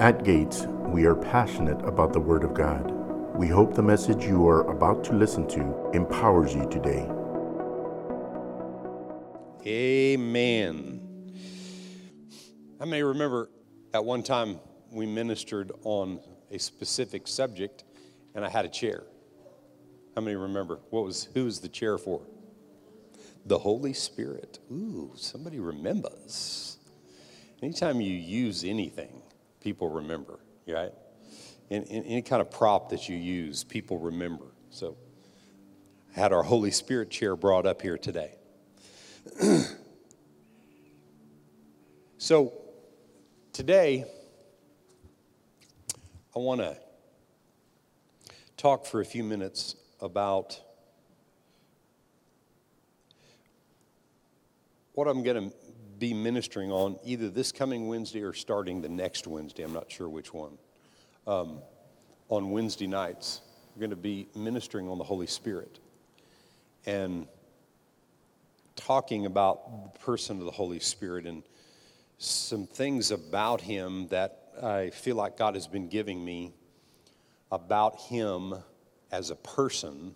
At 0.00 0.24
Gates, 0.24 0.66
we 0.88 1.04
are 1.04 1.14
passionate 1.14 1.80
about 1.86 2.12
the 2.12 2.18
Word 2.18 2.42
of 2.42 2.52
God. 2.52 2.90
We 3.36 3.46
hope 3.46 3.74
the 3.74 3.82
message 3.82 4.24
you 4.24 4.44
are 4.48 4.68
about 4.68 5.04
to 5.04 5.12
listen 5.12 5.46
to 5.50 5.90
empowers 5.94 6.52
you 6.52 6.68
today. 6.68 7.08
Amen. 9.64 11.00
I 12.80 12.84
may 12.86 13.04
remember 13.04 13.50
at 13.94 14.04
one 14.04 14.24
time 14.24 14.58
we 14.90 15.06
ministered 15.06 15.70
on 15.84 16.18
a 16.50 16.58
specific 16.58 17.28
subject 17.28 17.84
and 18.34 18.44
I 18.44 18.48
had 18.48 18.64
a 18.64 18.70
chair. 18.70 19.04
How 20.16 20.22
many 20.22 20.34
remember? 20.34 20.80
What 20.90 21.04
was 21.04 21.28
who 21.34 21.44
was 21.44 21.60
the 21.60 21.68
chair 21.68 21.98
for? 21.98 22.22
The 23.46 23.58
Holy 23.58 23.92
Spirit. 23.92 24.58
Ooh, 24.72 25.12
somebody 25.14 25.60
remembers. 25.60 26.78
Anytime 27.62 28.00
you 28.00 28.12
use 28.12 28.64
anything, 28.64 29.22
people 29.64 29.88
remember, 29.88 30.38
right? 30.68 30.92
In, 31.70 31.84
any 31.84 32.20
kind 32.20 32.42
of 32.42 32.50
prop 32.50 32.90
that 32.90 33.08
you 33.08 33.16
use, 33.16 33.64
people 33.64 33.98
remember. 33.98 34.44
So 34.68 34.98
I 36.14 36.20
had 36.20 36.34
our 36.34 36.42
Holy 36.42 36.70
Spirit 36.70 37.10
chair 37.10 37.34
brought 37.34 37.64
up 37.64 37.80
here 37.80 37.96
today. 37.96 38.34
so 42.18 42.52
today, 43.54 44.04
I 46.36 46.38
want 46.38 46.60
to 46.60 46.76
talk 48.58 48.84
for 48.84 49.00
a 49.00 49.04
few 49.06 49.24
minutes 49.24 49.76
about 50.02 50.60
what 54.92 55.08
I'm 55.08 55.22
going 55.22 55.50
to 55.50 55.56
be 55.98 56.14
ministering 56.14 56.70
on 56.72 56.98
either 57.04 57.28
this 57.28 57.52
coming 57.52 57.88
Wednesday 57.88 58.22
or 58.22 58.32
starting 58.32 58.80
the 58.80 58.88
next 58.88 59.26
Wednesday. 59.26 59.62
I'm 59.62 59.72
not 59.72 59.90
sure 59.90 60.08
which 60.08 60.32
one. 60.32 60.58
Um, 61.26 61.60
on 62.28 62.50
Wednesday 62.50 62.86
nights, 62.86 63.40
we're 63.74 63.80
going 63.80 63.90
to 63.90 63.96
be 63.96 64.28
ministering 64.34 64.88
on 64.88 64.98
the 64.98 65.04
Holy 65.04 65.26
Spirit 65.26 65.78
and 66.86 67.26
talking 68.76 69.26
about 69.26 69.94
the 69.94 69.98
person 70.00 70.38
of 70.38 70.44
the 70.44 70.50
Holy 70.50 70.80
Spirit 70.80 71.26
and 71.26 71.42
some 72.18 72.66
things 72.66 73.10
about 73.10 73.60
him 73.60 74.08
that 74.08 74.52
I 74.62 74.90
feel 74.90 75.16
like 75.16 75.36
God 75.36 75.54
has 75.54 75.66
been 75.66 75.88
giving 75.88 76.24
me 76.24 76.52
about 77.50 78.00
him 78.00 78.54
as 79.10 79.30
a 79.30 79.36
person 79.36 80.14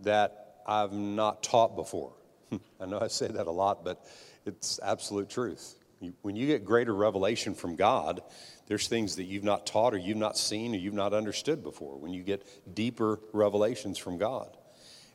that 0.00 0.56
I've 0.66 0.92
not 0.92 1.42
taught 1.42 1.76
before. 1.76 2.12
I 2.80 2.86
know 2.86 2.98
I 3.00 3.08
say 3.08 3.28
that 3.28 3.46
a 3.46 3.50
lot, 3.50 3.84
but 3.84 4.04
it's 4.46 4.80
absolute 4.82 5.28
truth. 5.28 5.76
when 6.22 6.36
you 6.36 6.46
get 6.46 6.64
greater 6.64 6.94
revelation 6.94 7.54
from 7.54 7.76
God, 7.76 8.22
there's 8.66 8.88
things 8.88 9.16
that 9.16 9.24
you've 9.24 9.44
not 9.44 9.66
taught 9.66 9.94
or 9.94 9.98
you've 9.98 10.16
not 10.16 10.36
seen 10.36 10.74
or 10.74 10.78
you've 10.78 10.94
not 10.94 11.12
understood 11.12 11.62
before 11.62 11.96
when 11.96 12.12
you 12.12 12.22
get 12.22 12.74
deeper 12.74 13.20
revelations 13.32 13.98
from 13.98 14.18
God. 14.18 14.56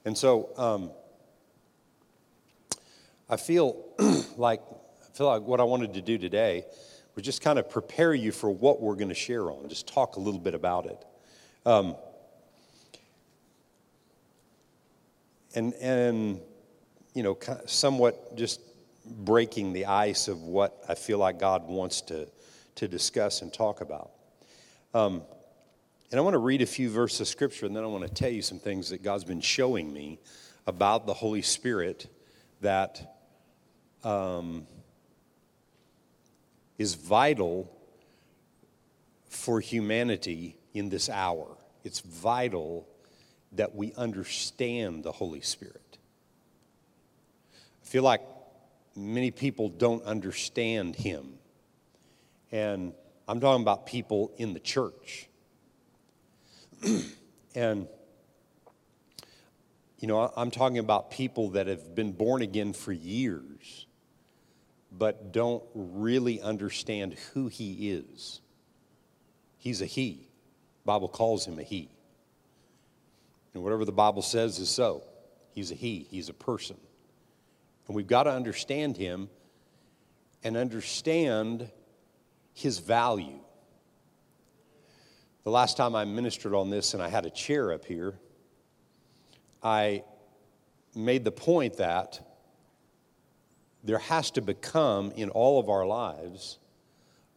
And 0.05 0.17
so 0.17 0.49
um, 0.57 0.91
I 3.29 3.37
feel 3.37 3.83
like 4.37 4.61
I 4.69 5.17
feel 5.17 5.27
like 5.27 5.41
what 5.41 5.59
I 5.59 5.63
wanted 5.63 5.95
to 5.95 6.01
do 6.01 6.17
today 6.17 6.65
was 7.15 7.25
just 7.25 7.41
kind 7.41 7.57
of 7.57 7.69
prepare 7.69 8.13
you 8.13 8.31
for 8.31 8.49
what 8.49 8.79
we're 8.79 8.95
going 8.95 9.09
to 9.09 9.15
share 9.15 9.51
on, 9.51 9.67
just 9.67 9.87
talk 9.87 10.15
a 10.15 10.19
little 10.19 10.39
bit 10.39 10.53
about 10.53 10.85
it. 10.85 11.03
Um, 11.65 11.95
and 15.55 15.73
and 15.73 16.39
you 17.17 17.23
know, 17.23 17.35
somewhat 17.65 18.35
just 18.35 18.61
breaking 19.03 19.73
the 19.73 19.87
ice 19.87 20.27
of 20.27 20.43
what 20.43 20.83
I 20.87 20.93
feel 20.93 21.17
like 21.17 21.39
God 21.39 21.67
wants 21.67 22.01
to, 22.01 22.27
to 22.75 22.87
discuss 22.87 23.41
and 23.41 23.51
talk 23.51 23.81
about. 23.81 24.11
Um, 24.93 25.23
and 26.11 26.19
I 26.19 26.21
want 26.21 26.35
to 26.35 26.39
read 26.39 26.61
a 26.61 26.67
few 26.67 26.91
verses 26.91 27.21
of 27.21 27.27
scripture, 27.27 27.65
and 27.65 27.75
then 27.75 27.83
I 27.83 27.87
want 27.87 28.03
to 28.03 28.13
tell 28.13 28.29
you 28.29 28.43
some 28.43 28.59
things 28.59 28.91
that 28.91 29.01
God's 29.01 29.23
been 29.23 29.41
showing 29.41 29.91
me 29.91 30.19
about 30.67 31.07
the 31.07 31.13
Holy 31.15 31.41
Spirit 31.41 32.05
that 32.61 33.17
um, 34.03 34.67
is 36.77 36.93
vital 36.93 37.67
for 39.27 39.59
humanity 39.59 40.55
in 40.75 40.89
this 40.89 41.09
hour. 41.09 41.57
It's 41.83 42.01
vital 42.01 42.87
that 43.53 43.73
we 43.73 43.91
understand 43.95 45.03
the 45.03 45.11
Holy 45.11 45.41
Spirit. 45.41 45.81
I 47.87 47.89
feel 47.89 48.03
like 48.03 48.21
many 48.97 49.31
people 49.31 49.69
don't 49.69 50.03
understand 50.03 50.93
him. 50.93 51.35
And 52.51 52.91
I'm 53.29 53.39
talking 53.39 53.61
about 53.61 53.85
people 53.85 54.33
in 54.35 54.53
the 54.53 54.59
church. 54.59 55.29
and, 57.55 57.87
you 59.99 60.07
know, 60.09 60.33
I'm 60.35 60.51
talking 60.51 60.79
about 60.79 61.11
people 61.11 61.51
that 61.51 61.67
have 61.67 61.95
been 61.95 62.11
born 62.11 62.41
again 62.41 62.73
for 62.73 62.91
years, 62.91 63.87
but 64.91 65.31
don't 65.31 65.63
really 65.73 66.41
understand 66.41 67.13
who 67.33 67.47
he 67.47 67.91
is. 67.91 68.41
He's 69.59 69.81
a 69.81 69.85
he. 69.85 70.27
Bible 70.83 71.07
calls 71.07 71.47
him 71.47 71.57
a 71.57 71.63
he. 71.63 71.87
And 73.53 73.63
whatever 73.63 73.85
the 73.85 73.93
Bible 73.93 74.23
says 74.23 74.59
is 74.59 74.67
so. 74.67 75.03
He's 75.53 75.71
a 75.71 75.75
he, 75.75 76.05
he's 76.11 76.27
a 76.27 76.33
person. 76.33 76.75
And 77.87 77.95
we've 77.95 78.07
got 78.07 78.23
to 78.23 78.31
understand 78.31 78.97
him 78.97 79.29
and 80.43 80.57
understand 80.57 81.69
his 82.53 82.79
value. 82.79 83.39
The 85.43 85.51
last 85.51 85.77
time 85.77 85.95
I 85.95 86.03
ministered 86.03 86.53
on 86.53 86.69
this 86.69 86.93
and 86.93 87.01
I 87.01 87.07
had 87.07 87.25
a 87.25 87.29
chair 87.29 87.71
up 87.71 87.85
here, 87.85 88.19
I 89.63 90.03
made 90.93 91.23
the 91.23 91.31
point 91.31 91.77
that 91.77 92.19
there 93.83 93.99
has 93.99 94.31
to 94.31 94.41
become 94.41 95.11
in 95.11 95.29
all 95.29 95.59
of 95.59 95.69
our 95.69 95.85
lives 95.85 96.59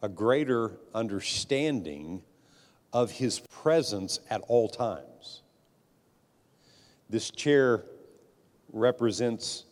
a 0.01 0.09
greater 0.09 0.77
understanding 0.93 2.23
of 2.91 3.11
his 3.11 3.39
presence 3.39 4.19
at 4.29 4.41
all 4.47 4.67
times. 4.67 5.43
This 7.09 7.31
chair 7.31 7.83
represents 8.73 9.65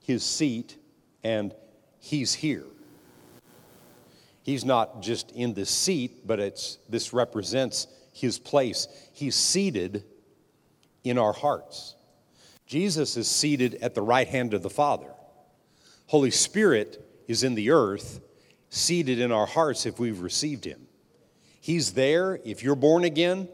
his 0.00 0.24
seat 0.24 0.76
and 1.22 1.54
he's 1.98 2.34
here. 2.34 2.64
He's 4.42 4.64
not 4.64 5.02
just 5.02 5.30
in 5.32 5.54
the 5.54 5.66
seat, 5.66 6.26
but 6.26 6.40
it's 6.40 6.78
this 6.88 7.12
represents 7.12 7.86
his 8.12 8.38
place. 8.38 8.88
He's 9.12 9.36
seated 9.36 10.04
in 11.04 11.18
our 11.18 11.32
hearts. 11.32 11.94
Jesus 12.66 13.16
is 13.16 13.28
seated 13.28 13.76
at 13.76 13.94
the 13.94 14.02
right 14.02 14.28
hand 14.28 14.54
of 14.54 14.62
the 14.62 14.70
Father. 14.70 15.12
Holy 16.06 16.30
Spirit 16.30 17.06
is 17.28 17.42
in 17.42 17.54
the 17.54 17.70
earth, 17.70 18.20
seated 18.70 19.20
in 19.20 19.30
our 19.30 19.46
hearts 19.46 19.86
if 19.86 19.98
we've 19.98 20.20
received 20.20 20.64
him. 20.64 20.86
He's 21.60 21.92
there. 21.92 22.40
If 22.44 22.62
you're 22.62 22.74
born 22.74 23.04
again, 23.04 23.48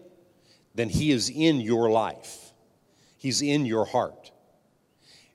then 0.75 0.89
he 0.89 1.11
is 1.11 1.29
in 1.29 1.61
your 1.61 1.91
life. 1.91 2.53
He's 3.19 3.43
in 3.43 3.67
your 3.67 3.87
heart 3.87 4.31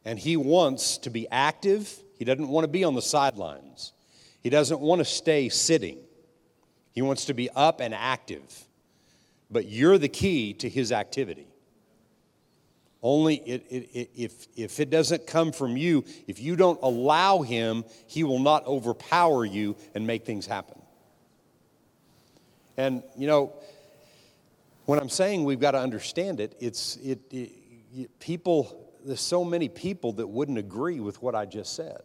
and 0.06 0.18
he 0.18 0.38
wants 0.38 0.98
to 1.00 1.10
be 1.10 1.28
active. 1.30 1.94
He 2.18 2.26
doesn't 2.26 2.48
want 2.48 2.64
to 2.64 2.68
be 2.68 2.84
on 2.84 2.96
the 2.96 3.02
sidelines. 3.02 3.94
He 4.42 4.50
doesn't 4.50 4.80
want 4.80 5.00
to 5.00 5.06
stay 5.06 5.50
sitting. 5.50 5.98
He 6.94 7.02
wants 7.02 7.26
to 7.26 7.34
be 7.34 7.50
up 7.52 7.80
and 7.80 7.94
active. 7.94 8.66
But 9.50 9.68
you're 9.68 9.98
the 9.98 10.10
key 10.10 10.54
to 10.56 10.70
his 10.70 10.92
activity. 10.92 11.48
Only 13.04 13.36
it, 13.38 13.66
it, 13.70 13.90
it, 13.94 14.10
if, 14.16 14.48
if 14.56 14.80
it 14.80 14.90
doesn't 14.90 15.26
come 15.26 15.52
from 15.52 15.76
you, 15.76 16.06
if 16.28 16.40
you 16.40 16.56
don't 16.56 16.80
allow 16.84 17.42
him, 17.42 17.84
he 18.08 18.24
will 18.24 18.40
not 18.40 18.66
overpower 18.68 19.44
you 19.44 19.76
and 19.96 20.06
make 20.06 20.26
things 20.26 20.46
happen. 20.46 20.80
And, 22.78 23.04
you 23.18 23.28
know, 23.28 23.54
when 24.86 25.00
I'm 25.00 25.10
saying 25.10 25.44
we've 25.44 25.60
got 25.60 25.72
to 25.72 25.80
understand 25.80 26.40
it, 26.40 26.56
it's 26.60 26.98
it, 26.98 28.20
people 28.20 28.91
there's 29.06 29.22
so 29.22 29.44
many 29.44 29.70
people 29.70 30.14
that 30.14 30.28
wouldn't 30.28 30.58
agree 30.58 31.00
with 31.00 31.22
what 31.22 31.36
I 31.36 31.46
just 31.46 31.76
said. 31.76 32.02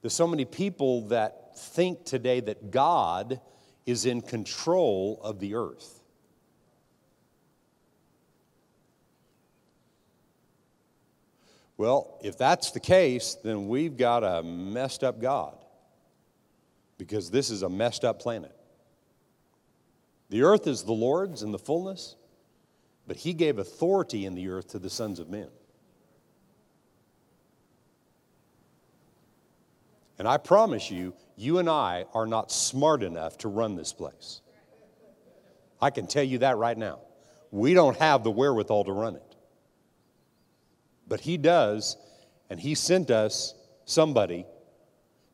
There's 0.00 0.14
so 0.14 0.26
many 0.26 0.44
people 0.44 1.02
that 1.08 1.56
think 1.56 2.04
today 2.04 2.40
that 2.40 2.70
God 2.70 3.40
is 3.86 4.06
in 4.06 4.20
control 4.20 5.20
of 5.22 5.38
the 5.38 5.54
earth. 5.54 6.00
Well, 11.76 12.18
if 12.22 12.38
that's 12.38 12.70
the 12.70 12.80
case, 12.80 13.36
then 13.42 13.66
we've 13.68 13.96
got 13.96 14.22
a 14.22 14.42
messed 14.42 15.02
up 15.02 15.20
God 15.20 15.56
because 16.96 17.30
this 17.30 17.50
is 17.50 17.62
a 17.62 17.68
messed 17.68 18.04
up 18.04 18.20
planet. 18.20 18.54
The 20.30 20.42
earth 20.42 20.66
is 20.66 20.84
the 20.84 20.92
Lord's 20.92 21.42
in 21.42 21.50
the 21.50 21.58
fullness, 21.58 22.16
but 23.06 23.16
he 23.16 23.32
gave 23.32 23.58
authority 23.58 24.26
in 24.26 24.34
the 24.34 24.48
earth 24.48 24.68
to 24.68 24.78
the 24.78 24.90
sons 24.90 25.18
of 25.18 25.28
men. 25.28 25.48
And 30.18 30.28
I 30.28 30.36
promise 30.36 30.90
you, 30.90 31.14
you 31.36 31.58
and 31.58 31.68
I 31.68 32.06
are 32.14 32.26
not 32.26 32.52
smart 32.52 33.02
enough 33.02 33.38
to 33.38 33.48
run 33.48 33.74
this 33.74 33.92
place. 33.92 34.40
I 35.80 35.90
can 35.90 36.06
tell 36.06 36.22
you 36.22 36.38
that 36.38 36.56
right 36.58 36.78
now. 36.78 37.00
We 37.50 37.74
don't 37.74 37.96
have 37.96 38.22
the 38.22 38.30
wherewithal 38.30 38.84
to 38.84 38.92
run 38.92 39.16
it. 39.16 39.36
But 41.08 41.20
He 41.20 41.36
does, 41.36 41.96
and 42.48 42.60
He 42.60 42.76
sent 42.76 43.10
us 43.10 43.54
somebody 43.84 44.46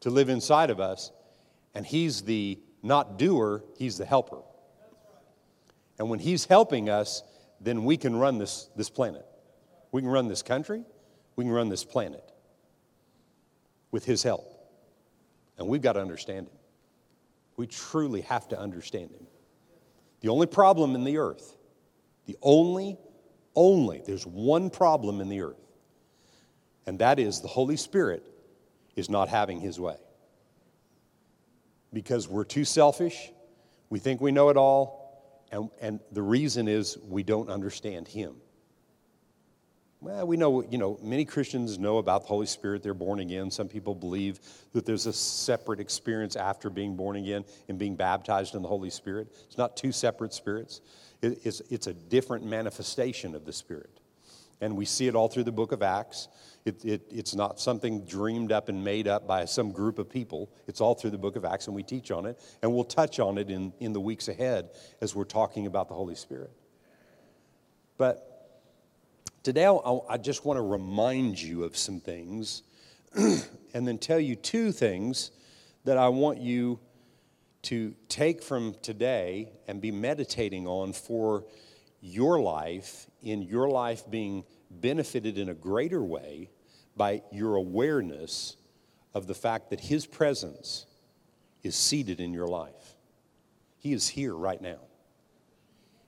to 0.01 0.11
live 0.11 0.31
inside 0.31 0.71
of 0.71 0.81
us, 0.81 1.13
and 1.75 1.85
He's 1.85 2.23
the 2.23 2.59
not 2.83 3.19
doer, 3.19 3.63
He's 3.77 3.99
the 3.99 4.07
helper. 4.07 4.41
And 5.99 6.09
when 6.09 6.19
He's 6.19 6.47
helping 6.47 6.89
us, 6.89 7.23
then 7.61 7.85
we 7.85 7.97
can 7.97 8.17
run 8.17 8.39
this, 8.39 8.69
this 8.77 8.91
planet. 8.91 9.27
We 9.91 10.03
can 10.03 10.11
run 10.11 10.29
this 10.29 10.43
country, 10.43 10.85
we 11.37 11.45
can 11.45 11.53
run 11.53 11.69
this 11.69 11.85
planet 11.85 12.25
with 13.91 14.05
His 14.05 14.23
help. 14.23 14.45
And 15.57 15.67
we've 15.67 15.83
got 15.83 15.95
to 15.95 16.01
understand 16.01 16.47
Him. 16.47 16.57
We 17.57 17.67
truly 17.67 18.21
have 18.23 18.49
to 18.49 18.59
understand 18.59 19.11
Him. 19.11 19.27
The 20.21 20.29
only 20.29 20.47
problem 20.47 20.95
in 20.95 21.05
the 21.05 21.19
earth, 21.19 21.57
the 22.27 22.37
only, 22.43 22.99
only, 23.55 24.03
there's 24.07 24.27
one 24.27 24.71
problem 24.71 25.21
in 25.21 25.29
the 25.29 25.43
earth, 25.43 25.57
and 26.87 26.99
that 26.99 27.19
is 27.19 27.41
the 27.41 27.49
Holy 27.49 27.77
Spirit 27.77 28.25
is 28.95 29.09
not 29.09 29.29
having 29.29 29.61
His 29.61 29.81
way. 29.81 29.97
Because 31.93 32.29
we're 32.29 32.45
too 32.45 32.65
selfish, 32.65 33.33
we 33.91 33.99
think 33.99 34.21
we 34.21 34.33
know 34.33 34.51
it 34.51 34.57
all, 34.57 35.08
and, 35.51 35.71
and 35.81 36.01
the 36.13 36.23
reason 36.23 36.69
is 36.69 36.99
we 37.09 37.23
don't 37.23 37.49
understand 37.49 38.09
Him. 38.09 38.37
Well, 40.01 40.27
we 40.29 40.37
know, 40.37 40.63
you 40.63 40.79
know, 40.79 40.97
many 41.03 41.25
Christians 41.25 41.77
know 41.77 41.99
about 41.99 42.23
the 42.23 42.29
Holy 42.29 42.47
Spirit. 42.47 42.85
They're 42.85 42.95
born 42.95 43.19
again. 43.19 43.51
Some 43.51 43.67
people 43.67 43.97
believe 43.97 44.39
that 44.73 44.87
there's 44.87 45.07
a 45.07 45.13
separate 45.13 45.81
experience 45.81 46.37
after 46.37 46.71
being 46.71 46.95
born 46.95 47.17
again 47.17 47.45
and 47.69 47.79
being 47.79 47.97
baptized 47.97 48.55
in 48.55 48.63
the 48.63 48.69
Holy 48.69 48.91
Spirit. 48.91 49.29
It's 49.47 49.59
not 49.59 49.77
two 49.77 49.91
separate 49.91 50.33
spirits, 50.33 50.81
it's, 51.21 51.61
it's 51.69 51.89
a 51.89 51.95
different 51.95 52.45
manifestation 52.45 53.35
of 53.35 53.45
the 53.45 53.53
Spirit. 53.53 54.01
And 54.61 54.77
we 54.77 54.85
see 54.85 55.09
it 55.09 55.15
all 55.15 55.29
through 55.29 55.45
the 55.45 55.53
book 55.53 55.73
of 55.73 55.83
Acts. 55.83 56.29
It, 56.69 56.85
it, 56.85 57.03
it's 57.11 57.35
not 57.35 57.59
something 57.59 58.05
dreamed 58.05 58.53
up 58.53 58.69
and 58.69 58.85
made 58.85 59.09
up 59.09 59.27
by 59.27 59.45
some 59.45 59.73
group 59.73 59.99
of 59.99 60.09
people. 60.09 60.51
It's 60.69 60.81
all 60.81 60.95
through 60.95 61.11
the 61.11 61.19
book 61.19 61.35
of 61.35 61.45
Acts, 61.45 61.67
and 61.67 61.75
we 61.75 61.83
teach 61.83 62.11
on 62.11 62.27
it. 62.27 62.41
And 62.63 62.73
we'll 62.73 62.85
touch 62.85 63.19
on 63.19 63.39
it 63.39 63.51
in, 63.51 63.73
in 63.81 63.93
the 63.93 64.01
weeks 64.01 64.29
ahead 64.29 64.71
as 65.01 65.15
we're 65.15 65.25
talking 65.25 65.67
about 65.67 65.89
the 65.89 65.95
Holy 65.95 66.15
Spirit. 66.15 66.53
But 67.97 68.29
Today, 69.49 69.65
I, 69.65 69.99
I 70.11 70.19
just 70.19 70.45
want 70.45 70.59
to 70.59 70.63
remind 70.63 71.41
you 71.41 71.65
of 71.65 71.75
some 71.75 72.01
things 72.01 72.65
and 73.15 73.89
then 73.89 73.97
tell 73.97 74.21
you 74.21 74.35
two 74.35 74.73
things 74.73 75.31
that 75.85 75.97
I 75.97 76.09
want 76.09 76.39
you 76.39 76.81
to 77.63 77.95
take 78.11 78.43
from 78.43 78.75
today 78.83 79.53
and 79.67 79.81
be 79.81 79.91
meditating 79.91 80.67
on 80.67 80.93
for 80.93 81.47
your 82.03 82.41
life, 82.41 83.07
in 83.23 83.41
your 83.41 83.71
life 83.71 84.05
being 84.11 84.45
benefited 84.71 85.39
in 85.39 85.49
a 85.49 85.55
greater 85.55 86.03
way 86.03 86.51
by 86.99 87.23
your 87.33 87.55
awareness 87.55 88.57
of 89.15 89.27
the 89.27 89.35
fact 89.35 89.71
that 89.71 89.81
His 89.81 90.07
presence 90.07 90.87
is 91.63 91.75
seated 91.75 92.21
in 92.21 92.35
your 92.35 92.49
life. 92.49 92.97
He 93.79 93.93
is 93.93 94.09
here 94.09 94.35
right 94.35 94.61
now. 94.61 94.81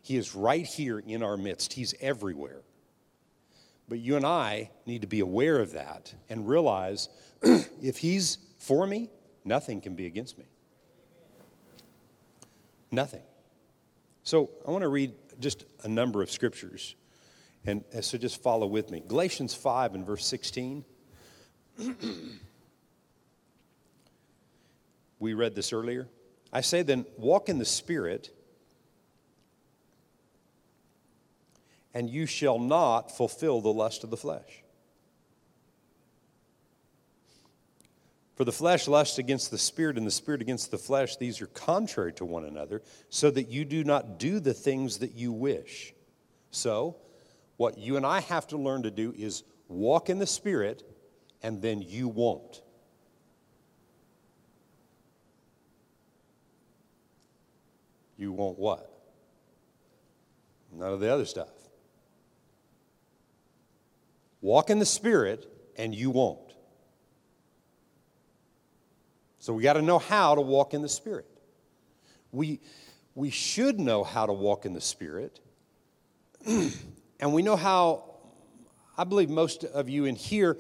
He 0.03 0.17
is 0.17 0.35
right 0.35 0.67
here 0.67 0.99
in 0.99 1.23
our 1.23 1.37
midst. 1.37 1.73
He's 1.73 1.95
everywhere. 2.01 2.63
But 3.89 3.99
you 3.99 4.17
and 4.17 4.27
I 4.27 4.71
need 4.87 5.03
to 5.03 5.07
be 5.07 5.21
aware 5.21 5.59
of 5.59 5.73
that 5.73 6.15
and 6.29 6.49
realize 6.49 7.09
if 7.43 7.99
He's 7.99 8.39
for 8.59 8.87
me, 8.87 9.11
nothing 9.45 9.81
can 9.81 9.95
be 9.95 10.07
against 10.07 10.39
me. 10.39 10.45
Nothing. 12.91 13.23
So 14.23 14.51
I 14.67 14.71
want 14.71 14.83
to 14.83 14.89
read 14.89 15.13
just 15.39 15.65
a 15.83 15.89
number 15.89 16.23
of 16.23 16.31
scriptures. 16.31 16.95
And 17.67 17.85
so 18.01 18.17
just 18.19 18.43
follow 18.43 18.67
with 18.67 18.91
me. 18.91 19.03
Galatians 19.07 19.55
5 19.55 19.95
and 19.95 20.07
verse 20.07 20.25
16. 20.27 20.85
we 25.19 25.35
read 25.35 25.55
this 25.55 25.73
earlier. 25.73 26.09
I 26.53 26.63
say 26.63 26.83
then, 26.83 27.07
walk 27.17 27.49
in 27.49 27.59
the 27.59 27.65
Spirit 27.65 28.31
and 31.95 32.09
you 32.09 32.27
shall 32.27 32.59
not 32.59 33.17
fulfill 33.17 33.61
the 33.61 33.73
lust 33.73 34.05
of 34.05 34.11
the 34.11 34.17
flesh. 34.17 34.63
For 38.37 38.45
the 38.45 38.53
flesh 38.53 38.89
lusts 38.89 39.19
against 39.19 39.51
the 39.51 39.59
spirit, 39.59 39.99
and 39.99 40.07
the 40.07 40.11
spirit 40.11 40.41
against 40.41 40.71
the 40.71 40.79
flesh. 40.79 41.17
These 41.17 41.43
are 41.43 41.47
contrary 41.47 42.13
to 42.15 42.25
one 42.25 42.45
another, 42.45 42.83
so 43.11 43.31
that 43.31 43.49
you 43.49 43.65
do 43.67 43.85
not 43.85 44.19
do 44.19 44.41
the 44.41 44.55
things 44.55 44.99
that 44.99 45.13
you 45.13 45.31
wish. 45.31 45.93
So, 46.51 46.97
what 47.61 47.77
you 47.77 47.99
and 47.99 48.07
I 48.07 48.21
have 48.21 48.47
to 48.47 48.57
learn 48.57 48.85
to 48.85 48.91
do 48.91 49.13
is 49.19 49.43
walk 49.69 50.09
in 50.09 50.19
the 50.19 50.27
spirit, 50.27 50.83
and 51.43 51.61
then 51.61 51.83
you 51.83 52.09
won't. 52.09 52.63
You 58.17 58.33
won't 58.33 58.59
what? 58.59 58.91
None 60.73 60.91
of 60.91 61.01
the 61.01 61.13
other 61.13 61.27
stuff. 61.27 61.51
Walk 64.41 64.71
in 64.71 64.79
the 64.79 64.87
Spirit, 64.87 65.47
and 65.77 65.95
you 65.95 66.09
won't. 66.09 66.55
So 69.39 69.53
we 69.53 69.63
got 69.63 69.75
to 69.75 69.83
know 69.83 69.99
how 69.99 70.35
to 70.35 70.41
walk 70.41 70.73
in 70.73 70.81
the 70.81 70.89
Spirit. 70.89 71.27
We, 72.33 72.61
we 73.15 73.29
should 73.29 73.79
know 73.79 74.03
how 74.03 74.25
to 74.25 74.33
walk 74.33 74.65
in 74.65 74.73
the 74.73 74.81
Spirit. 74.81 75.41
and 77.21 77.33
we 77.33 77.43
know 77.43 77.57
how, 77.57 78.05
I 78.97 79.05
believe 79.05 79.29
most 79.29 79.65
of 79.65 79.89
you 79.89 80.07
in 80.07 80.17
here 80.17 80.57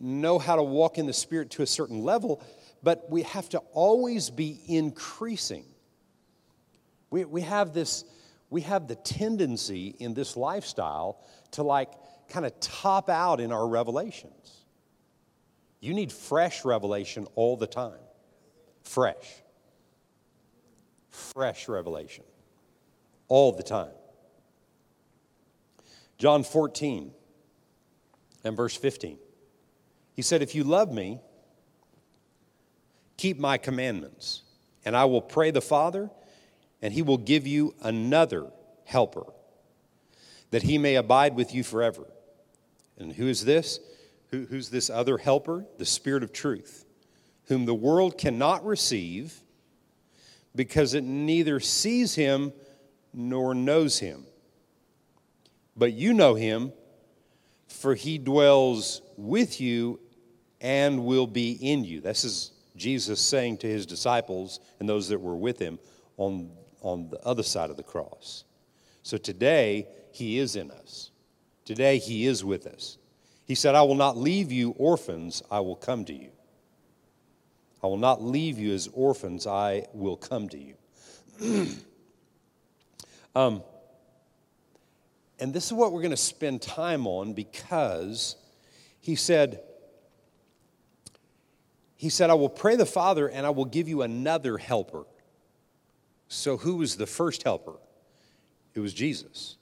know 0.00 0.38
how 0.38 0.56
to 0.56 0.62
walk 0.62 0.98
in 0.98 1.06
the 1.06 1.12
Spirit 1.12 1.50
to 1.50 1.62
a 1.62 1.66
certain 1.66 2.02
level, 2.02 2.42
but 2.82 3.10
we 3.10 3.22
have 3.22 3.48
to 3.50 3.58
always 3.72 4.30
be 4.30 4.60
increasing. 4.66 5.64
We, 7.10 7.24
we 7.24 7.42
have 7.42 7.72
this, 7.72 8.04
we 8.50 8.62
have 8.62 8.88
the 8.88 8.96
tendency 8.96 9.94
in 9.98 10.14
this 10.14 10.36
lifestyle 10.36 11.24
to 11.52 11.62
like 11.62 11.90
kind 12.28 12.46
of 12.46 12.58
top 12.60 13.08
out 13.08 13.40
in 13.40 13.52
our 13.52 13.66
revelations. 13.66 14.64
You 15.80 15.94
need 15.94 16.10
fresh 16.10 16.64
revelation 16.64 17.26
all 17.34 17.56
the 17.56 17.66
time. 17.66 18.00
Fresh. 18.82 19.42
Fresh 21.10 21.68
revelation. 21.68 22.24
All 23.28 23.52
the 23.52 23.62
time. 23.62 23.92
John 26.18 26.42
14 26.42 27.12
and 28.44 28.56
verse 28.56 28.76
15. 28.76 29.18
He 30.14 30.22
said, 30.22 30.42
If 30.42 30.54
you 30.54 30.64
love 30.64 30.92
me, 30.92 31.20
keep 33.16 33.38
my 33.38 33.56
commandments, 33.58 34.42
and 34.84 34.96
I 34.96 35.04
will 35.04 35.22
pray 35.22 35.50
the 35.50 35.60
Father, 35.60 36.10
and 36.82 36.92
he 36.92 37.02
will 37.02 37.18
give 37.18 37.46
you 37.46 37.74
another 37.82 38.50
helper, 38.84 39.24
that 40.50 40.62
he 40.62 40.78
may 40.78 40.96
abide 40.96 41.36
with 41.36 41.54
you 41.54 41.62
forever 41.62 42.06
and 42.98 43.12
who 43.12 43.28
is 43.28 43.44
this? 43.44 43.80
Who, 44.30 44.44
who's 44.46 44.68
this 44.68 44.90
other 44.90 45.18
helper? 45.18 45.64
The 45.78 45.86
Spirit 45.86 46.22
of 46.22 46.32
truth, 46.32 46.84
whom 47.44 47.64
the 47.64 47.74
world 47.74 48.18
cannot 48.18 48.64
receive 48.64 49.40
because 50.54 50.94
it 50.94 51.04
neither 51.04 51.60
sees 51.60 52.16
him 52.16 52.52
nor 53.14 53.54
knows 53.54 54.00
him. 54.00 54.26
But 55.78 55.92
you 55.92 56.12
know 56.12 56.34
him, 56.34 56.72
for 57.68 57.94
he 57.94 58.18
dwells 58.18 59.00
with 59.16 59.60
you 59.60 60.00
and 60.60 61.04
will 61.04 61.26
be 61.26 61.52
in 61.52 61.84
you. 61.84 62.00
This 62.00 62.24
is 62.24 62.50
Jesus 62.76 63.20
saying 63.20 63.58
to 63.58 63.68
his 63.68 63.86
disciples 63.86 64.60
and 64.80 64.88
those 64.88 65.08
that 65.08 65.20
were 65.20 65.36
with 65.36 65.58
him 65.58 65.78
on, 66.16 66.50
on 66.82 67.08
the 67.10 67.20
other 67.24 67.42
side 67.42 67.70
of 67.70 67.76
the 67.76 67.82
cross. 67.82 68.44
So 69.02 69.16
today, 69.16 69.86
he 70.12 70.38
is 70.38 70.56
in 70.56 70.70
us. 70.70 71.10
Today, 71.68 71.98
He 71.98 72.24
is 72.24 72.42
with 72.42 72.66
us. 72.66 72.96
He 73.44 73.54
said, 73.54 73.74
I 73.74 73.82
will 73.82 73.94
not 73.94 74.16
leave 74.16 74.50
you 74.50 74.70
orphans, 74.78 75.42
I 75.50 75.60
will 75.60 75.76
come 75.76 76.06
to 76.06 76.14
you. 76.14 76.30
I 77.84 77.88
will 77.88 77.98
not 77.98 78.22
leave 78.22 78.58
you 78.58 78.72
as 78.72 78.88
orphans, 78.94 79.46
I 79.46 79.86
will 79.92 80.16
come 80.16 80.48
to 80.48 80.56
you. 80.58 80.76
um, 83.36 83.62
and 85.40 85.52
this 85.52 85.66
is 85.66 85.72
what 85.72 85.92
we're 85.92 86.02
going 86.02 86.10
to 86.10 86.16
spend 86.16 86.62
time 86.62 87.06
on 87.06 87.32
because 87.32 88.36
he 89.00 89.14
said, 89.14 89.60
he 91.96 92.08
said, 92.08 92.30
I 92.30 92.34
will 92.34 92.48
pray 92.48 92.76
the 92.76 92.86
Father 92.86 93.28
and 93.28 93.46
I 93.46 93.50
will 93.50 93.64
give 93.64 93.88
you 93.88 94.02
another 94.02 94.58
helper. 94.58 95.04
So, 96.28 96.56
who 96.56 96.76
was 96.76 96.96
the 96.96 97.06
first 97.06 97.42
helper? 97.42 97.76
It 98.74 98.80
was 98.80 98.92
Jesus. 98.92 99.56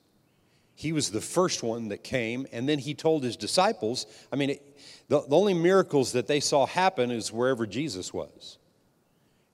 He 0.75 0.92
was 0.92 1.11
the 1.11 1.21
first 1.21 1.62
one 1.62 1.88
that 1.88 2.04
came, 2.04 2.47
and 2.52 2.68
then 2.68 2.78
he 2.78 2.92
told 2.92 3.23
his 3.23 3.37
disciples. 3.37 4.04
I 4.30 4.37
mean, 4.37 4.50
it, 4.50 4.78
the, 5.09 5.21
the 5.21 5.37
only 5.37 5.54
miracles 5.54 6.12
that 6.12 6.26
they 6.26 6.40
saw 6.40 6.66
happen 6.66 7.11
is 7.11 7.33
wherever 7.33 7.66
Jesus 7.66 8.12
was. 8.12 8.59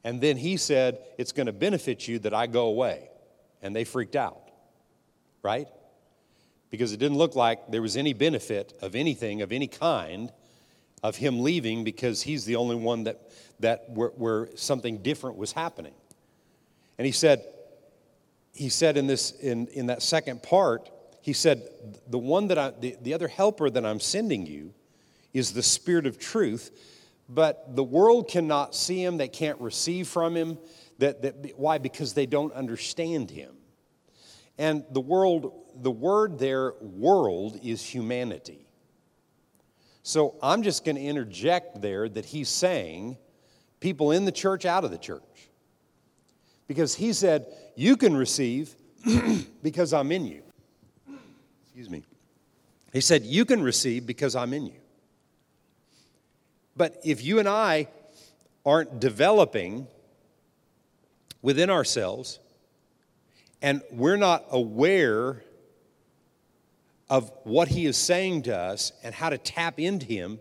And 0.03 0.21
then 0.21 0.37
he 0.37 0.57
said, 0.57 0.99
It's 1.19 1.33
going 1.33 1.47
to 1.47 1.53
benefit 1.53 2.09
you 2.09 2.19
that 2.21 2.35
I 2.35 2.47
go 2.47 2.67
away. 2.67 3.09
And 3.61 3.77
they 3.77 3.85
freaked 3.85 4.17
out, 4.17 4.51
right? 5.43 5.69
Because 6.73 6.95
it 6.95 6.97
didn't 6.97 7.19
look 7.19 7.37
like 7.37 7.71
there 7.71 7.83
was 7.83 7.99
any 7.99 8.15
benefit 8.15 8.73
of 8.81 8.95
anything 8.95 9.43
of 9.43 9.53
any 9.53 9.69
kind 9.69 10.33
of 11.03 11.17
him 11.17 11.43
leaving 11.43 11.85
because 11.85 12.23
he's 12.23 12.47
the 12.47 12.57
only 12.57 12.77
one 12.77 13.05
that, 13.05 13.31
that 13.61 13.91
where, 13.91 14.09
where 14.09 14.49
something 14.57 14.99
different 15.03 15.37
was 15.37 15.53
happening. 15.53 15.93
And 16.97 17.05
he 17.05 17.13
said, 17.13 17.45
he 18.55 18.71
said 18.71 18.97
in 18.97 19.07
this 19.07 19.33
in, 19.33 19.67
in 19.69 19.87
that 19.87 20.03
second 20.03 20.43
part, 20.43 20.89
he 21.21 21.35
said, 21.35 21.69
the 22.09 22.19
one 22.19 22.49
that 22.49 22.57
I 22.57 22.71
the, 22.71 22.97
the 23.03 23.13
other 23.13 23.29
helper 23.29 23.69
that 23.69 23.85
I'm 23.85 24.01
sending 24.01 24.47
you 24.47 24.73
is 25.35 25.53
the 25.53 25.63
spirit 25.63 26.07
of 26.07 26.19
truth, 26.19 26.71
but 27.29 27.77
the 27.77 27.85
world 27.85 28.29
cannot 28.29 28.75
see 28.75 29.05
him, 29.05 29.19
they 29.19 29.29
can't 29.29 29.61
receive 29.61 30.09
from 30.09 30.35
him. 30.35 30.57
That, 31.01 31.21
that 31.21 31.59
why? 31.59 31.77
Because 31.77 32.15
they 32.15 32.27
don't 32.27 32.53
understand 32.55 33.31
him. 33.31 33.57
And 34.63 34.85
the 34.93 35.01
world, 35.01 35.53
the 35.75 35.91
word 35.91 36.39
there, 36.39 36.75
world, 36.81 37.59
is 37.65 37.85
humanity. 37.85 38.65
So 40.05 40.37
I'm 40.41 40.63
just 40.63 40.85
going 40.85 40.95
to 40.95 41.03
interject 41.03 41.83
there 41.83 42.09
that 42.09 42.25
he's 42.25 42.49
saying 42.49 43.19
people 43.81 44.13
in 44.13 44.25
the 44.25 44.31
church, 44.31 44.65
out 44.65 44.85
of 44.85 44.93
the 44.93 44.99
church. 44.99 45.49
Because 46.69 46.95
he 46.95 47.13
said, 47.13 47.47
You 47.75 47.97
can 47.97 48.17
receive 48.17 48.77
because 49.65 49.93
I'm 49.93 50.13
in 50.13 50.27
you. 50.27 50.45
Excuse 51.65 51.91
me. 51.91 52.05
He 52.93 53.01
said, 53.01 53.25
You 53.25 53.45
can 53.45 53.65
receive 53.65 54.07
because 54.07 54.37
I'm 54.37 54.55
in 54.55 54.67
you. 54.67 54.81
But 56.77 57.01
if 57.05 57.25
you 57.25 57.41
and 57.41 57.49
I 57.49 57.89
aren't 58.65 59.01
developing 59.01 59.89
within 61.43 61.69
ourselves 61.69 62.39
and 63.63 63.81
we're 63.93 64.17
not 64.17 64.45
aware 64.51 65.45
of 67.09 67.31
what 67.45 67.69
he 67.69 67.87
is 67.87 67.97
saying 67.97 68.43
to 68.43 68.57
us 68.57 68.91
and 69.05 69.15
how 69.15 69.31
to 69.31 69.39
tap 69.39 69.79
into 69.79 70.05
him, 70.05 70.41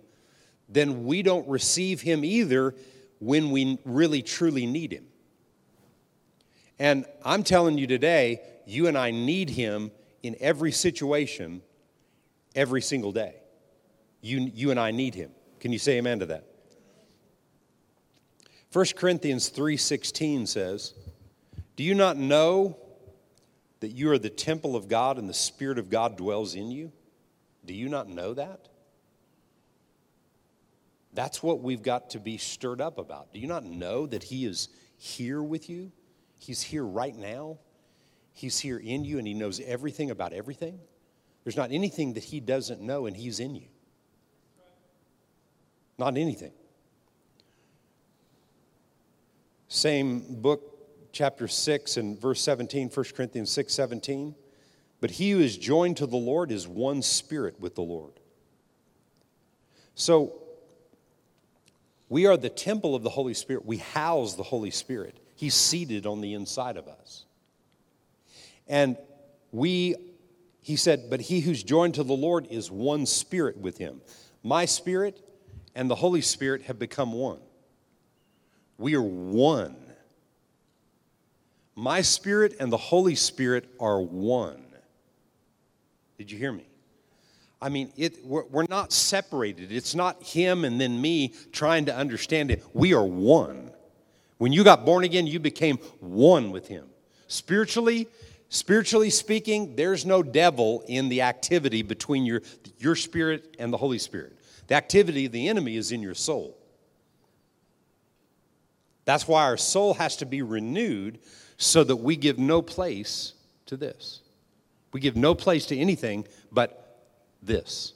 then 0.67 1.05
we 1.05 1.21
don't 1.21 1.47
receive 1.47 2.01
him 2.01 2.25
either 2.25 2.73
when 3.19 3.51
we 3.51 3.77
really 3.85 4.23
truly 4.23 4.65
need 4.65 4.91
him. 4.91 5.05
And 6.79 7.05
I'm 7.23 7.43
telling 7.43 7.77
you 7.77 7.85
today, 7.85 8.41
you 8.65 8.87
and 8.87 8.97
I 8.97 9.11
need 9.11 9.51
him 9.51 9.91
in 10.23 10.35
every 10.39 10.71
situation, 10.71 11.61
every 12.55 12.81
single 12.81 13.11
day. 13.11 13.35
You, 14.21 14.51
you 14.53 14.71
and 14.71 14.79
I 14.79 14.89
need 14.89 15.13
him. 15.13 15.29
Can 15.59 15.71
you 15.71 15.77
say 15.77 15.97
amen 15.97 16.19
to 16.19 16.25
that? 16.27 16.47
1 18.71 18.85
Corinthians 18.95 19.49
3:16 19.49 20.47
says, 20.47 20.93
"Do 21.75 21.83
you 21.83 21.93
not 21.93 22.17
know 22.17 22.77
that 23.81 23.91
you 23.91 24.09
are 24.11 24.17
the 24.17 24.29
temple 24.29 24.75
of 24.75 24.87
God 24.87 25.17
and 25.17 25.27
the 25.27 25.33
Spirit 25.33 25.77
of 25.77 25.89
God 25.89 26.15
dwells 26.15 26.55
in 26.55 26.71
you? 26.71 26.91
Do 27.65 27.73
you 27.73 27.89
not 27.89 28.07
know 28.07 28.33
that? 28.33 28.69
That's 31.13 31.43
what 31.43 31.61
we've 31.61 31.81
got 31.83 32.11
to 32.11 32.19
be 32.19 32.37
stirred 32.37 32.79
up 32.79 32.97
about. 32.97 33.33
Do 33.33 33.39
you 33.39 33.47
not 33.47 33.65
know 33.65 34.07
that 34.07 34.23
He 34.23 34.45
is 34.45 34.69
here 34.97 35.43
with 35.43 35.69
you? 35.69 35.91
He's 36.39 36.61
here 36.61 36.85
right 36.85 37.15
now. 37.15 37.57
He's 38.33 38.59
here 38.59 38.77
in 38.77 39.03
you 39.03 39.17
and 39.17 39.27
He 39.27 39.33
knows 39.33 39.59
everything 39.59 40.09
about 40.09 40.31
everything. 40.31 40.79
There's 41.43 41.57
not 41.57 41.71
anything 41.71 42.13
that 42.13 42.23
He 42.23 42.39
doesn't 42.39 42.81
know 42.81 43.07
and 43.07 43.17
He's 43.17 43.39
in 43.39 43.55
you. 43.55 43.67
Not 45.97 46.17
anything. 46.17 46.53
Same 49.67 50.41
book, 50.41 50.70
chapter 51.11 51.47
6 51.47 51.97
and 51.97 52.19
verse 52.19 52.41
17, 52.41 52.89
1 52.89 53.05
Corinthians 53.15 53.51
6 53.51 53.73
17. 53.73 54.35
But 54.99 55.11
he 55.11 55.31
who 55.31 55.39
is 55.39 55.57
joined 55.57 55.97
to 55.97 56.05
the 56.05 56.17
Lord 56.17 56.51
is 56.51 56.67
one 56.67 57.01
spirit 57.01 57.59
with 57.59 57.75
the 57.75 57.81
Lord. 57.81 58.13
So, 59.95 60.33
we 62.07 62.27
are 62.27 62.37
the 62.37 62.49
temple 62.49 62.93
of 62.93 63.03
the 63.03 63.09
Holy 63.09 63.33
Spirit. 63.33 63.65
We 63.65 63.77
house 63.77 64.35
the 64.35 64.43
Holy 64.43 64.71
Spirit. 64.71 65.17
He's 65.35 65.55
seated 65.55 66.05
on 66.05 66.21
the 66.21 66.33
inside 66.33 66.77
of 66.77 66.87
us. 66.87 67.25
And 68.67 68.97
we, 69.51 69.95
he 70.61 70.75
said, 70.75 71.09
but 71.09 71.21
he 71.21 71.39
who's 71.39 71.63
joined 71.63 71.95
to 71.95 72.03
the 72.03 72.13
Lord 72.13 72.47
is 72.49 72.69
one 72.69 73.05
spirit 73.05 73.57
with 73.57 73.77
him. 73.77 74.01
My 74.43 74.65
spirit 74.65 75.25
and 75.73 75.89
the 75.89 75.95
Holy 75.95 76.21
Spirit 76.21 76.63
have 76.63 76.77
become 76.77 77.13
one. 77.13 77.39
We 78.77 78.95
are 78.95 79.01
one. 79.01 79.75
My 81.81 82.01
spirit 82.01 82.57
and 82.59 82.71
the 82.71 82.77
Holy 82.77 83.15
Spirit 83.15 83.67
are 83.79 83.99
one. 83.99 84.63
Did 86.19 86.29
you 86.29 86.37
hear 86.37 86.51
me? 86.51 86.67
I 87.59 87.69
mean, 87.69 87.91
it, 87.97 88.23
we're, 88.23 88.43
we're 88.43 88.67
not 88.69 88.93
separated. 88.93 89.71
It's 89.71 89.95
not 89.95 90.21
him 90.21 90.63
and 90.63 90.79
then 90.79 91.01
me 91.01 91.33
trying 91.51 91.85
to 91.85 91.95
understand 91.95 92.51
it. 92.51 92.63
We 92.73 92.93
are 92.93 93.03
one. 93.03 93.71
When 94.37 94.53
you 94.53 94.63
got 94.63 94.85
born 94.85 95.03
again, 95.05 95.25
you 95.25 95.39
became 95.39 95.77
one 95.99 96.51
with 96.51 96.67
him. 96.67 96.85
Spiritually, 97.25 98.07
spiritually 98.49 99.09
speaking, 99.09 99.75
there's 99.75 100.05
no 100.05 100.21
devil 100.21 100.83
in 100.87 101.09
the 101.09 101.23
activity 101.23 101.81
between 101.81 102.25
your, 102.25 102.43
your 102.77 102.95
spirit 102.95 103.55
and 103.57 103.73
the 103.73 103.77
Holy 103.77 103.97
Spirit. 103.97 104.37
The 104.67 104.75
activity 104.75 105.25
of 105.25 105.31
the 105.31 105.47
enemy 105.47 105.77
is 105.77 105.91
in 105.91 106.03
your 106.03 106.13
soul. 106.13 106.55
That's 109.03 109.27
why 109.27 109.45
our 109.45 109.57
soul 109.57 109.95
has 109.95 110.17
to 110.17 110.27
be 110.27 110.43
renewed 110.43 111.17
so 111.61 111.83
that 111.83 111.97
we 111.97 112.15
give 112.15 112.39
no 112.39 112.59
place 112.59 113.33
to 113.67 113.77
this. 113.77 114.21
We 114.91 114.99
give 114.99 115.15
no 115.15 115.35
place 115.35 115.67
to 115.67 115.77
anything 115.77 116.25
but 116.51 117.05
this. 117.43 117.93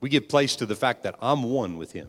We 0.00 0.08
give 0.08 0.30
place 0.30 0.56
to 0.56 0.66
the 0.66 0.74
fact 0.74 1.02
that 1.02 1.14
I'm 1.20 1.42
one 1.42 1.76
with 1.76 1.92
Him. 1.92 2.08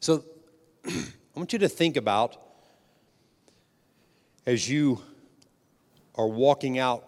So 0.00 0.24
I 0.84 0.92
want 1.36 1.52
you 1.52 1.60
to 1.60 1.68
think 1.68 1.96
about 1.96 2.36
as 4.44 4.68
you 4.68 5.00
are 6.16 6.26
walking 6.26 6.80
out 6.80 7.04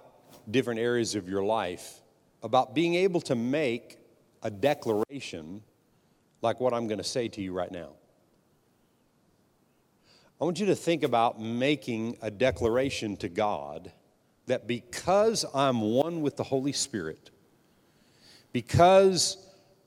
different 0.48 0.78
areas 0.78 1.16
of 1.16 1.28
your 1.28 1.42
life 1.42 2.00
about 2.40 2.72
being 2.72 2.94
able 2.94 3.20
to 3.22 3.34
make 3.34 3.98
a 4.44 4.50
declaration 4.50 5.60
like 6.40 6.60
what 6.60 6.72
I'm 6.72 6.86
going 6.86 6.98
to 6.98 7.04
say 7.04 7.26
to 7.26 7.42
you 7.42 7.52
right 7.52 7.72
now. 7.72 7.88
I 10.40 10.44
want 10.44 10.58
you 10.58 10.66
to 10.66 10.74
think 10.74 11.04
about 11.04 11.40
making 11.40 12.18
a 12.20 12.30
declaration 12.30 13.16
to 13.18 13.28
God 13.28 13.92
that 14.46 14.66
because 14.66 15.44
I'm 15.54 15.80
one 15.80 16.22
with 16.22 16.36
the 16.36 16.42
Holy 16.42 16.72
Spirit, 16.72 17.30
because 18.52 19.38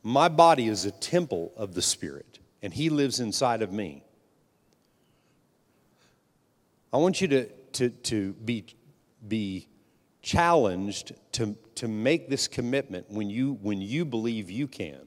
my 0.04 0.30
body 0.30 0.68
is 0.68 0.86
a 0.86 0.92
temple 0.92 1.52
of 1.58 1.74
the 1.74 1.82
Spirit 1.82 2.40
and 2.62 2.74
He 2.74 2.90
lives 2.90 3.20
inside 3.20 3.62
of 3.62 3.72
me, 3.72 4.04
I 6.94 6.98
want 6.98 7.20
you 7.20 7.28
to, 7.28 7.46
to, 7.74 7.90
to 7.90 8.34
be, 8.34 8.66
be 9.28 9.68
challenged 10.22 11.14
to, 11.34 11.58
to 11.76 11.88
make 11.88 12.30
this 12.30 12.48
commitment 12.48 13.12
when 13.12 13.30
you, 13.30 13.60
when 13.62 13.82
you 13.82 14.06
believe 14.06 14.50
you 14.50 14.68
can. 14.68 15.02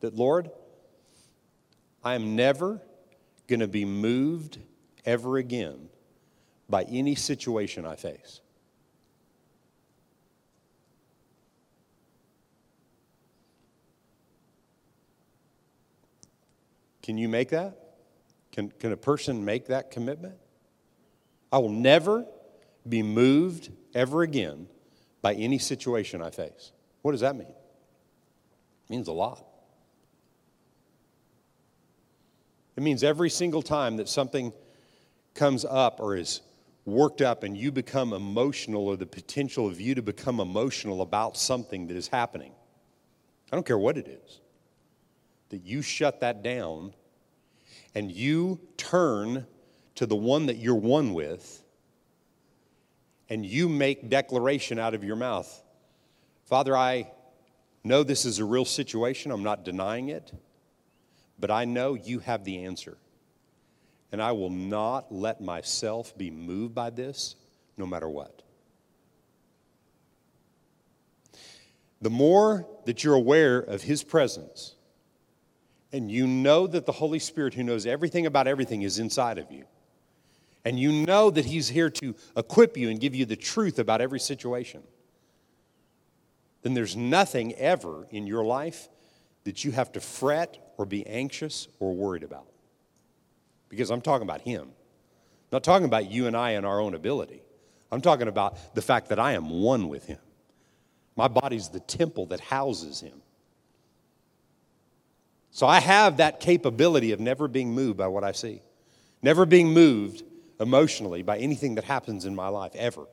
That, 0.00 0.16
Lord, 0.16 0.50
I 2.02 2.14
am 2.14 2.34
never 2.34 2.80
going 3.46 3.60
to 3.60 3.68
be 3.68 3.84
moved 3.84 4.58
ever 5.10 5.38
again 5.38 5.88
by 6.68 6.84
any 6.84 7.16
situation 7.16 7.84
I 7.84 7.96
face. 7.96 8.40
Can 17.02 17.18
you 17.18 17.28
make 17.28 17.48
that? 17.48 17.76
Can, 18.52 18.70
can 18.70 18.92
a 18.92 18.96
person 18.96 19.44
make 19.44 19.66
that 19.66 19.90
commitment? 19.90 20.36
I 21.52 21.58
will 21.58 21.70
never 21.72 22.24
be 22.88 23.02
moved 23.02 23.70
ever 23.94 24.22
again 24.22 24.68
by 25.22 25.34
any 25.34 25.58
situation 25.58 26.22
I 26.22 26.30
face. 26.30 26.70
What 27.02 27.12
does 27.12 27.22
that 27.22 27.34
mean? 27.34 27.48
It 27.48 28.90
means 28.90 29.08
a 29.08 29.12
lot. 29.12 29.44
It 32.76 32.84
means 32.84 33.02
every 33.02 33.28
single 33.28 33.62
time 33.62 33.96
that 33.96 34.08
something 34.08 34.52
comes 35.34 35.64
up 35.64 36.00
or 36.00 36.16
is 36.16 36.40
worked 36.84 37.20
up 37.20 37.44
and 37.44 37.56
you 37.56 37.70
become 37.70 38.12
emotional 38.12 38.86
or 38.86 38.96
the 38.96 39.06
potential 39.06 39.66
of 39.66 39.80
you 39.80 39.94
to 39.94 40.02
become 40.02 40.40
emotional 40.40 41.02
about 41.02 41.36
something 41.36 41.86
that 41.86 41.96
is 41.96 42.08
happening, 42.08 42.52
I 43.52 43.56
don't 43.56 43.66
care 43.66 43.78
what 43.78 43.96
it 43.96 44.08
is, 44.08 44.40
that 45.50 45.64
you 45.64 45.82
shut 45.82 46.20
that 46.20 46.42
down 46.42 46.94
and 47.94 48.10
you 48.10 48.60
turn 48.76 49.46
to 49.96 50.06
the 50.06 50.16
one 50.16 50.46
that 50.46 50.56
you're 50.56 50.74
one 50.74 51.14
with 51.14 51.62
and 53.28 53.44
you 53.44 53.68
make 53.68 54.08
declaration 54.08 54.78
out 54.78 54.94
of 54.94 55.04
your 55.04 55.16
mouth 55.16 55.62
Father, 56.50 56.76
I 56.76 57.08
know 57.84 58.02
this 58.02 58.24
is 58.24 58.40
a 58.40 58.44
real 58.44 58.64
situation. 58.64 59.30
I'm 59.30 59.44
not 59.44 59.64
denying 59.64 60.08
it, 60.08 60.32
but 61.38 61.48
I 61.52 61.64
know 61.64 61.94
you 61.94 62.18
have 62.18 62.42
the 62.42 62.64
answer. 62.64 62.98
And 64.12 64.20
I 64.20 64.32
will 64.32 64.50
not 64.50 65.12
let 65.12 65.40
myself 65.40 66.16
be 66.16 66.30
moved 66.30 66.74
by 66.74 66.90
this 66.90 67.36
no 67.76 67.86
matter 67.86 68.08
what. 68.08 68.42
The 72.02 72.10
more 72.10 72.66
that 72.86 73.04
you're 73.04 73.14
aware 73.14 73.58
of 73.58 73.82
His 73.82 74.02
presence, 74.02 74.74
and 75.92 76.10
you 76.10 76.26
know 76.26 76.66
that 76.66 76.86
the 76.86 76.92
Holy 76.92 77.18
Spirit, 77.18 77.54
who 77.54 77.62
knows 77.62 77.86
everything 77.86 78.26
about 78.26 78.46
everything, 78.46 78.82
is 78.82 78.98
inside 78.98 79.38
of 79.38 79.50
you, 79.50 79.64
and 80.64 80.78
you 80.78 80.92
know 80.92 81.30
that 81.30 81.44
He's 81.44 81.68
here 81.68 81.90
to 81.90 82.14
equip 82.36 82.76
you 82.76 82.90
and 82.90 83.00
give 83.00 83.14
you 83.14 83.26
the 83.26 83.36
truth 83.36 83.78
about 83.78 84.00
every 84.00 84.20
situation, 84.20 84.82
then 86.62 86.74
there's 86.74 86.96
nothing 86.96 87.54
ever 87.54 88.06
in 88.10 88.26
your 88.26 88.44
life 88.44 88.88
that 89.44 89.64
you 89.64 89.72
have 89.72 89.92
to 89.92 90.00
fret 90.00 90.74
or 90.76 90.86
be 90.86 91.06
anxious 91.06 91.68
or 91.78 91.94
worried 91.94 92.22
about. 92.22 92.49
Because 93.70 93.90
I'm 93.90 94.02
talking 94.02 94.28
about 94.28 94.42
Him. 94.42 94.62
I'm 94.64 94.68
not 95.52 95.64
talking 95.64 95.86
about 95.86 96.10
you 96.10 96.26
and 96.26 96.36
I 96.36 96.50
and 96.50 96.66
our 96.66 96.80
own 96.80 96.94
ability. 96.94 97.40
I'm 97.90 98.02
talking 98.02 98.28
about 98.28 98.74
the 98.74 98.82
fact 98.82 99.08
that 99.08 99.18
I 99.18 99.32
am 99.32 99.48
one 99.48 99.88
with 99.88 100.04
Him. 100.04 100.18
My 101.16 101.28
body's 101.28 101.70
the 101.70 101.80
temple 101.80 102.26
that 102.26 102.40
houses 102.40 103.00
Him. 103.00 103.22
So 105.50 105.66
I 105.66 105.80
have 105.80 106.18
that 106.18 106.40
capability 106.40 107.12
of 107.12 107.20
never 107.20 107.48
being 107.48 107.72
moved 107.72 107.96
by 107.96 108.06
what 108.06 108.22
I 108.22 108.32
see, 108.32 108.60
never 109.22 109.46
being 109.46 109.68
moved 109.68 110.22
emotionally 110.60 111.22
by 111.22 111.38
anything 111.38 111.76
that 111.76 111.84
happens 111.84 112.26
in 112.26 112.34
my 112.34 112.48
life, 112.48 112.72
ever. 112.74 113.06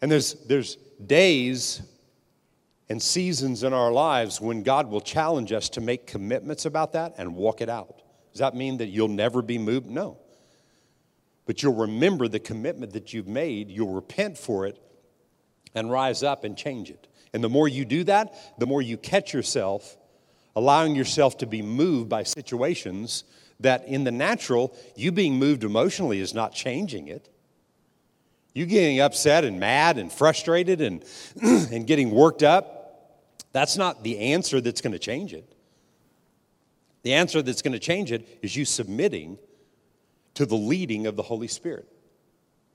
And 0.00 0.10
there's, 0.10 0.34
there's 0.46 0.76
days 1.06 1.82
and 2.88 3.02
seasons 3.02 3.62
in 3.62 3.72
our 3.72 3.92
lives 3.92 4.40
when 4.40 4.62
God 4.62 4.90
will 4.90 5.00
challenge 5.00 5.52
us 5.52 5.68
to 5.70 5.80
make 5.80 6.06
commitments 6.06 6.66
about 6.66 6.92
that 6.92 7.14
and 7.16 7.34
walk 7.34 7.60
it 7.60 7.68
out. 7.68 8.02
Does 8.32 8.40
that 8.40 8.54
mean 8.54 8.78
that 8.78 8.86
you'll 8.86 9.08
never 9.08 9.42
be 9.42 9.58
moved? 9.58 9.86
No. 9.86 10.18
But 11.46 11.62
you'll 11.62 11.74
remember 11.74 12.28
the 12.28 12.40
commitment 12.40 12.92
that 12.92 13.12
you've 13.12 13.28
made, 13.28 13.70
you'll 13.70 13.92
repent 13.92 14.36
for 14.38 14.66
it, 14.66 14.78
and 15.74 15.90
rise 15.90 16.22
up 16.22 16.44
and 16.44 16.56
change 16.56 16.90
it. 16.90 17.06
And 17.32 17.42
the 17.42 17.48
more 17.48 17.68
you 17.68 17.84
do 17.84 18.04
that, 18.04 18.34
the 18.58 18.66
more 18.66 18.82
you 18.82 18.96
catch 18.96 19.32
yourself 19.32 19.96
allowing 20.56 20.94
yourself 20.94 21.38
to 21.38 21.46
be 21.46 21.62
moved 21.62 22.08
by 22.08 22.22
situations 22.22 23.24
that 23.60 23.86
in 23.86 24.04
the 24.04 24.12
natural, 24.12 24.76
you 24.96 25.12
being 25.12 25.34
moved 25.34 25.64
emotionally 25.64 26.20
is 26.20 26.34
not 26.34 26.52
changing 26.52 27.08
it. 27.08 27.28
You 28.52 28.66
getting 28.66 29.00
upset 29.00 29.44
and 29.44 29.58
mad 29.58 29.98
and 29.98 30.12
frustrated 30.12 30.80
and, 30.80 31.04
and 31.42 31.86
getting 31.86 32.10
worked 32.10 32.42
up, 32.42 32.73
that's 33.54 33.76
not 33.76 34.02
the 34.02 34.18
answer 34.18 34.60
that's 34.60 34.80
going 34.80 34.92
to 34.92 34.98
change 34.98 35.32
it. 35.32 35.48
The 37.04 37.14
answer 37.14 37.40
that's 37.40 37.62
going 37.62 37.72
to 37.72 37.78
change 37.78 38.10
it 38.10 38.40
is 38.42 38.56
you 38.56 38.64
submitting 38.64 39.38
to 40.34 40.44
the 40.44 40.56
leading 40.56 41.06
of 41.06 41.14
the 41.14 41.22
Holy 41.22 41.46
Spirit. 41.46 41.88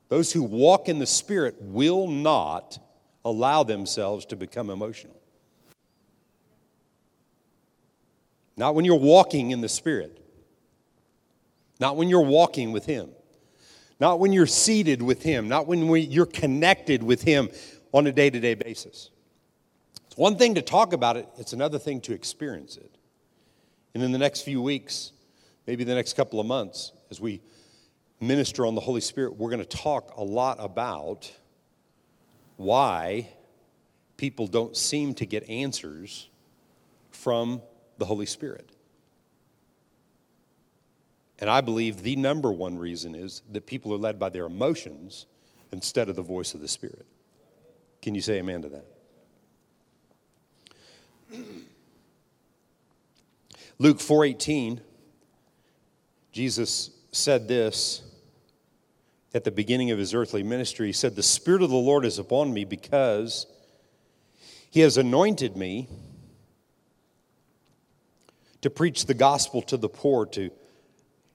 Those 0.07 0.31
who 0.31 0.41
walk 0.41 0.87
in 0.87 0.97
the 0.97 1.05
Spirit 1.05 1.57
will 1.59 2.07
not 2.07 2.79
allow 3.25 3.63
themselves 3.63 4.25
to 4.27 4.37
become 4.37 4.69
emotional. 4.69 5.19
Not 8.55 8.73
when 8.73 8.85
you're 8.85 8.95
walking 8.95 9.51
in 9.51 9.59
the 9.59 9.69
Spirit, 9.69 10.17
not 11.77 11.97
when 11.97 12.07
you're 12.07 12.21
walking 12.21 12.71
with 12.71 12.85
Him. 12.85 13.09
Not 13.99 14.21
when 14.21 14.31
you're 14.31 14.47
seated 14.47 15.01
with 15.01 15.23
Him, 15.23 15.49
not 15.49 15.67
when 15.67 15.85
you're 15.85 16.25
connected 16.25 17.03
with 17.03 17.21
Him 17.21 17.49
on 17.91 18.07
a 18.07 18.13
day 18.13 18.29
to 18.29 18.39
day 18.39 18.53
basis. 18.53 19.09
It's 20.09 20.17
one 20.17 20.37
thing 20.37 20.55
to 20.55 20.63
talk 20.63 20.91
about 20.91 21.17
it, 21.17 21.29
it's 21.37 21.53
another 21.53 21.77
thing 21.77 22.01
to 22.01 22.13
experience 22.13 22.77
it. 22.77 22.91
And 23.93 24.01
in 24.01 24.11
the 24.11 24.17
next 24.17 24.41
few 24.41 24.59
weeks, 24.59 25.11
maybe 25.67 25.83
the 25.83 25.93
next 25.93 26.13
couple 26.15 26.39
of 26.39 26.47
months, 26.47 26.93
as 27.11 27.21
we 27.21 27.41
minister 28.19 28.65
on 28.65 28.73
the 28.73 28.81
Holy 28.81 29.01
Spirit, 29.01 29.37
we're 29.37 29.51
going 29.51 29.63
to 29.63 29.77
talk 29.77 30.17
a 30.17 30.23
lot 30.23 30.57
about 30.59 31.31
why 32.57 33.29
people 34.17 34.47
don't 34.47 34.75
seem 34.75 35.13
to 35.13 35.27
get 35.27 35.47
answers 35.47 36.27
from 37.11 37.61
the 37.99 38.05
Holy 38.05 38.25
Spirit. 38.25 38.67
And 41.37 41.51
I 41.51 41.61
believe 41.61 42.01
the 42.01 42.15
number 42.15 42.51
one 42.51 42.79
reason 42.79 43.13
is 43.13 43.43
that 43.51 43.67
people 43.67 43.93
are 43.93 43.97
led 43.97 44.17
by 44.17 44.29
their 44.29 44.47
emotions 44.47 45.27
instead 45.71 46.09
of 46.09 46.15
the 46.15 46.23
voice 46.23 46.55
of 46.55 46.61
the 46.61 46.67
Spirit. 46.67 47.05
Can 48.01 48.15
you 48.15 48.21
say 48.21 48.39
amen 48.39 48.63
to 48.63 48.69
that? 48.69 48.98
Luke 53.77 53.99
4:18 53.99 54.79
Jesus 56.31 56.91
said 57.11 57.47
this 57.47 58.03
at 59.33 59.43
the 59.43 59.51
beginning 59.51 59.91
of 59.91 59.99
his 59.99 60.13
earthly 60.13 60.43
ministry. 60.43 60.87
He 60.87 60.93
said, 60.93 61.15
"The 61.15 61.23
spirit 61.23 61.61
of 61.61 61.69
the 61.69 61.75
Lord 61.75 62.05
is 62.05 62.19
upon 62.19 62.53
me 62.53 62.65
because 62.65 63.47
he 64.69 64.81
has 64.81 64.97
anointed 64.97 65.57
me 65.57 65.89
to 68.61 68.69
preach 68.69 69.05
the 69.05 69.13
gospel 69.13 69.61
to 69.63 69.77
the 69.77 69.89
poor, 69.89 70.25
to 70.27 70.51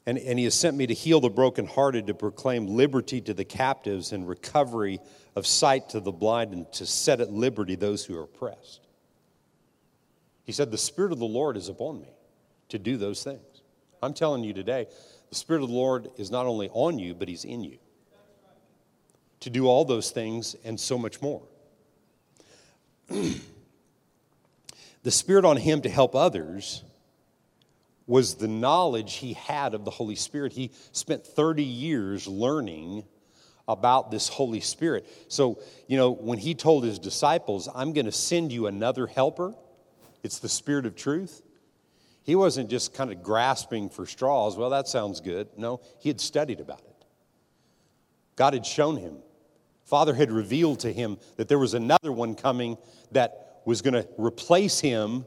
and, 0.07 0.19
and 0.19 0.39
he 0.39 0.45
has 0.45 0.55
sent 0.55 0.77
me 0.77 0.87
to 0.87 0.95
heal 0.95 1.21
the 1.21 1.31
brokenhearted, 1.31 2.07
to 2.09 2.15
proclaim 2.15 2.67
liberty 2.67 3.21
to 3.23 3.33
the 3.33 3.45
captives 3.45 4.13
and 4.13 4.29
recovery 4.29 5.01
of 5.35 5.47
sight 5.47 5.89
to 5.91 6.01
the 6.01 6.13
blind, 6.13 6.53
and 6.53 6.71
to 6.75 6.85
set 6.85 7.21
at 7.21 7.33
liberty 7.33 7.75
those 7.75 8.05
who 8.05 8.19
are 8.19 8.25
oppressed. 8.25 8.84
He 10.45 10.53
said, 10.53 10.71
The 10.71 10.79
Spirit 10.79 11.13
of 11.13 11.19
the 11.19 11.25
Lord 11.25 11.57
is 11.57 11.69
upon 11.69 12.01
me 12.01 12.09
to 12.69 12.79
do 12.79 12.97
those 12.97 13.23
things. 13.25 13.41
I'm 14.03 14.15
telling 14.15 14.45
you 14.45 14.53
today, 14.53 14.87
the 15.31 15.35
Spirit 15.35 15.63
of 15.63 15.69
the 15.69 15.75
Lord 15.75 16.09
is 16.17 16.31
not 16.31 16.47
only 16.47 16.69
on 16.73 16.99
you, 16.99 17.15
but 17.15 17.29
He's 17.29 17.45
in 17.45 17.65
you 17.65 17.79
to 19.41 19.51
do 19.51 19.67
all 19.67 19.85
those 19.85 20.11
things 20.11 20.57
and 20.65 20.79
so 20.79 20.97
much 20.97 21.21
more. 21.21 21.43
the 23.09 23.41
Spirit 25.11 25.45
on 25.45 25.57
Him 25.57 25.83
to 25.83 25.89
help 25.89 26.15
others 26.15 26.83
was 28.07 28.35
the 28.35 28.49
knowledge 28.49 29.15
he 29.15 29.33
had 29.33 29.75
of 29.75 29.85
the 29.85 29.91
Holy 29.91 30.15
Spirit. 30.15 30.53
He 30.53 30.71
spent 30.93 31.27
30 31.27 31.63
years 31.63 32.27
learning 32.27 33.05
about 33.67 34.11
this 34.11 34.29
Holy 34.29 34.61
Spirit. 34.61 35.07
So, 35.29 35.59
you 35.87 35.97
know, 35.97 36.11
when 36.11 36.39
he 36.39 36.55
told 36.55 36.85
his 36.85 36.99
disciples, 36.99 37.69
I'm 37.75 37.95
going 37.95 38.05
to 38.07 38.13
send 38.13 38.53
you 38.53 38.67
another 38.67 39.07
helper, 39.07 39.55
it's 40.25 40.41
the 40.41 40.49
Spirit 40.49 40.87
of 40.87 40.97
truth. 40.97 41.43
He 42.25 42.35
wasn't 42.35 42.71
just 42.71 42.95
kind 42.95 43.13
of 43.13 43.23
grasping 43.23 43.91
for 43.91 44.07
straws. 44.07 44.57
Well, 44.57 44.71
that 44.71 44.89
sounds 44.89 45.21
good. 45.21 45.49
No, 45.57 45.81
he 46.01 46.09
had 46.09 46.21
studied 46.21 46.59
about 46.59 46.81
it. 46.81 47.05
God 48.35 48.55
had 48.55 48.67
shown 48.67 48.97
him. 48.97 49.19
Father 49.85 50.15
had 50.15 50.33
revealed 50.33 50.81
to 50.81 50.93
him 50.93 51.19
that 51.37 51.49
there 51.49 51.59
was 51.59 51.75
another 51.75 52.11
one 52.11 52.35
coming 52.35 52.79
that 53.13 53.61
was 53.67 53.83
going 53.83 53.95
to 53.95 54.09
replace 54.17 54.81
him 54.81 55.27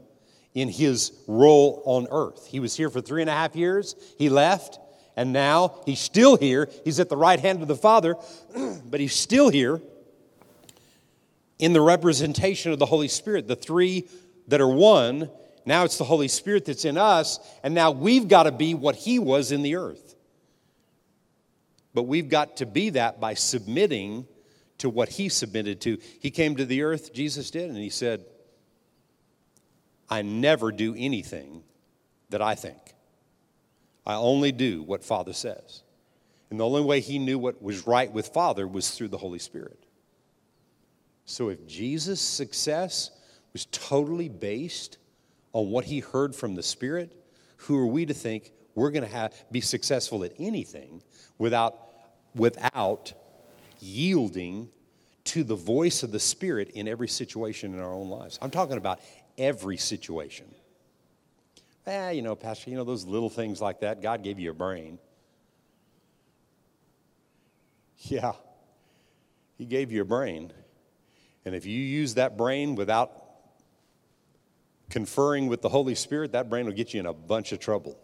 in 0.54 0.68
his 0.68 1.12
role 1.28 1.82
on 1.86 2.08
earth. 2.10 2.46
He 2.48 2.58
was 2.58 2.76
here 2.76 2.90
for 2.90 3.00
three 3.00 3.22
and 3.22 3.30
a 3.30 3.32
half 3.32 3.54
years, 3.54 3.94
he 4.18 4.28
left, 4.28 4.80
and 5.16 5.32
now 5.32 5.80
he's 5.86 6.00
still 6.00 6.36
here. 6.36 6.68
He's 6.84 6.98
at 6.98 7.08
the 7.08 7.16
right 7.16 7.38
hand 7.38 7.62
of 7.62 7.68
the 7.68 7.76
Father, 7.76 8.16
but 8.84 8.98
he's 8.98 9.14
still 9.14 9.48
here 9.48 9.80
in 11.60 11.72
the 11.72 11.80
representation 11.80 12.72
of 12.72 12.80
the 12.80 12.86
Holy 12.86 13.08
Spirit. 13.08 13.46
The 13.46 13.56
three 13.56 14.08
that 14.48 14.60
are 14.60 14.68
one, 14.68 15.30
now 15.64 15.84
it's 15.84 15.98
the 15.98 16.04
Holy 16.04 16.28
Spirit 16.28 16.64
that's 16.64 16.84
in 16.84 16.96
us, 16.96 17.38
and 17.62 17.74
now 17.74 17.90
we've 17.90 18.26
got 18.26 18.44
to 18.44 18.52
be 18.52 18.74
what 18.74 18.96
he 18.96 19.18
was 19.18 19.52
in 19.52 19.62
the 19.62 19.76
earth. 19.76 20.16
But 21.94 22.04
we've 22.04 22.28
got 22.28 22.58
to 22.58 22.66
be 22.66 22.90
that 22.90 23.20
by 23.20 23.34
submitting 23.34 24.26
to 24.78 24.88
what 24.88 25.08
he 25.08 25.28
submitted 25.28 25.80
to. 25.82 25.98
He 26.20 26.30
came 26.30 26.56
to 26.56 26.64
the 26.64 26.82
earth, 26.82 27.12
Jesus 27.12 27.50
did, 27.50 27.68
and 27.68 27.78
he 27.78 27.90
said, 27.90 28.24
I 30.08 30.22
never 30.22 30.72
do 30.72 30.94
anything 30.96 31.62
that 32.30 32.40
I 32.40 32.54
think. 32.54 32.78
I 34.06 34.14
only 34.14 34.52
do 34.52 34.82
what 34.82 35.04
Father 35.04 35.34
says. 35.34 35.82
And 36.50 36.60
the 36.60 36.64
only 36.64 36.82
way 36.82 37.00
he 37.00 37.18
knew 37.18 37.38
what 37.38 37.62
was 37.62 37.86
right 37.86 38.10
with 38.10 38.28
Father 38.28 38.66
was 38.66 38.90
through 38.90 39.08
the 39.08 39.18
Holy 39.18 39.38
Spirit. 39.38 39.84
So 41.26 41.50
if 41.50 41.66
Jesus' 41.66 42.22
success 42.22 43.10
was 43.58 43.66
totally 43.72 44.28
based 44.28 44.98
on 45.52 45.68
what 45.68 45.84
he 45.84 45.98
heard 45.98 46.32
from 46.32 46.54
the 46.54 46.62
Spirit, 46.62 47.12
who 47.56 47.76
are 47.76 47.88
we 47.88 48.06
to 48.06 48.14
think 48.14 48.52
we're 48.76 48.92
going 48.92 49.08
to 49.08 49.30
be 49.50 49.60
successful 49.60 50.22
at 50.22 50.30
anything 50.38 51.02
without, 51.38 51.76
without 52.36 53.12
yielding 53.80 54.68
to 55.24 55.42
the 55.42 55.56
voice 55.56 56.04
of 56.04 56.12
the 56.12 56.20
Spirit 56.20 56.70
in 56.70 56.86
every 56.86 57.08
situation 57.08 57.74
in 57.74 57.80
our 57.80 57.92
own 57.92 58.08
lives? 58.08 58.38
I'm 58.40 58.52
talking 58.52 58.76
about 58.76 59.00
every 59.36 59.76
situation. 59.76 60.46
Eh, 61.84 62.10
you 62.12 62.22
know, 62.22 62.36
Pastor, 62.36 62.70
you 62.70 62.76
know, 62.76 62.84
those 62.84 63.06
little 63.06 63.30
things 63.30 63.60
like 63.60 63.80
that, 63.80 64.00
God 64.00 64.22
gave 64.22 64.38
you 64.38 64.50
a 64.50 64.54
brain. 64.54 65.00
Yeah. 68.02 68.34
He 69.56 69.64
gave 69.64 69.90
you 69.90 70.02
a 70.02 70.04
brain. 70.04 70.52
And 71.44 71.52
if 71.52 71.66
you 71.66 71.76
use 71.76 72.14
that 72.14 72.36
brain 72.36 72.76
without 72.76 73.27
conferring 74.90 75.48
with 75.48 75.62
the 75.62 75.68
Holy 75.68 75.94
Spirit, 75.94 76.32
that 76.32 76.48
brain 76.48 76.66
will 76.66 76.72
get 76.72 76.94
you 76.94 77.00
in 77.00 77.06
a 77.06 77.12
bunch 77.12 77.52
of 77.52 77.58
trouble. 77.58 77.98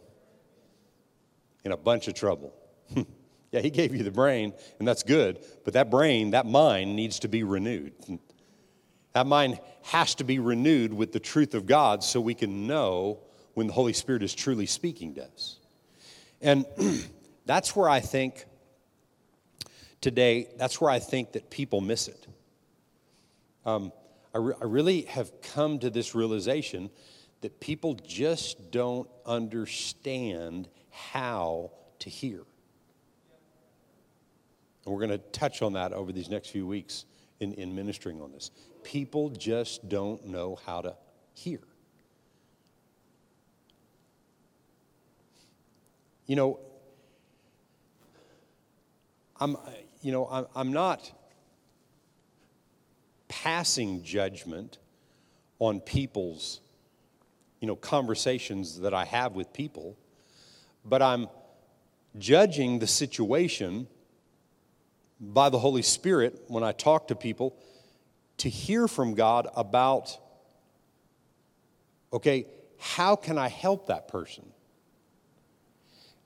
In 1.65 1.73
a 1.73 1.77
bunch 1.77 2.09
of 2.09 2.15
trouble. 2.15 2.55
yeah, 3.51 3.61
He 3.61 3.71
gave 3.71 3.95
you 3.95 4.03
the 4.03 4.11
brain, 4.11 4.53
and 4.79 4.87
that's 4.87 5.03
good, 5.03 5.39
but 5.65 5.75
that 5.75 5.91
brain, 5.91 6.31
that 6.31 6.47
mind 6.47 6.95
needs 6.95 7.21
to 7.21 7.29
be 7.29 7.43
renewed. 7.43 7.93
That 9.15 9.29
mind 9.29 9.61
has 9.83 10.17
to 10.17 10.25
be 10.25 10.41
renewed 10.41 10.93
with 10.93 11.13
the 11.13 11.21
truth 11.21 11.55
of 11.55 11.67
God 11.67 12.03
so 12.03 12.21
we 12.21 12.35
can 12.35 12.67
know 12.67 13.21
when 13.55 13.69
the 13.69 13.73
Holy 13.73 13.93
Spirit 13.93 14.25
is 14.25 14.35
truly 14.35 14.67
speaking 14.67 15.15
to 15.15 15.25
us. 15.25 15.61
And 16.41 16.67
that's 17.47 17.77
where 17.77 17.89
I 17.89 18.01
think 18.01 18.45
today, 20.01 20.49
that's 20.59 20.81
where 20.81 20.91
I 20.91 20.99
think 20.99 21.33
that 21.33 21.49
people 21.49 21.81
miss 21.81 22.09
it. 22.09 22.27
Um, 23.65 23.93
I, 24.35 24.39
re- 24.39 24.55
I 24.61 24.65
really 24.65 25.03
have 25.03 25.41
come 25.41 25.79
to 25.79 25.91
this 25.91 26.15
realization 26.15 26.91
that 27.41 27.61
people 27.61 27.95
just 27.95 28.71
don't 28.71 29.09
understand 29.25 30.69
how 30.91 31.71
to 32.01 32.11
hear. 32.11 32.43
And 34.85 34.93
we're 34.93 35.07
going 35.07 35.19
to 35.19 35.19
touch 35.19 35.63
on 35.63 35.75
that 35.75 35.93
over 35.93 36.13
these 36.13 36.29
next 36.29 36.49
few 36.49 36.67
weeks 36.67 37.05
in, 37.41 37.53
in 37.55 37.75
ministering 37.75 38.21
on 38.21 38.33
this. 38.33 38.51
People 38.83 39.31
just 39.31 39.89
don't 39.89 40.27
know 40.27 40.59
how 40.67 40.81
to 40.83 40.97
hear. 41.33 41.61
You 46.27 46.37
know, 46.37 46.61
I'm, 49.39 49.57
you 50.01 50.13
know, 50.13 50.27
I'm, 50.27 50.47
I'm 50.55 50.73
not 50.73 51.11
passing 53.29 54.03
judgment 54.03 54.79
on 55.59 55.81
people's, 55.81 56.61
you 57.61 57.69
know, 57.69 57.77
conversations 57.77 58.81
that 58.81 58.95
I 58.95 59.05
have 59.05 59.35
with 59.35 59.53
people, 59.53 59.97
but 60.85 61.03
I'm 61.03 61.29
judging 62.19 62.79
the 62.79 62.87
situation 62.87 63.87
by 65.21 65.49
the 65.49 65.59
Holy 65.59 65.83
Spirit 65.83 66.45
when 66.49 66.63
I 66.63 66.73
talk 66.73 67.09
to 67.09 67.15
people 67.15 67.57
to 68.39 68.49
hear 68.49 68.89
from 68.89 69.15
God 69.15 69.49
about, 69.57 70.19
okay, 72.13 72.47
how 72.79 73.17
can 73.17 73.39
I 73.39 73.49
help 73.49 73.87
that 73.87 74.09
person? 74.09 74.45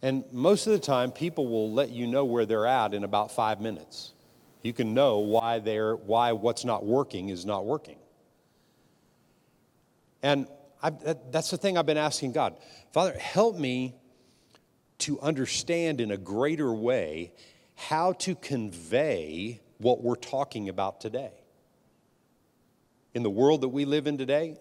And 0.00 0.24
most 0.32 0.66
of 0.66 0.72
the 0.72 0.78
time, 0.78 1.10
people 1.10 1.48
will 1.48 1.72
let 1.72 1.90
you 1.90 2.06
know 2.06 2.24
where 2.24 2.46
they're 2.46 2.66
at 2.66 2.94
in 2.94 3.04
about 3.04 3.32
five 3.32 3.60
minutes. 3.60 4.12
You 4.68 4.74
can 4.74 4.92
know 4.92 5.20
why 5.20 5.60
they're 5.60 5.96
why 5.96 6.32
what's 6.32 6.62
not 6.62 6.84
working 6.84 7.30
is 7.30 7.46
not 7.46 7.64
working. 7.64 7.96
And 10.22 10.46
I, 10.82 10.90
that, 10.90 11.32
that's 11.32 11.50
the 11.50 11.56
thing 11.56 11.78
I've 11.78 11.86
been 11.86 11.96
asking 11.96 12.32
God, 12.32 12.54
Father, 12.92 13.16
help 13.18 13.56
me 13.56 13.94
to 14.98 15.18
understand 15.20 16.02
in 16.02 16.10
a 16.10 16.18
greater 16.18 16.70
way 16.70 17.32
how 17.76 18.12
to 18.12 18.34
convey 18.34 19.62
what 19.78 20.02
we're 20.02 20.16
talking 20.16 20.68
about 20.68 21.00
today. 21.00 21.32
In 23.14 23.22
the 23.22 23.30
world 23.30 23.62
that 23.62 23.70
we 23.70 23.86
live 23.86 24.06
in 24.06 24.18
today, 24.18 24.58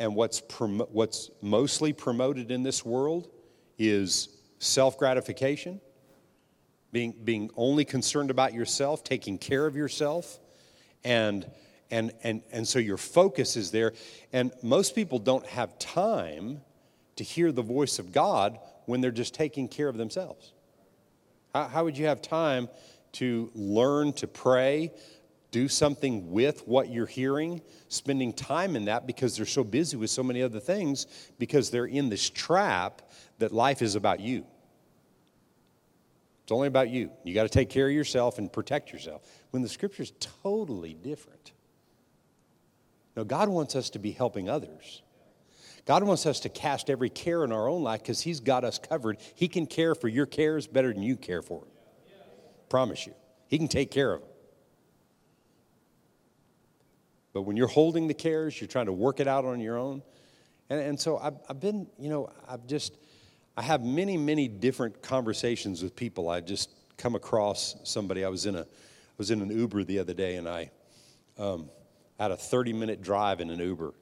and 0.00 0.16
what's, 0.16 0.40
prom- 0.40 0.88
what's 0.90 1.30
mostly 1.40 1.92
promoted 1.92 2.50
in 2.50 2.64
this 2.64 2.84
world 2.84 3.28
is 3.78 4.28
self 4.58 4.98
gratification, 4.98 5.80
being, 6.92 7.14
being 7.24 7.50
only 7.56 7.84
concerned 7.84 8.30
about 8.30 8.54
yourself, 8.54 9.04
taking 9.04 9.38
care 9.38 9.66
of 9.66 9.76
yourself, 9.76 10.38
and, 11.04 11.46
and, 11.90 12.12
and, 12.22 12.42
and 12.50 12.66
so 12.66 12.78
your 12.78 12.96
focus 12.96 13.56
is 13.56 13.70
there. 13.70 13.92
And 14.32 14.52
most 14.62 14.94
people 14.94 15.18
don't 15.18 15.46
have 15.46 15.78
time 15.78 16.60
to 17.16 17.24
hear 17.24 17.52
the 17.52 17.62
voice 17.62 17.98
of 17.98 18.12
God 18.12 18.58
when 18.86 19.00
they're 19.00 19.10
just 19.10 19.34
taking 19.34 19.68
care 19.68 19.88
of 19.88 19.96
themselves. 19.96 20.52
How, 21.54 21.68
how 21.68 21.84
would 21.84 21.98
you 21.98 22.06
have 22.06 22.22
time 22.22 22.68
to 23.12 23.50
learn 23.54 24.12
to 24.14 24.26
pray, 24.26 24.92
do 25.50 25.68
something 25.68 26.30
with 26.30 26.66
what 26.66 26.90
you're 26.90 27.06
hearing, 27.06 27.62
spending 27.88 28.32
time 28.32 28.76
in 28.76 28.84
that 28.86 29.06
because 29.06 29.36
they're 29.36 29.46
so 29.46 29.64
busy 29.64 29.96
with 29.96 30.10
so 30.10 30.22
many 30.22 30.42
other 30.42 30.60
things 30.60 31.06
because 31.38 31.70
they're 31.70 31.86
in 31.86 32.08
this 32.08 32.28
trap 32.30 33.02
that 33.38 33.52
life 33.52 33.82
is 33.82 33.94
about 33.94 34.20
you. 34.20 34.44
It's 36.48 36.52
only 36.54 36.68
about 36.68 36.88
you. 36.88 37.10
You 37.24 37.34
got 37.34 37.42
to 37.42 37.50
take 37.50 37.68
care 37.68 37.88
of 37.88 37.92
yourself 37.92 38.38
and 38.38 38.50
protect 38.50 38.90
yourself. 38.90 39.20
When 39.50 39.60
the 39.62 39.68
scripture 39.68 40.02
is 40.02 40.14
totally 40.42 40.94
different. 40.94 41.52
Now, 43.14 43.24
God 43.24 43.50
wants 43.50 43.76
us 43.76 43.90
to 43.90 43.98
be 43.98 44.12
helping 44.12 44.48
others. 44.48 45.02
God 45.84 46.04
wants 46.04 46.24
us 46.24 46.40
to 46.40 46.48
cast 46.48 46.88
every 46.88 47.10
care 47.10 47.44
in 47.44 47.52
our 47.52 47.68
own 47.68 47.82
life 47.82 48.00
because 48.00 48.22
He's 48.22 48.40
got 48.40 48.64
us 48.64 48.78
covered. 48.78 49.18
He 49.34 49.46
can 49.46 49.66
care 49.66 49.94
for 49.94 50.08
your 50.08 50.24
cares 50.24 50.66
better 50.66 50.90
than 50.90 51.02
you 51.02 51.16
care 51.16 51.42
for 51.42 51.60
them. 51.60 51.68
Promise 52.70 53.06
you. 53.06 53.12
He 53.48 53.58
can 53.58 53.68
take 53.68 53.90
care 53.90 54.14
of 54.14 54.22
them. 54.22 54.30
But 57.34 57.42
when 57.42 57.58
you're 57.58 57.66
holding 57.66 58.08
the 58.08 58.14
cares, 58.14 58.58
you're 58.58 58.68
trying 58.68 58.86
to 58.86 58.92
work 58.94 59.20
it 59.20 59.28
out 59.28 59.44
on 59.44 59.60
your 59.60 59.76
own. 59.76 60.00
And, 60.70 60.80
and 60.80 60.98
so 60.98 61.18
I've, 61.18 61.36
I've 61.46 61.60
been, 61.60 61.88
you 61.98 62.08
know, 62.08 62.32
I've 62.48 62.66
just, 62.66 62.96
I 63.58 63.62
have 63.62 63.84
many, 63.84 64.16
many 64.16 64.46
different 64.46 65.02
conversations 65.02 65.82
with 65.82 65.96
people. 65.96 66.28
I 66.28 66.40
just 66.40 66.70
come 66.96 67.16
across 67.16 67.74
somebody. 67.82 68.24
I 68.24 68.28
was 68.28 68.46
in 68.46 68.54
a, 68.54 68.60
I 68.60 68.64
was 69.16 69.32
in 69.32 69.42
an 69.42 69.50
Uber 69.50 69.82
the 69.82 69.98
other 69.98 70.14
day, 70.14 70.36
and 70.36 70.48
I 70.48 70.70
um, 71.36 71.68
had 72.20 72.30
a 72.30 72.36
30 72.36 72.72
minute 72.72 73.02
drive 73.02 73.40
in 73.40 73.50
an 73.50 73.58
Uber 73.58 73.94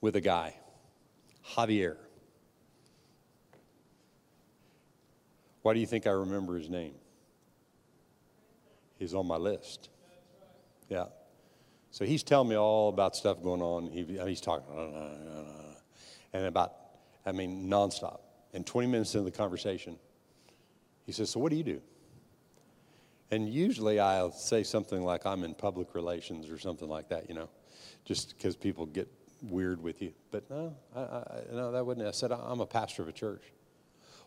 with 0.00 0.16
a 0.16 0.20
guy, 0.20 0.56
Javier. 1.54 1.98
Why 5.62 5.72
do 5.72 5.78
you 5.78 5.86
think 5.86 6.08
I 6.08 6.10
remember 6.10 6.58
his 6.58 6.68
name? 6.68 6.94
He's 8.98 9.14
on 9.14 9.28
my 9.28 9.36
list. 9.36 9.88
Yeah. 10.88 11.04
So 11.92 12.04
he's 12.04 12.24
telling 12.24 12.48
me 12.48 12.56
all 12.56 12.88
about 12.88 13.14
stuff 13.14 13.40
going 13.40 13.62
on. 13.62 13.86
He, 13.86 14.02
he's 14.26 14.40
talking, 14.40 14.66
and 16.32 16.46
about 16.46 16.79
I 17.26 17.32
mean, 17.32 17.68
nonstop. 17.68 18.20
And 18.52 18.66
20 18.66 18.88
minutes 18.88 19.14
into 19.14 19.30
the 19.30 19.36
conversation, 19.36 19.96
he 21.04 21.12
says, 21.12 21.30
So 21.30 21.40
what 21.40 21.50
do 21.50 21.56
you 21.56 21.64
do? 21.64 21.80
And 23.30 23.48
usually 23.48 24.00
I'll 24.00 24.32
say 24.32 24.64
something 24.64 25.02
like, 25.02 25.24
I'm 25.24 25.44
in 25.44 25.54
public 25.54 25.94
relations 25.94 26.50
or 26.50 26.58
something 26.58 26.88
like 26.88 27.08
that, 27.10 27.28
you 27.28 27.34
know, 27.34 27.48
just 28.04 28.36
because 28.36 28.56
people 28.56 28.86
get 28.86 29.08
weird 29.42 29.80
with 29.80 30.02
you. 30.02 30.12
But 30.32 30.50
no, 30.50 30.74
I, 30.94 31.00
I, 31.00 31.42
no, 31.52 31.70
that 31.72 31.86
wouldn't. 31.86 32.06
I 32.06 32.10
said, 32.10 32.32
I'm 32.32 32.60
a 32.60 32.66
pastor 32.66 33.02
of 33.02 33.08
a 33.08 33.12
church. 33.12 33.42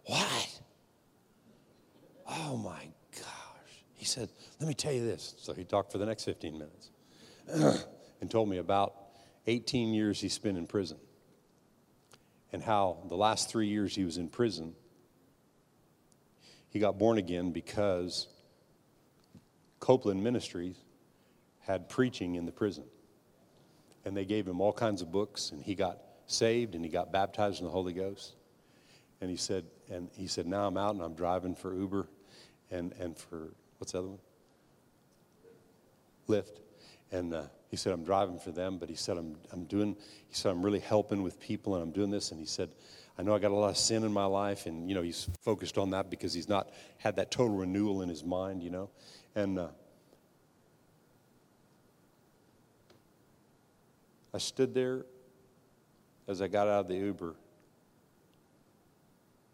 What? 0.05 0.59
Oh 2.27 2.57
my 2.57 2.87
gosh. 3.13 3.83
He 3.93 4.05
said, 4.05 4.29
Let 4.59 4.67
me 4.67 4.73
tell 4.73 4.93
you 4.93 5.05
this. 5.05 5.35
So 5.37 5.53
he 5.53 5.65
talked 5.65 5.91
for 5.91 5.97
the 5.97 6.05
next 6.05 6.23
15 6.23 6.57
minutes 6.57 6.89
and 8.21 8.31
told 8.31 8.47
me 8.47 8.57
about 8.57 8.95
18 9.47 9.93
years 9.93 10.21
he 10.21 10.29
spent 10.29 10.57
in 10.57 10.65
prison 10.65 10.97
and 12.53 12.61
how 12.61 12.99
the 13.09 13.17
last 13.17 13.49
three 13.49 13.67
years 13.67 13.95
he 13.95 14.05
was 14.05 14.17
in 14.17 14.29
prison, 14.29 14.75
he 16.69 16.79
got 16.79 16.97
born 16.97 17.17
again 17.17 17.51
because 17.51 18.27
Copeland 19.79 20.23
Ministries 20.23 20.77
had 21.61 21.89
preaching 21.89 22.35
in 22.35 22.45
the 22.45 22.51
prison. 22.51 22.83
And 24.05 24.15
they 24.15 24.25
gave 24.25 24.47
him 24.47 24.61
all 24.61 24.73
kinds 24.73 25.01
of 25.01 25.11
books, 25.11 25.51
and 25.51 25.63
he 25.63 25.75
got 25.75 25.97
saved 26.27 26.75
and 26.75 26.83
he 26.83 26.89
got 26.91 27.11
baptized 27.11 27.59
in 27.59 27.65
the 27.65 27.71
Holy 27.71 27.93
Ghost. 27.93 28.35
And 29.19 29.29
he 29.29 29.37
said, 29.37 29.65
and 29.89 30.09
he 30.15 30.27
said, 30.27 30.45
now 30.45 30.67
I'm 30.67 30.77
out 30.77 30.93
and 30.93 31.01
I'm 31.01 31.15
driving 31.15 31.55
for 31.55 31.73
Uber 31.73 32.07
and, 32.69 32.93
and 32.99 33.17
for, 33.17 33.53
what's 33.77 33.93
the 33.93 33.99
other 33.99 34.07
one? 34.09 34.19
Lyft. 36.27 36.59
And 37.11 37.33
uh, 37.33 37.43
he 37.73 37.77
said, 37.77 37.91
I'm 37.91 38.03
driving 38.03 38.37
for 38.37 38.51
them, 38.51 38.77
but 38.77 38.87
he 38.87 38.93
said, 38.93 39.17
I'm, 39.17 39.35
I'm 39.51 39.63
doing, 39.63 39.97
he 40.27 40.35
said, 40.35 40.51
I'm 40.51 40.61
really 40.61 40.77
helping 40.77 41.23
with 41.23 41.39
people 41.39 41.73
and 41.73 41.81
I'm 41.81 41.89
doing 41.89 42.11
this. 42.11 42.29
And 42.29 42.39
he 42.39 42.45
said, 42.45 42.69
I 43.17 43.23
know 43.23 43.33
I 43.33 43.39
got 43.39 43.49
a 43.49 43.55
lot 43.55 43.71
of 43.71 43.77
sin 43.77 44.03
in 44.03 44.13
my 44.13 44.25
life. 44.25 44.67
And, 44.67 44.87
you 44.87 44.93
know, 44.93 45.01
he's 45.01 45.27
focused 45.41 45.79
on 45.79 45.89
that 45.89 46.11
because 46.11 46.35
he's 46.35 46.47
not 46.47 46.69
had 46.99 47.15
that 47.15 47.31
total 47.31 47.55
renewal 47.55 48.03
in 48.03 48.09
his 48.09 48.23
mind, 48.23 48.61
you 48.61 48.69
know. 48.69 48.91
And 49.33 49.57
uh, 49.57 49.69
I 54.35 54.37
stood 54.37 54.75
there 54.75 55.07
as 56.27 56.43
I 56.43 56.47
got 56.47 56.67
out 56.67 56.81
of 56.81 56.87
the 56.89 56.95
Uber. 56.97 57.33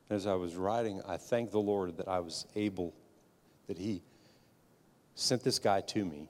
As 0.10 0.28
I 0.28 0.34
was 0.34 0.58
riding, 0.58 1.02
I 1.08 1.16
thanked 1.16 1.54
the 1.54 1.62
Lord 1.62 1.96
that 1.96 2.10
I 2.10 2.20
was 2.20 2.46
able, 2.54 2.94
that 3.68 3.78
He 3.78 4.02
sent 5.16 5.42
this 5.42 5.58
guy 5.58 5.80
to 5.80 6.04
me 6.04 6.28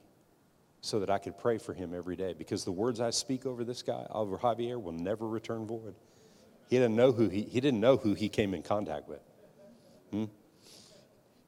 so 0.80 1.00
that 1.00 1.10
I 1.10 1.18
could 1.18 1.38
pray 1.38 1.58
for 1.58 1.74
him 1.74 1.94
every 1.94 2.16
day 2.16 2.34
because 2.36 2.64
the 2.64 2.72
words 2.72 3.00
I 3.00 3.10
speak 3.10 3.44
over 3.46 3.64
this 3.64 3.82
guy, 3.82 4.06
over 4.10 4.38
Javier, 4.38 4.80
will 4.80 4.92
never 4.92 5.28
return 5.28 5.66
void. 5.66 5.94
He 6.68 6.76
didn't 6.76 6.96
know 6.96 7.12
who 7.12 7.28
he, 7.28 7.42
he 7.42 7.60
didn't 7.60 7.80
know 7.80 7.96
who 7.96 8.14
he 8.14 8.28
came 8.28 8.54
in 8.54 8.62
contact 8.62 9.08
with. 9.08 9.20
Hmm? 10.10 10.24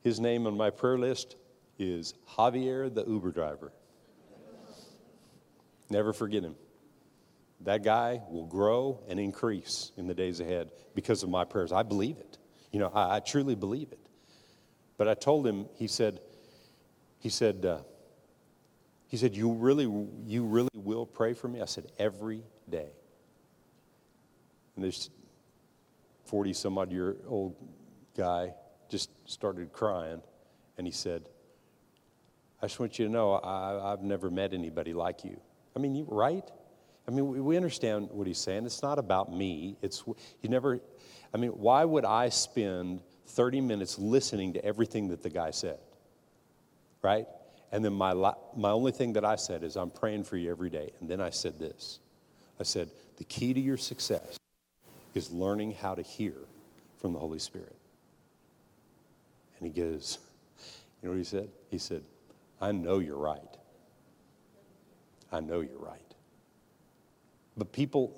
His 0.03 0.21
name 0.21 0.47
on 0.47 0.57
my 0.57 0.71
prayer 0.71 0.99
list 0.99 1.37
is 1.79 2.15
Javier 2.37 2.93
the 2.93 3.05
Uber 3.05 3.31
driver. 3.31 3.73
Never 5.89 6.13
forget 6.13 6.43
him. 6.43 6.57
That 7.61 7.85
guy 7.85 8.21
will 8.29 8.47
grow 8.47 9.01
and 9.09 9.21
increase 9.21 9.93
in 9.97 10.07
the 10.09 10.15
days 10.15 10.41
ahead 10.41 10.73
because 10.95 11.23
of 11.23 11.29
my 11.29 11.45
prayers. 11.45 11.71
I 11.71 11.83
believe 11.85 12.19
it. 12.19 12.39
You 12.73 12.81
know, 12.81 12.91
I, 12.93 13.17
I 13.17 13.21
truly 13.21 13.55
believe 13.55 13.93
it. 13.93 14.01
But 14.97 15.09
I 15.09 15.15
told 15.15 15.47
him, 15.47 15.67
he 15.75 15.87
said, 15.87 16.21
he 17.19 17.29
said, 17.29 17.65
uh, 17.65 17.79
he 19.13 19.19
said, 19.19 19.37
you 19.37 19.53
really, 19.53 19.85
you 20.25 20.43
really 20.43 20.71
will 20.75 21.05
pray 21.05 21.35
for 21.35 21.47
me? 21.47 21.61
I 21.61 21.67
said, 21.67 21.93
every 21.99 22.43
day. 22.71 22.89
And 24.75 24.83
this 24.83 25.11
40 26.25 26.55
some 26.55 26.79
odd 26.79 26.91
year 26.91 27.17
old 27.27 27.55
guy 28.17 28.55
just 28.89 29.11
started 29.31 29.71
crying. 29.71 30.23
And 30.79 30.87
he 30.87 30.95
said, 30.95 31.29
I 32.63 32.69
just 32.69 32.81
want 32.81 32.99
you 32.99 33.05
to 33.05 33.13
know 33.13 33.39
I, 33.45 33.91
have 33.91 34.01
never 34.01 34.31
met 34.31 34.55
anybody 34.55 34.95
like 34.95 35.25
you. 35.25 35.39
I 35.77 35.79
mean, 35.79 35.95
you, 35.95 36.07
right? 36.09 36.51
I 37.07 37.11
mean, 37.11 37.29
we, 37.29 37.41
we 37.43 37.57
understand 37.59 38.09
what 38.13 38.27
he's 38.27 38.39
saying. 38.39 38.65
It's 38.65 38.83
not 38.83 38.99
about 38.99 39.31
me. 39.31 39.77
It's, 39.83 40.05
you 40.07 40.49
never, 40.49 40.81
I 41.35 41.37
mean, 41.37 41.51
why 41.51 41.85
would 41.85 42.07
I 42.07 42.31
spend 42.31 43.03
30 43.27 43.61
minutes 43.61 43.99
listening 43.99 44.55
to 44.55 44.65
everything 44.65 45.09
that 45.09 45.23
the 45.23 45.29
guy 45.29 45.51
said? 45.51 45.81
Right? 47.03 47.27
And 47.73 47.83
then 47.83 47.95
my, 47.95 48.13
my 48.55 48.71
only 48.71 48.93
thing 48.93 49.15
that 49.15 49.25
I 49.25 49.37
said 49.37 49.65
is, 49.65 49.77
I'm 49.77 49.91
praying 49.91 50.25
for 50.25 50.37
you 50.37 50.51
every 50.51 50.69
day. 50.69 50.93
And 51.01 51.09
then 51.09 51.21
I 51.21 51.31
said 51.31 51.59
this 51.59 51.99
I 52.61 52.63
said, 52.65 52.91
the 53.17 53.25
key 53.25 53.55
to 53.55 53.61
your 53.61 53.79
success 53.79 54.39
is 55.15 55.31
learning 55.31 55.73
how 55.73 55.95
to 55.95 56.03
hear 56.03 56.35
from 57.01 57.13
the 57.13 57.19
Holy 57.19 57.39
Spirit. 57.39 57.75
And 59.59 59.67
he 59.67 59.81
goes, 59.81 60.19
You 61.03 61.09
know 61.09 61.13
what 61.15 61.19
he 61.19 61.25
said? 61.25 61.49
He 61.71 61.79
said, 61.79 62.03
I 62.61 62.73
know 62.73 63.01
you're 63.01 63.17
right. 63.17 63.41
I 65.33 65.41
know 65.41 65.61
you're 65.61 65.79
right. 65.79 65.99
But 67.57 67.73
people, 67.73 68.15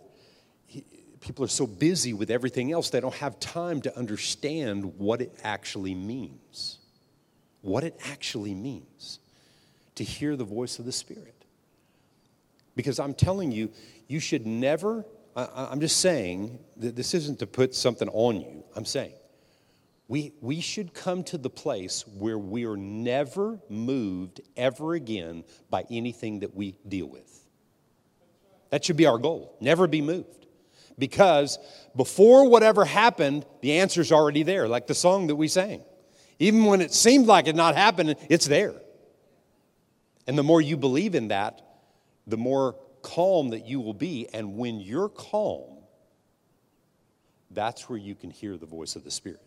people 1.21 1.45
are 1.45 1.49
so 1.49 1.67
busy 1.67 2.13
with 2.13 2.31
everything 2.31 2.73
else, 2.73 2.91
they 2.91 3.01
don't 3.01 3.15
have 3.15 3.41
time 3.41 3.81
to 3.83 3.97
understand 3.97 4.99
what 4.99 5.23
it 5.23 5.33
actually 5.45 5.95
means. 5.95 6.79
What 7.63 7.85
it 7.85 7.99
actually 8.05 8.55
means 8.55 9.21
to 9.97 10.05
hear 10.05 10.37
the 10.37 10.45
voice 10.45 10.79
of 10.79 10.85
the 10.85 10.93
Spirit. 10.93 11.45
Because 12.77 12.99
I'm 12.99 13.15
telling 13.15 13.53
you, 13.53 13.71
you 14.09 14.21
should 14.21 14.47
never, 14.47 15.05
I, 15.37 15.69
am 15.71 15.81
just 15.81 15.99
saying, 16.01 16.59
that 16.79 16.97
this 16.97 17.15
isn't 17.15 17.39
to 17.39 17.47
put 17.47 17.75
something 17.75 18.09
on 18.09 18.41
you. 18.41 18.65
I'm 18.75 18.85
saying, 18.85 19.15
we, 20.09 20.33
we 20.41 20.61
should 20.61 20.93
come 20.93 21.25
to 21.25 21.39
the 21.39 21.49
place 21.49 22.05
where 22.19 22.39
we 22.39 22.67
are 22.67 22.77
never 22.77 23.59
moved 23.69 24.41
ever 24.57 24.95
again 24.95 25.45
by 25.71 25.85
anything 25.91 26.41
that 26.41 26.55
we 26.55 26.77
deal 26.87 27.07
with. 27.07 27.31
That 28.71 28.85
should 28.85 28.97
be 28.97 29.07
our 29.07 29.19
goal. 29.19 29.57
Never 29.61 29.87
be 29.87 30.03
moved. 30.03 30.47
Because 30.99 31.59
before 31.97 32.49
whatever 32.49 32.85
happened, 32.85 33.47
the 33.63 33.79
answer's 33.79 34.13
already 34.13 34.43
there, 34.43 34.69
like 34.69 34.87
the 34.87 34.95
song 34.95 35.29
that 35.29 35.37
we 35.37 35.49
sang. 35.49 35.83
Even 36.39 36.65
when 36.65 36.81
it 36.81 36.93
seemed 36.93 37.27
like 37.27 37.47
it 37.47 37.57
not 37.57 37.77
happened, 37.77 38.17
it's 38.29 38.47
there. 38.47 38.75
And 40.27 40.39
the 40.39 40.43
more 40.43 40.61
you 40.61 40.77
believe 40.77 41.15
in 41.15 41.29
that, 41.29 41.61
the 42.27 42.37
more 42.37 42.77
calm 43.03 43.51
that 43.51 43.67
you 43.67 43.81
will 43.81 43.95
be. 43.95 44.29
And 44.33 44.57
when 44.57 44.81
you're 44.81 45.11
calm, 45.11 45.79
that's 47.51 47.89
where 47.89 47.99
you 47.99 48.15
can 48.15 48.31
hear 48.31 48.57
the 48.57 48.67
voice 48.67 48.97
of 48.97 49.05
the 49.05 49.11
Spirit. 49.11 49.41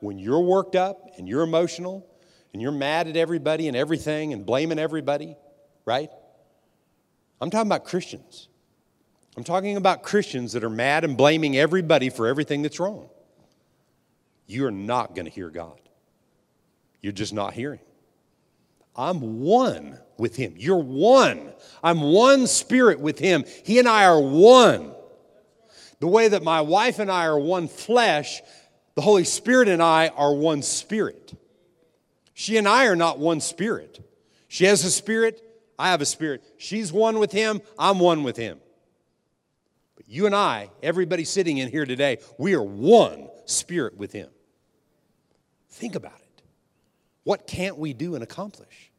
When 0.00 0.18
you're 0.18 0.40
worked 0.40 0.74
up 0.74 1.10
and 1.16 1.28
you're 1.28 1.42
emotional 1.42 2.06
and 2.52 2.60
you're 2.60 2.72
mad 2.72 3.06
at 3.06 3.16
everybody 3.16 3.68
and 3.68 3.76
everything 3.76 4.32
and 4.32 4.44
blaming 4.44 4.78
everybody, 4.78 5.36
right? 5.84 6.10
I'm 7.40 7.50
talking 7.50 7.68
about 7.68 7.84
Christians. 7.84 8.48
I'm 9.36 9.44
talking 9.44 9.76
about 9.76 10.02
Christians 10.02 10.52
that 10.52 10.64
are 10.64 10.70
mad 10.70 11.04
and 11.04 11.16
blaming 11.16 11.56
everybody 11.56 12.10
for 12.10 12.26
everything 12.26 12.62
that's 12.62 12.80
wrong. 12.80 13.08
You're 14.46 14.70
not 14.70 15.14
going 15.14 15.24
to 15.24 15.30
hear 15.30 15.50
God. 15.50 15.80
You're 17.00 17.12
just 17.12 17.32
not 17.32 17.54
hearing. 17.54 17.80
I'm 18.94 19.40
one 19.40 19.98
with 20.18 20.36
Him. 20.36 20.54
You're 20.56 20.76
one. 20.76 21.52
I'm 21.82 22.00
one 22.00 22.46
spirit 22.46 23.00
with 23.00 23.18
Him. 23.18 23.44
He 23.64 23.78
and 23.78 23.88
I 23.88 24.04
are 24.04 24.20
one. 24.20 24.92
The 26.00 26.08
way 26.08 26.28
that 26.28 26.42
my 26.42 26.60
wife 26.60 26.98
and 26.98 27.10
I 27.10 27.26
are 27.26 27.38
one 27.38 27.68
flesh, 27.68 28.42
the 28.94 29.02
Holy 29.02 29.24
Spirit 29.24 29.68
and 29.68 29.82
I 29.82 30.08
are 30.08 30.34
one 30.34 30.62
spirit. 30.62 31.32
She 32.34 32.56
and 32.56 32.66
I 32.66 32.86
are 32.86 32.96
not 32.96 33.18
one 33.18 33.40
spirit. 33.40 34.00
She 34.48 34.64
has 34.64 34.84
a 34.84 34.90
spirit, 34.90 35.40
I 35.78 35.90
have 35.90 36.00
a 36.00 36.06
spirit. 36.06 36.42
She's 36.58 36.92
one 36.92 37.18
with 37.18 37.32
Him, 37.32 37.62
I'm 37.78 37.98
one 37.98 38.22
with 38.22 38.36
Him. 38.36 38.58
But 39.96 40.08
you 40.08 40.26
and 40.26 40.34
I, 40.34 40.70
everybody 40.82 41.24
sitting 41.24 41.58
in 41.58 41.70
here 41.70 41.86
today, 41.86 42.18
we 42.38 42.54
are 42.54 42.62
one 42.62 43.28
spirit 43.46 43.96
with 43.96 44.12
Him. 44.12 44.28
Think 45.70 45.94
about 45.94 46.18
it. 46.18 46.21
What 47.24 47.46
can't 47.46 47.78
we 47.78 47.92
do 47.92 48.14
and 48.14 48.24
accomplish? 48.24 48.90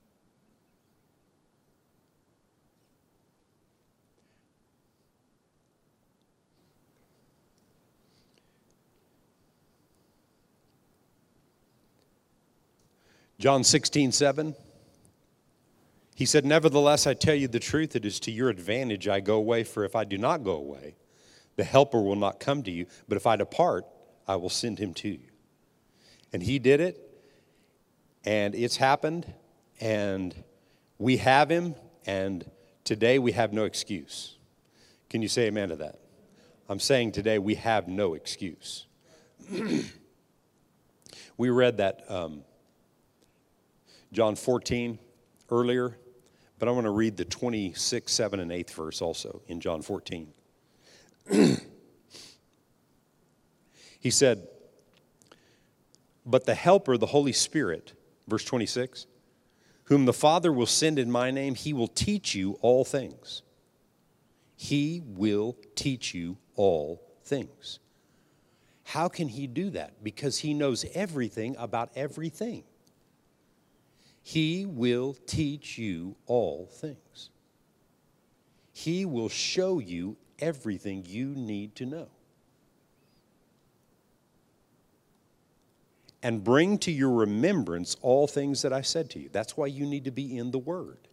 John 13.39 13.65
16, 13.65 14.13
7. 14.13 14.55
He 16.15 16.25
said, 16.25 16.45
Nevertheless, 16.45 17.05
I 17.05 17.13
tell 17.13 17.35
you 17.35 17.49
the 17.49 17.59
truth, 17.59 17.93
it 17.93 18.05
is 18.05 18.17
to 18.21 18.31
your 18.31 18.49
advantage 18.49 19.09
I 19.09 19.19
go 19.19 19.35
away, 19.35 19.65
for 19.65 19.83
if 19.83 19.97
I 19.97 20.05
do 20.05 20.17
not 20.17 20.45
go 20.45 20.53
away, 20.53 20.95
the 21.57 21.65
Helper 21.65 22.01
will 22.01 22.15
not 22.15 22.39
come 22.39 22.63
to 22.63 22.71
you, 22.71 22.85
but 23.09 23.17
if 23.17 23.27
I 23.27 23.35
depart, 23.35 23.85
I 24.29 24.37
will 24.37 24.49
send 24.49 24.79
him 24.79 24.93
to 24.93 25.09
you. 25.09 25.27
And 26.31 26.41
he 26.41 26.57
did 26.57 26.79
it, 26.79 27.12
and 28.25 28.55
it's 28.55 28.77
happened, 28.77 29.31
and 29.79 30.33
we 30.97 31.17
have 31.17 31.49
him, 31.49 31.75
and 32.05 32.49
today 32.83 33.19
we 33.19 33.33
have 33.33 33.51
no 33.53 33.65
excuse. 33.65 34.37
Can 35.09 35.21
you 35.21 35.27
say 35.27 35.47
amen 35.47 35.69
to 35.69 35.75
that? 35.77 35.99
I'm 36.69 36.79
saying 36.79 37.11
today 37.11 37.39
we 37.39 37.55
have 37.55 37.87
no 37.87 38.13
excuse. 38.13 38.87
we 41.37 41.49
read 41.49 41.77
that 41.77 42.09
um, 42.09 42.43
John 44.11 44.35
14 44.35 44.97
earlier, 45.51 45.97
but 46.59 46.69
I 46.69 46.71
want 46.71 46.85
to 46.85 46.91
read 46.91 47.17
the 47.17 47.25
26, 47.25 48.11
7, 48.11 48.39
and 48.39 48.51
8th 48.51 48.71
verse 48.71 49.01
also 49.01 49.41
in 49.47 49.59
John 49.59 49.81
14. 49.81 50.33
he 53.99 54.09
said, 54.09 54.47
But 56.25 56.45
the 56.45 56.55
Helper, 56.55 56.97
the 56.97 57.07
Holy 57.07 57.33
Spirit, 57.33 57.93
Verse 58.27 58.43
26 58.45 59.07
Whom 59.85 60.05
the 60.05 60.13
Father 60.13 60.51
will 60.51 60.65
send 60.65 60.97
in 60.97 61.11
my 61.11 61.31
name, 61.31 61.55
he 61.55 61.73
will 61.73 61.87
teach 61.87 62.35
you 62.35 62.57
all 62.61 62.85
things. 62.85 63.41
He 64.55 65.01
will 65.05 65.57
teach 65.75 66.13
you 66.13 66.37
all 66.55 67.01
things. 67.23 67.79
How 68.85 69.07
can 69.07 69.27
he 69.27 69.47
do 69.47 69.69
that? 69.71 70.03
Because 70.03 70.39
he 70.39 70.53
knows 70.53 70.85
everything 70.93 71.55
about 71.57 71.91
everything. 71.95 72.63
He 74.21 74.65
will 74.65 75.15
teach 75.25 75.77
you 75.77 76.15
all 76.27 76.69
things. 76.71 77.29
He 78.71 79.05
will 79.05 79.29
show 79.29 79.79
you 79.79 80.17
everything 80.39 81.03
you 81.05 81.27
need 81.27 81.75
to 81.75 81.85
know. 81.85 82.07
And 86.23 86.43
bring 86.43 86.77
to 86.79 86.91
your 86.91 87.11
remembrance 87.11 87.95
all 88.01 88.27
things 88.27 88.61
that 88.61 88.71
I 88.73 88.81
said 88.81 89.09
to 89.11 89.19
you. 89.19 89.29
That's 89.31 89.57
why 89.57 89.67
you 89.67 89.85
need 89.85 90.05
to 90.05 90.11
be 90.11 90.37
in 90.37 90.51
the 90.51 90.57
Word, 90.57 91.09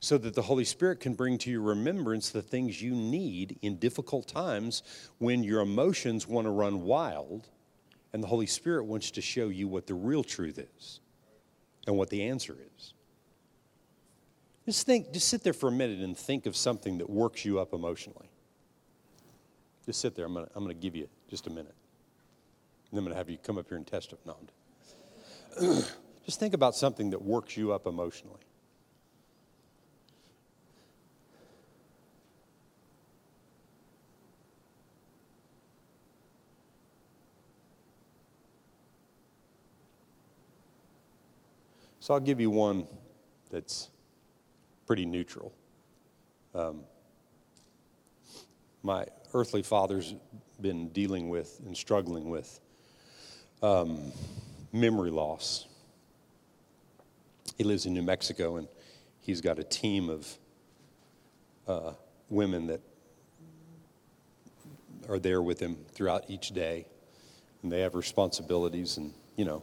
so 0.00 0.16
that 0.16 0.34
the 0.34 0.42
Holy 0.42 0.64
Spirit 0.64 1.00
can 1.00 1.14
bring 1.14 1.36
to 1.38 1.50
your 1.50 1.60
remembrance 1.60 2.30
the 2.30 2.40
things 2.40 2.80
you 2.80 2.94
need 2.94 3.58
in 3.60 3.76
difficult 3.78 4.28
times 4.28 4.84
when 5.18 5.42
your 5.42 5.60
emotions 5.60 6.26
want 6.28 6.46
to 6.46 6.50
run 6.50 6.82
wild, 6.82 7.48
and 8.12 8.22
the 8.22 8.28
Holy 8.28 8.46
Spirit 8.46 8.84
wants 8.84 9.10
to 9.10 9.20
show 9.20 9.48
you 9.48 9.66
what 9.66 9.86
the 9.88 9.94
real 9.94 10.22
truth 10.22 10.58
is 10.58 11.00
and 11.86 11.98
what 11.98 12.08
the 12.08 12.22
answer 12.22 12.56
is. 12.76 12.94
Just 14.64 14.86
think, 14.86 15.12
just 15.12 15.28
sit 15.28 15.42
there 15.42 15.52
for 15.52 15.68
a 15.68 15.72
minute 15.72 16.00
and 16.00 16.16
think 16.16 16.46
of 16.46 16.54
something 16.54 16.98
that 16.98 17.10
works 17.10 17.44
you 17.44 17.58
up 17.58 17.72
emotionally. 17.72 18.30
Just 19.86 20.00
sit 20.00 20.14
there. 20.14 20.26
I'm 20.26 20.34
going 20.34 20.46
to 20.46 20.52
I'm 20.54 20.68
to 20.68 20.74
give 20.74 20.94
you 20.94 21.08
just 21.30 21.46
a 21.46 21.50
minute. 21.50 21.74
And 22.90 22.98
I'm 22.98 23.04
going 23.04 23.12
to 23.12 23.18
have 23.18 23.28
you 23.28 23.38
come 23.38 23.58
up 23.58 23.68
here 23.68 23.76
and 23.76 23.86
testify. 23.86 24.32
No. 25.60 25.82
Just 26.24 26.40
think 26.40 26.54
about 26.54 26.74
something 26.74 27.10
that 27.10 27.22
works 27.22 27.56
you 27.56 27.72
up 27.72 27.86
emotionally. 27.86 28.40
So 42.00 42.14
I'll 42.14 42.20
give 42.20 42.40
you 42.40 42.48
one 42.48 42.86
that's 43.50 43.90
pretty 44.86 45.04
neutral. 45.04 45.52
Um, 46.54 46.84
my 48.82 49.04
earthly 49.34 49.62
father's 49.62 50.14
been 50.58 50.88
dealing 50.88 51.28
with 51.28 51.60
and 51.66 51.76
struggling 51.76 52.30
with 52.30 52.60
um, 53.62 54.12
memory 54.72 55.10
loss. 55.10 55.66
He 57.56 57.64
lives 57.64 57.86
in 57.86 57.94
New 57.94 58.02
Mexico 58.02 58.56
and 58.56 58.68
he's 59.20 59.40
got 59.40 59.58
a 59.58 59.64
team 59.64 60.08
of 60.08 60.38
uh, 61.66 61.92
women 62.28 62.66
that 62.68 62.80
are 65.08 65.18
there 65.18 65.42
with 65.42 65.58
him 65.58 65.76
throughout 65.92 66.24
each 66.28 66.50
day. 66.50 66.86
And 67.62 67.72
they 67.72 67.80
have 67.80 67.94
responsibilities 67.94 68.96
and, 68.96 69.12
you 69.36 69.44
know, 69.44 69.62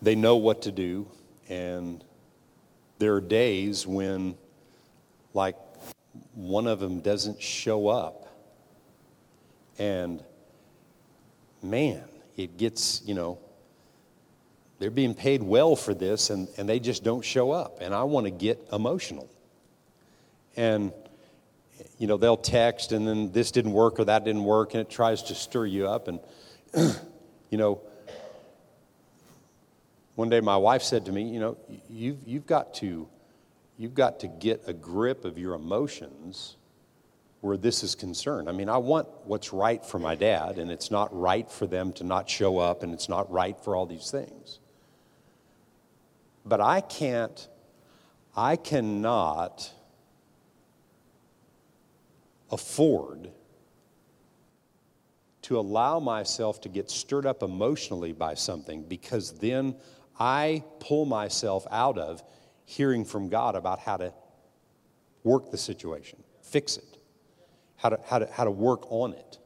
they 0.00 0.14
know 0.14 0.36
what 0.36 0.62
to 0.62 0.72
do. 0.72 1.08
And 1.48 2.04
there 2.98 3.14
are 3.14 3.20
days 3.20 3.86
when, 3.86 4.36
like, 5.34 5.56
one 6.34 6.66
of 6.66 6.78
them 6.78 7.00
doesn't 7.00 7.42
show 7.42 7.88
up. 7.88 8.28
And 9.78 10.22
man, 11.62 12.04
it 12.38 12.56
gets, 12.56 13.02
you 13.04 13.14
know, 13.14 13.38
they're 14.78 14.92
being 14.92 15.12
paid 15.12 15.42
well 15.42 15.74
for 15.74 15.92
this 15.92 16.30
and, 16.30 16.48
and 16.56 16.68
they 16.68 16.78
just 16.78 17.02
don't 17.02 17.24
show 17.24 17.50
up. 17.50 17.78
And 17.80 17.92
I 17.92 18.04
want 18.04 18.26
to 18.26 18.30
get 18.30 18.68
emotional. 18.72 19.28
And, 20.56 20.92
you 21.98 22.06
know, 22.06 22.16
they'll 22.16 22.36
text 22.36 22.92
and 22.92 23.06
then 23.06 23.32
this 23.32 23.50
didn't 23.50 23.72
work 23.72 23.98
or 23.98 24.04
that 24.04 24.24
didn't 24.24 24.44
work 24.44 24.72
and 24.74 24.80
it 24.80 24.88
tries 24.88 25.24
to 25.24 25.34
stir 25.34 25.66
you 25.66 25.88
up. 25.88 26.06
And, 26.06 26.20
you 27.50 27.58
know, 27.58 27.80
one 30.14 30.28
day 30.28 30.40
my 30.40 30.56
wife 30.56 30.82
said 30.82 31.06
to 31.06 31.12
me, 31.12 31.22
you 31.24 31.40
know, 31.40 31.56
you've, 31.90 32.18
you've 32.24 32.46
got 32.46 32.72
to, 32.74 33.08
you've 33.76 33.94
got 33.94 34.20
to 34.20 34.28
get 34.28 34.62
a 34.68 34.72
grip 34.72 35.24
of 35.24 35.38
your 35.38 35.54
emotions 35.54 36.56
where 37.40 37.56
this 37.56 37.84
is 37.84 37.94
concerned. 37.94 38.48
I 38.48 38.52
mean, 38.52 38.68
I 38.68 38.78
want 38.78 39.08
what's 39.24 39.52
right 39.52 39.84
for 39.84 39.98
my 39.98 40.14
dad, 40.14 40.58
and 40.58 40.70
it's 40.70 40.90
not 40.90 41.16
right 41.18 41.48
for 41.50 41.66
them 41.66 41.92
to 41.94 42.04
not 42.04 42.28
show 42.28 42.58
up, 42.58 42.82
and 42.82 42.92
it's 42.92 43.08
not 43.08 43.30
right 43.30 43.56
for 43.62 43.76
all 43.76 43.86
these 43.86 44.10
things. 44.10 44.58
But 46.44 46.60
I 46.60 46.80
can't, 46.80 47.48
I 48.36 48.56
cannot 48.56 49.70
afford 52.50 53.30
to 55.42 55.58
allow 55.58 56.00
myself 56.00 56.60
to 56.62 56.68
get 56.68 56.90
stirred 56.90 57.24
up 57.24 57.42
emotionally 57.42 58.12
by 58.12 58.34
something 58.34 58.82
because 58.82 59.32
then 59.38 59.76
I 60.18 60.64
pull 60.80 61.04
myself 61.04 61.66
out 61.70 61.98
of 61.98 62.22
hearing 62.64 63.04
from 63.04 63.28
God 63.28 63.54
about 63.54 63.78
how 63.78 63.98
to 63.98 64.12
work 65.22 65.50
the 65.50 65.56
situation, 65.56 66.22
fix 66.42 66.76
it 66.76 66.97
how 67.78 67.88
to, 67.88 67.98
how 68.06 68.18
to, 68.18 68.28
how 68.30 68.44
to 68.44 68.50
work 68.50 68.90
on 68.92 69.14
it. 69.14 69.38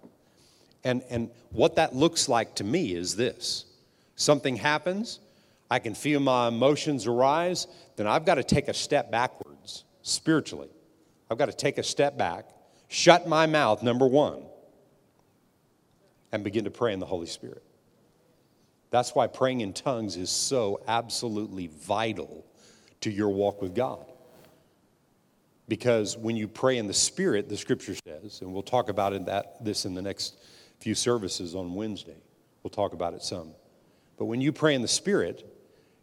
And, 0.84 1.02
and 1.08 1.30
what 1.50 1.76
that 1.76 1.94
looks 1.94 2.28
like 2.28 2.56
to 2.56 2.64
me 2.64 2.94
is 2.94 3.14
this 3.14 3.66
something 4.16 4.56
happens, 4.56 5.20
I 5.70 5.78
can 5.78 5.94
feel 5.94 6.20
my 6.20 6.48
emotions 6.48 7.06
arise, 7.06 7.66
then 7.96 8.06
I've 8.06 8.24
got 8.24 8.34
to 8.34 8.44
take 8.44 8.68
a 8.68 8.74
step 8.74 9.10
backwards 9.10 9.84
spiritually. 10.02 10.68
I've 11.30 11.38
got 11.38 11.46
to 11.46 11.56
take 11.56 11.78
a 11.78 11.82
step 11.82 12.18
back, 12.18 12.46
shut 12.88 13.26
my 13.26 13.46
mouth, 13.46 13.82
number 13.82 14.06
one, 14.06 14.42
and 16.30 16.44
begin 16.44 16.64
to 16.64 16.70
pray 16.70 16.92
in 16.92 17.00
the 17.00 17.06
Holy 17.06 17.26
Spirit. 17.26 17.62
That's 18.90 19.14
why 19.14 19.26
praying 19.28 19.62
in 19.62 19.72
tongues 19.72 20.16
is 20.16 20.28
so 20.28 20.82
absolutely 20.86 21.68
vital 21.68 22.44
to 23.00 23.10
your 23.10 23.30
walk 23.30 23.62
with 23.62 23.74
God. 23.74 24.11
Because 25.72 26.18
when 26.18 26.36
you 26.36 26.48
pray 26.48 26.76
in 26.76 26.86
the 26.86 26.92
Spirit, 26.92 27.48
the 27.48 27.56
scripture 27.56 27.94
says, 28.06 28.42
and 28.42 28.52
we'll 28.52 28.62
talk 28.62 28.90
about 28.90 29.14
in 29.14 29.24
that, 29.24 29.64
this 29.64 29.86
in 29.86 29.94
the 29.94 30.02
next 30.02 30.36
few 30.80 30.94
services 30.94 31.54
on 31.54 31.72
Wednesday. 31.72 32.18
We'll 32.62 32.72
talk 32.72 32.92
about 32.92 33.14
it 33.14 33.22
some. 33.22 33.52
But 34.18 34.26
when 34.26 34.42
you 34.42 34.52
pray 34.52 34.74
in 34.74 34.82
the 34.82 34.86
Spirit, 34.86 35.50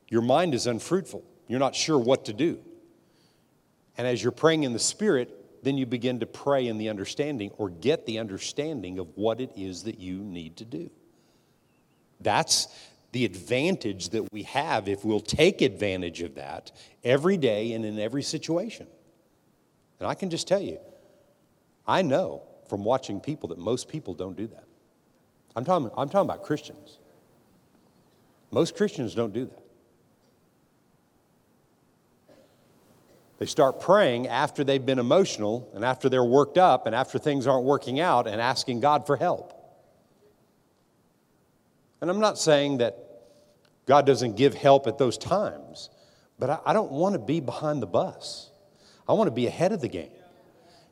your 0.08 0.24
mind 0.24 0.56
is 0.56 0.66
unfruitful. 0.66 1.24
You're 1.48 1.60
not 1.60 1.76
sure 1.76 2.00
what 2.00 2.26
to 2.26 2.34
do. 2.34 2.58
And 3.96 4.08
as 4.08 4.24
you're 4.24 4.32
praying 4.32 4.64
in 4.64 4.74
the 4.74 4.80
Spirit, 4.80 5.64
then 5.64 5.78
you 5.78 5.86
begin 5.86 6.20
to 6.22 6.26
pray 6.26 6.66
in 6.66 6.80
the 6.80 6.90
understanding 6.90 7.52
or 7.60 7.70
get 7.70 8.08
the 8.08 8.18
understanding 8.18 8.98
of 8.98 9.16
what 9.16 9.40
it 9.40 9.52
is 9.56 9.84
that 9.84 10.00
you 10.00 10.18
need 10.18 10.58
to 10.58 10.66
do. 10.66 10.90
That's 12.20 12.70
the 13.12 13.24
advantage 13.24 14.10
that 14.10 14.34
we 14.34 14.42
have 14.44 14.88
if 14.88 15.06
we'll 15.06 15.20
take 15.20 15.62
advantage 15.62 16.24
of 16.24 16.34
that 16.34 16.72
every 17.04 17.38
day 17.38 17.74
and 17.74 17.86
in 17.86 18.00
every 18.00 18.24
situation. 18.24 18.88
And 20.00 20.08
I 20.08 20.14
can 20.14 20.30
just 20.30 20.48
tell 20.48 20.62
you, 20.62 20.80
I 21.88 22.02
know 22.02 22.44
from 22.68 22.84
watching 22.84 23.20
people 23.20 23.50
that 23.50 23.58
most 23.58 23.90
people 23.90 24.14
don't 24.14 24.38
do 24.38 24.48
that. 24.48 24.64
I'm 25.56 25.66
talking, 25.66 25.90
I'm 25.98 26.10
talking 26.10 26.30
about 26.30 26.44
Christians. 26.44 27.00
Most 28.52 28.76
Christians 28.76 29.16
don't 29.16 29.34
do 29.34 29.46
that. 29.46 29.64
They 33.40 33.46
start 33.46 33.80
praying 33.80 34.28
after 34.28 34.66
they've 34.66 34.86
been 34.86 35.00
emotional 35.00 35.70
and 35.74 35.86
after 35.86 36.10
they're 36.10 36.26
worked 36.26 36.58
up 36.58 36.86
and 36.86 36.94
after 36.94 37.18
things 37.18 37.48
aren't 37.48 37.66
working 37.66 38.00
out 38.00 38.28
and 38.28 38.42
asking 38.42 38.82
God 38.82 39.08
for 39.08 39.16
help. 39.16 39.54
And 42.02 42.10
I'm 42.10 42.20
not 42.20 42.38
saying 42.38 42.80
that 42.80 42.98
God 43.86 44.06
doesn't 44.06 44.36
give 44.36 44.54
help 44.54 44.88
at 44.88 44.98
those 44.98 45.18
times, 45.18 45.90
but 46.38 46.50
I, 46.50 46.60
I 46.68 46.74
don't 46.74 46.92
want 46.92 47.14
to 47.14 47.20
be 47.20 47.40
behind 47.40 47.82
the 47.82 47.88
bus. 47.88 48.49
I 49.10 49.14
want 49.14 49.28
to 49.28 49.32
be 49.32 49.48
ahead 49.48 49.72
of 49.72 49.82
the 49.82 49.88
game, 49.88 50.12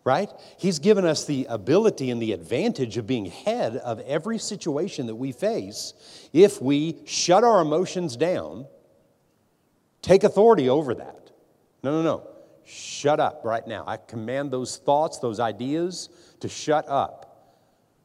right? 0.04 0.30
He's 0.58 0.80
given 0.80 1.06
us 1.06 1.26
the 1.26 1.46
ability 1.50 2.10
and 2.10 2.20
the 2.20 2.32
advantage 2.32 2.98
of 2.98 3.06
being 3.06 3.28
ahead 3.28 3.78
of 3.78 4.00
every 4.00 4.40
situation 4.40 5.06
that 5.06 5.16
we 5.16 5.32
face 5.32 5.94
if 6.34 6.60
we 6.60 6.98
shut 7.06 7.44
our 7.44 7.62
emotions 7.62 8.18
down, 8.18 8.66
take 10.02 10.24
authority 10.24 10.68
over 10.68 10.96
that. 10.96 11.30
No, 11.84 11.92
no, 11.92 12.02
no. 12.02 12.28
Shut 12.66 13.20
up 13.20 13.42
right 13.46 13.66
now. 13.66 13.84
I 13.86 13.98
command 13.98 14.50
those 14.50 14.78
thoughts, 14.78 15.20
those 15.20 15.40
ideas 15.40 16.10
to 16.40 16.50
shut 16.50 16.90
up. 16.90 17.28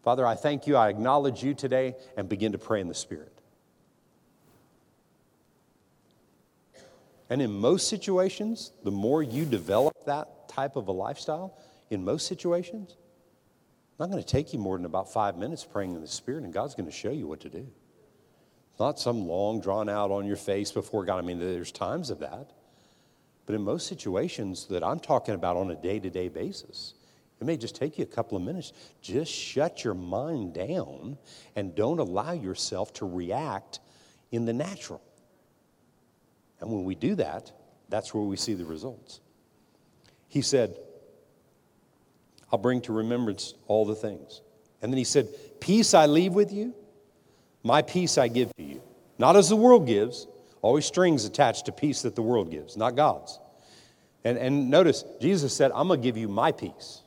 Father, 0.05 0.27
I 0.27 0.35
thank 0.35 0.66
you. 0.66 0.77
I 0.77 0.90
acknowledge 0.90 1.42
you 1.42 1.55
today 1.55 1.94
and 2.18 2.29
begin 2.29 2.53
to 2.53 2.59
pray 2.59 2.81
in 2.81 2.88
the 2.88 2.94
Spirit. 2.94 3.32
And 7.33 7.40
in 7.40 7.51
most 7.51 7.88
situations, 7.88 8.73
the 8.85 8.90
more 8.90 9.23
you 9.23 9.47
develop 9.47 10.05
that 10.05 10.51
type 10.51 10.77
of 10.77 10.88
a 10.88 10.92
lifestyle, 10.92 11.57
in 11.88 12.05
most 12.05 12.27
situations, 12.27 12.95
not 13.99 14.11
going 14.11 14.23
to 14.23 14.29
take 14.29 14.53
you 14.53 14.59
more 14.59 14.77
than 14.77 14.85
about 14.85 15.11
five 15.11 15.38
minutes 15.38 15.64
praying 15.64 15.95
in 15.95 16.03
the 16.03 16.07
Spirit, 16.07 16.45
and 16.45 16.53
God's 16.53 16.75
going 16.75 16.90
to 16.90 16.92
show 16.92 17.11
you 17.11 17.27
what 17.27 17.40
to 17.40 17.49
do. 17.49 17.66
It's 18.71 18.79
not 18.79 19.01
some 19.01 19.27
long, 19.27 19.62
drawn 19.62 19.88
out 19.88 20.11
on 20.11 20.27
your 20.27 20.37
face 20.37 20.73
before 20.73 21.07
God. 21.07 21.16
I 21.16 21.23
mean, 21.23 21.38
there's 21.38 21.73
times 21.73 22.11
of 22.11 22.18
that. 22.18 22.51
But 23.47 23.55
in 23.55 23.62
most 23.62 23.87
situations 23.87 24.66
that 24.66 24.85
I'm 24.85 25.01
talking 25.01 25.35
about 25.35 25.57
on 25.57 25.71
a 25.71 25.75
day 25.75 25.99
to 26.01 26.11
day 26.11 26.29
basis, 26.29 26.92
it 27.40 27.47
may 27.47 27.57
just 27.57 27.77
take 27.77 27.97
you 27.97 28.05
a 28.05 28.14
couple 28.14 28.37
of 28.37 28.42
minutes. 28.42 28.75
Just 29.01 29.33
shut 29.33 29.85
your 29.85 29.95
mind 29.95 30.53
down 30.53 31.16
and 31.57 31.75
don't 31.75 31.99
allow 31.99 32.33
yourself 32.33 32.92
to 32.92 33.07
react 33.07 33.81
in 34.31 34.45
the 34.45 34.53
natural. 34.53 35.01
And 36.62 36.70
when 36.70 36.85
we 36.85 36.94
do 36.94 37.16
that, 37.16 37.53
that's 37.88 38.14
where 38.14 38.22
we 38.22 38.37
see 38.37 38.55
the 38.55 38.64
results. 38.64 39.20
He 40.29 40.40
said, 40.40 40.79
I'll 42.51 42.59
bring 42.59 42.81
to 42.83 42.92
remembrance 42.92 43.55
all 43.66 43.85
the 43.85 43.94
things. 43.94 44.40
And 44.81 44.92
then 44.92 44.96
he 44.96 45.05
said, 45.05 45.29
Peace 45.61 45.92
I 45.92 46.07
leave 46.07 46.33
with 46.33 46.53
you, 46.53 46.75
my 47.62 47.83
peace 47.83 48.16
I 48.16 48.29
give 48.29 48.55
to 48.57 48.62
you. 48.62 48.81
Not 49.18 49.37
as 49.37 49.48
the 49.48 49.57
world 49.57 49.87
gives, 49.87 50.27
always 50.62 50.87
strings 50.87 51.25
attached 51.25 51.66
to 51.66 51.72
peace 51.72 52.03
that 52.03 52.14
the 52.14 52.22
world 52.22 52.51
gives, 52.51 52.77
not 52.77 52.96
God's. 52.96 53.38
And, 54.25 54.38
and 54.38 54.71
notice, 54.71 55.04
Jesus 55.21 55.54
said, 55.54 55.73
I'm 55.75 55.88
going 55.88 56.00
to 56.00 56.04
give 56.04 56.17
you 56.17 56.29
my 56.29 56.52
peace. 56.52 57.02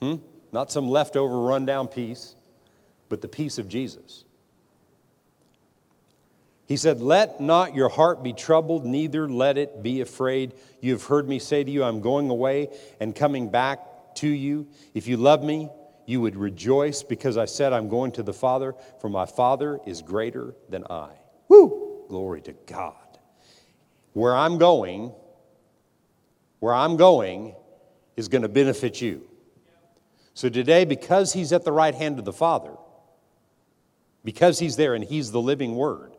Hmm? 0.00 0.16
Not 0.52 0.72
some 0.72 0.88
leftover 0.88 1.38
rundown 1.38 1.88
peace, 1.88 2.34
but 3.08 3.20
the 3.20 3.28
peace 3.28 3.58
of 3.58 3.68
Jesus. 3.68 4.24
He 6.66 6.76
said, 6.76 7.00
Let 7.00 7.40
not 7.40 7.74
your 7.74 7.88
heart 7.88 8.22
be 8.22 8.32
troubled, 8.32 8.84
neither 8.84 9.28
let 9.28 9.56
it 9.56 9.82
be 9.82 10.00
afraid. 10.00 10.54
You 10.80 10.92
have 10.92 11.04
heard 11.04 11.28
me 11.28 11.38
say 11.38 11.62
to 11.62 11.70
you, 11.70 11.84
I'm 11.84 12.00
going 12.00 12.28
away 12.28 12.68
and 13.00 13.14
coming 13.14 13.50
back 13.50 13.80
to 14.16 14.28
you. 14.28 14.66
If 14.94 15.06
you 15.06 15.16
love 15.16 15.44
me, 15.44 15.70
you 16.06 16.20
would 16.20 16.36
rejoice 16.36 17.02
because 17.02 17.36
I 17.36 17.44
said, 17.44 17.72
I'm 17.72 17.88
going 17.88 18.12
to 18.12 18.22
the 18.22 18.32
Father, 18.32 18.74
for 19.00 19.08
my 19.08 19.26
Father 19.26 19.80
is 19.86 20.02
greater 20.02 20.54
than 20.68 20.84
I. 20.88 21.10
Woo! 21.48 22.04
Glory 22.08 22.40
to 22.42 22.52
God. 22.66 22.94
Where 24.12 24.34
I'm 24.34 24.58
going, 24.58 25.12
where 26.60 26.74
I'm 26.74 26.96
going 26.96 27.54
is 28.16 28.28
going 28.28 28.42
to 28.42 28.48
benefit 28.48 29.00
you. 29.00 29.28
So 30.34 30.48
today, 30.48 30.84
because 30.84 31.32
He's 31.32 31.52
at 31.52 31.64
the 31.64 31.72
right 31.72 31.94
hand 31.94 32.18
of 32.18 32.24
the 32.24 32.32
Father, 32.32 32.72
because 34.24 34.58
He's 34.58 34.76
there 34.76 34.94
and 34.94 35.04
He's 35.04 35.32
the 35.32 35.40
living 35.40 35.76
Word, 35.76 36.15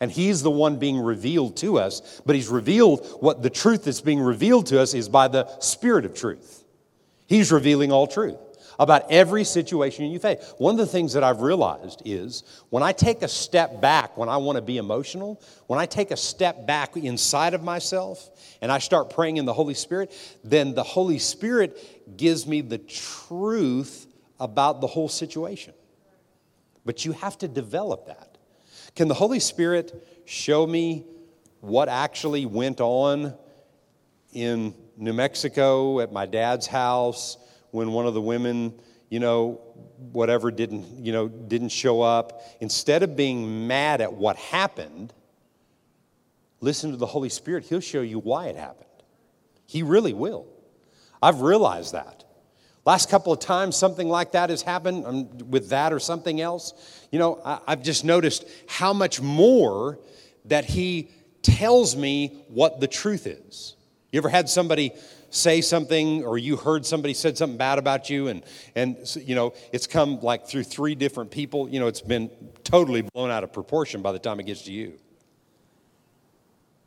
And 0.00 0.10
He's 0.10 0.42
the 0.42 0.50
one 0.50 0.78
being 0.78 1.00
revealed 1.00 1.56
to 1.58 1.78
us, 1.78 2.20
but 2.24 2.36
He's 2.36 2.48
revealed 2.48 3.06
what 3.20 3.42
the 3.42 3.50
truth 3.50 3.84
that's 3.84 4.00
being 4.00 4.20
revealed 4.20 4.66
to 4.66 4.80
us 4.80 4.94
is 4.94 5.08
by 5.08 5.28
the 5.28 5.48
Spirit 5.60 6.04
of 6.04 6.14
truth. 6.14 6.64
He's 7.26 7.52
revealing 7.52 7.92
all 7.92 8.06
truth 8.06 8.38
about 8.78 9.10
every 9.10 9.44
situation 9.44 10.06
you 10.06 10.18
face. 10.18 10.54
One 10.58 10.74
of 10.74 10.78
the 10.78 10.86
things 10.86 11.12
that 11.14 11.24
I've 11.24 11.40
realized 11.40 12.02
is 12.04 12.44
when 12.70 12.82
I 12.82 12.92
take 12.92 13.22
a 13.22 13.28
step 13.28 13.80
back, 13.80 14.16
when 14.16 14.28
I 14.28 14.36
want 14.36 14.56
to 14.56 14.62
be 14.62 14.78
emotional, 14.78 15.42
when 15.66 15.80
I 15.80 15.86
take 15.86 16.10
a 16.10 16.16
step 16.16 16.66
back 16.66 16.96
inside 16.96 17.54
of 17.54 17.62
myself 17.62 18.30
and 18.62 18.70
I 18.70 18.78
start 18.78 19.10
praying 19.10 19.36
in 19.36 19.44
the 19.44 19.52
Holy 19.52 19.74
Spirit, 19.74 20.12
then 20.44 20.74
the 20.74 20.84
Holy 20.84 21.18
Spirit 21.18 22.16
gives 22.16 22.46
me 22.46 22.60
the 22.60 22.78
truth 22.78 24.06
about 24.38 24.80
the 24.80 24.86
whole 24.86 25.08
situation. 25.08 25.74
But 26.84 27.04
you 27.04 27.12
have 27.12 27.36
to 27.38 27.48
develop 27.48 28.06
that. 28.06 28.27
Can 28.94 29.08
the 29.08 29.14
Holy 29.14 29.40
Spirit 29.40 30.22
show 30.24 30.66
me 30.66 31.04
what 31.60 31.88
actually 31.88 32.46
went 32.46 32.80
on 32.80 33.34
in 34.32 34.74
New 34.96 35.12
Mexico 35.12 36.00
at 36.00 36.12
my 36.12 36.26
dad's 36.26 36.66
house 36.66 37.36
when 37.70 37.92
one 37.92 38.06
of 38.06 38.14
the 38.14 38.20
women, 38.20 38.74
you 39.08 39.20
know, 39.20 39.60
whatever 40.12 40.50
didn't, 40.50 41.04
you 41.04 41.12
know, 41.12 41.28
didn't 41.28 41.70
show 41.70 42.00
up? 42.00 42.42
Instead 42.60 43.02
of 43.02 43.16
being 43.16 43.66
mad 43.66 44.00
at 44.00 44.12
what 44.12 44.36
happened, 44.36 45.12
listen 46.60 46.90
to 46.90 46.96
the 46.96 47.06
Holy 47.06 47.28
Spirit. 47.28 47.64
He'll 47.64 47.80
show 47.80 48.02
you 48.02 48.18
why 48.18 48.46
it 48.46 48.56
happened. 48.56 48.86
He 49.66 49.82
really 49.82 50.12
will. 50.12 50.46
I've 51.22 51.40
realized 51.40 51.92
that. 51.92 52.24
Last 52.88 53.10
couple 53.10 53.34
of 53.34 53.38
times 53.38 53.76
something 53.76 54.08
like 54.08 54.32
that 54.32 54.48
has 54.48 54.62
happened 54.62 55.04
um, 55.04 55.50
with 55.50 55.68
that 55.68 55.92
or 55.92 55.98
something 55.98 56.40
else, 56.40 56.72
you 57.12 57.18
know, 57.18 57.38
I, 57.44 57.60
I've 57.66 57.82
just 57.82 58.02
noticed 58.02 58.46
how 58.66 58.94
much 58.94 59.20
more 59.20 59.98
that 60.46 60.64
he 60.64 61.10
tells 61.42 61.96
me 61.96 62.46
what 62.48 62.80
the 62.80 62.86
truth 62.86 63.26
is. 63.26 63.76
You 64.10 64.16
ever 64.16 64.30
had 64.30 64.48
somebody 64.48 64.94
say 65.28 65.60
something 65.60 66.24
or 66.24 66.38
you 66.38 66.56
heard 66.56 66.86
somebody 66.86 67.12
said 67.12 67.36
something 67.36 67.58
bad 67.58 67.78
about 67.78 68.08
you 68.08 68.28
and 68.28 68.42
and 68.74 68.96
you 69.16 69.34
know 69.34 69.52
it's 69.70 69.86
come 69.86 70.18
like 70.22 70.46
through 70.46 70.62
three 70.62 70.94
different 70.94 71.30
people 71.30 71.68
you 71.68 71.78
know 71.78 71.88
it's 71.88 72.00
been 72.00 72.30
totally 72.64 73.02
blown 73.02 73.30
out 73.30 73.44
of 73.44 73.52
proportion 73.52 74.00
by 74.00 74.12
the 74.12 74.18
time 74.18 74.40
it 74.40 74.46
gets 74.46 74.62
to 74.62 74.72
you. 74.72 74.98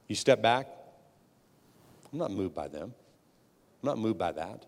You 0.07 0.15
step 0.15 0.41
back? 0.41 0.67
I'm 2.11 2.17
not 2.17 2.31
moved 2.31 2.55
by 2.55 2.69
them. 2.69 2.91
I'm 3.83 3.87
not 3.87 3.99
moved 3.99 4.17
by 4.17 4.31
that 4.31 4.65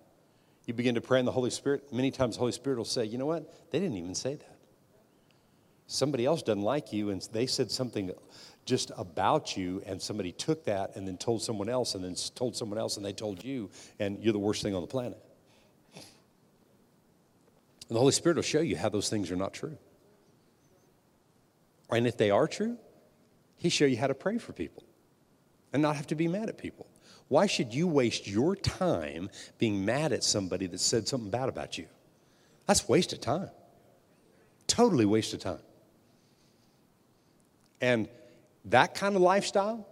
you 0.66 0.74
begin 0.74 0.96
to 0.96 1.02
pray 1.02 1.20
in 1.20 1.26
the 1.26 1.32
Holy 1.32 1.50
Spirit, 1.50 1.92
many 1.92 2.12
times 2.12 2.36
the 2.36 2.40
Holy 2.40 2.52
Spirit 2.52 2.78
will 2.78 2.86
say, 2.86 3.06
you 3.06 3.18
know 3.18 3.26
what? 3.26 3.72
They 3.72 3.80
didn't 3.80 3.98
even 3.98 4.16
say 4.16 4.36
that. 4.36 4.58
Somebody 5.88 6.26
else 6.26 6.42
doesn't 6.42 6.62
like 6.62 6.94
you, 6.94 7.10
and 7.10 7.22
they 7.34 7.46
said 7.46 7.70
something 7.70 8.12
just 8.66 8.92
about 8.98 9.58
you, 9.58 9.84
and 9.86 10.02
somebody 10.02 10.32
took 10.32 10.64
that 10.66 10.96
and 10.96 11.06
then 11.06 11.18
told 11.18 11.42
someone 11.42 11.68
else, 11.68 11.96
and 11.96 12.04
then 12.04 12.16
told 12.36 12.56
someone 12.56 12.80
else, 12.80 12.96
and 12.96 13.06
they 13.06 13.12
told 13.12 13.44
you, 13.44 13.70
and 14.00 14.24
you're 14.24 14.34
the 14.34 14.40
worst 14.40 14.64
thing 14.64 14.74
on 14.74 14.82
the 14.82 14.88
planet. 14.88 15.22
And 15.94 17.96
the 17.96 18.00
Holy 18.00 18.14
Spirit 18.14 18.38
will 18.38 18.44
show 18.44 18.62
you 18.62 18.78
how 18.78 18.88
those 18.88 19.10
things 19.10 19.30
are 19.30 19.36
not 19.36 19.54
true. 19.54 19.78
And 21.92 22.08
if 22.08 22.18
they 22.18 22.32
are 22.32 22.48
true, 22.48 22.78
He'll 23.58 23.72
show 23.72 23.86
you 23.86 23.98
how 23.98 24.08
to 24.08 24.16
pray 24.16 24.38
for 24.38 24.54
people 24.54 24.84
and 25.74 25.82
not 25.82 25.98
have 25.98 26.08
to 26.08 26.16
be 26.16 26.28
mad 26.28 26.50
at 26.50 26.58
people. 26.58 26.88
Why 27.34 27.48
should 27.48 27.74
you 27.74 27.88
waste 27.88 28.28
your 28.28 28.56
time 28.56 29.28
being 29.58 29.84
mad 29.84 30.14
at 30.14 30.24
somebody 30.24 30.68
that 30.68 30.80
said 30.80 31.08
something 31.08 31.32
bad 31.32 31.50
about 31.50 31.80
you? 31.80 31.88
That's 32.68 32.88
waste 32.88 33.12
of 33.12 33.22
time. 33.22 33.50
Totally 34.68 35.06
waste 35.06 35.34
of 35.34 35.40
time. 35.40 35.64
And 37.82 38.08
that 38.66 38.94
kind 38.94 39.16
of 39.16 39.24
lifestyle 39.24 39.88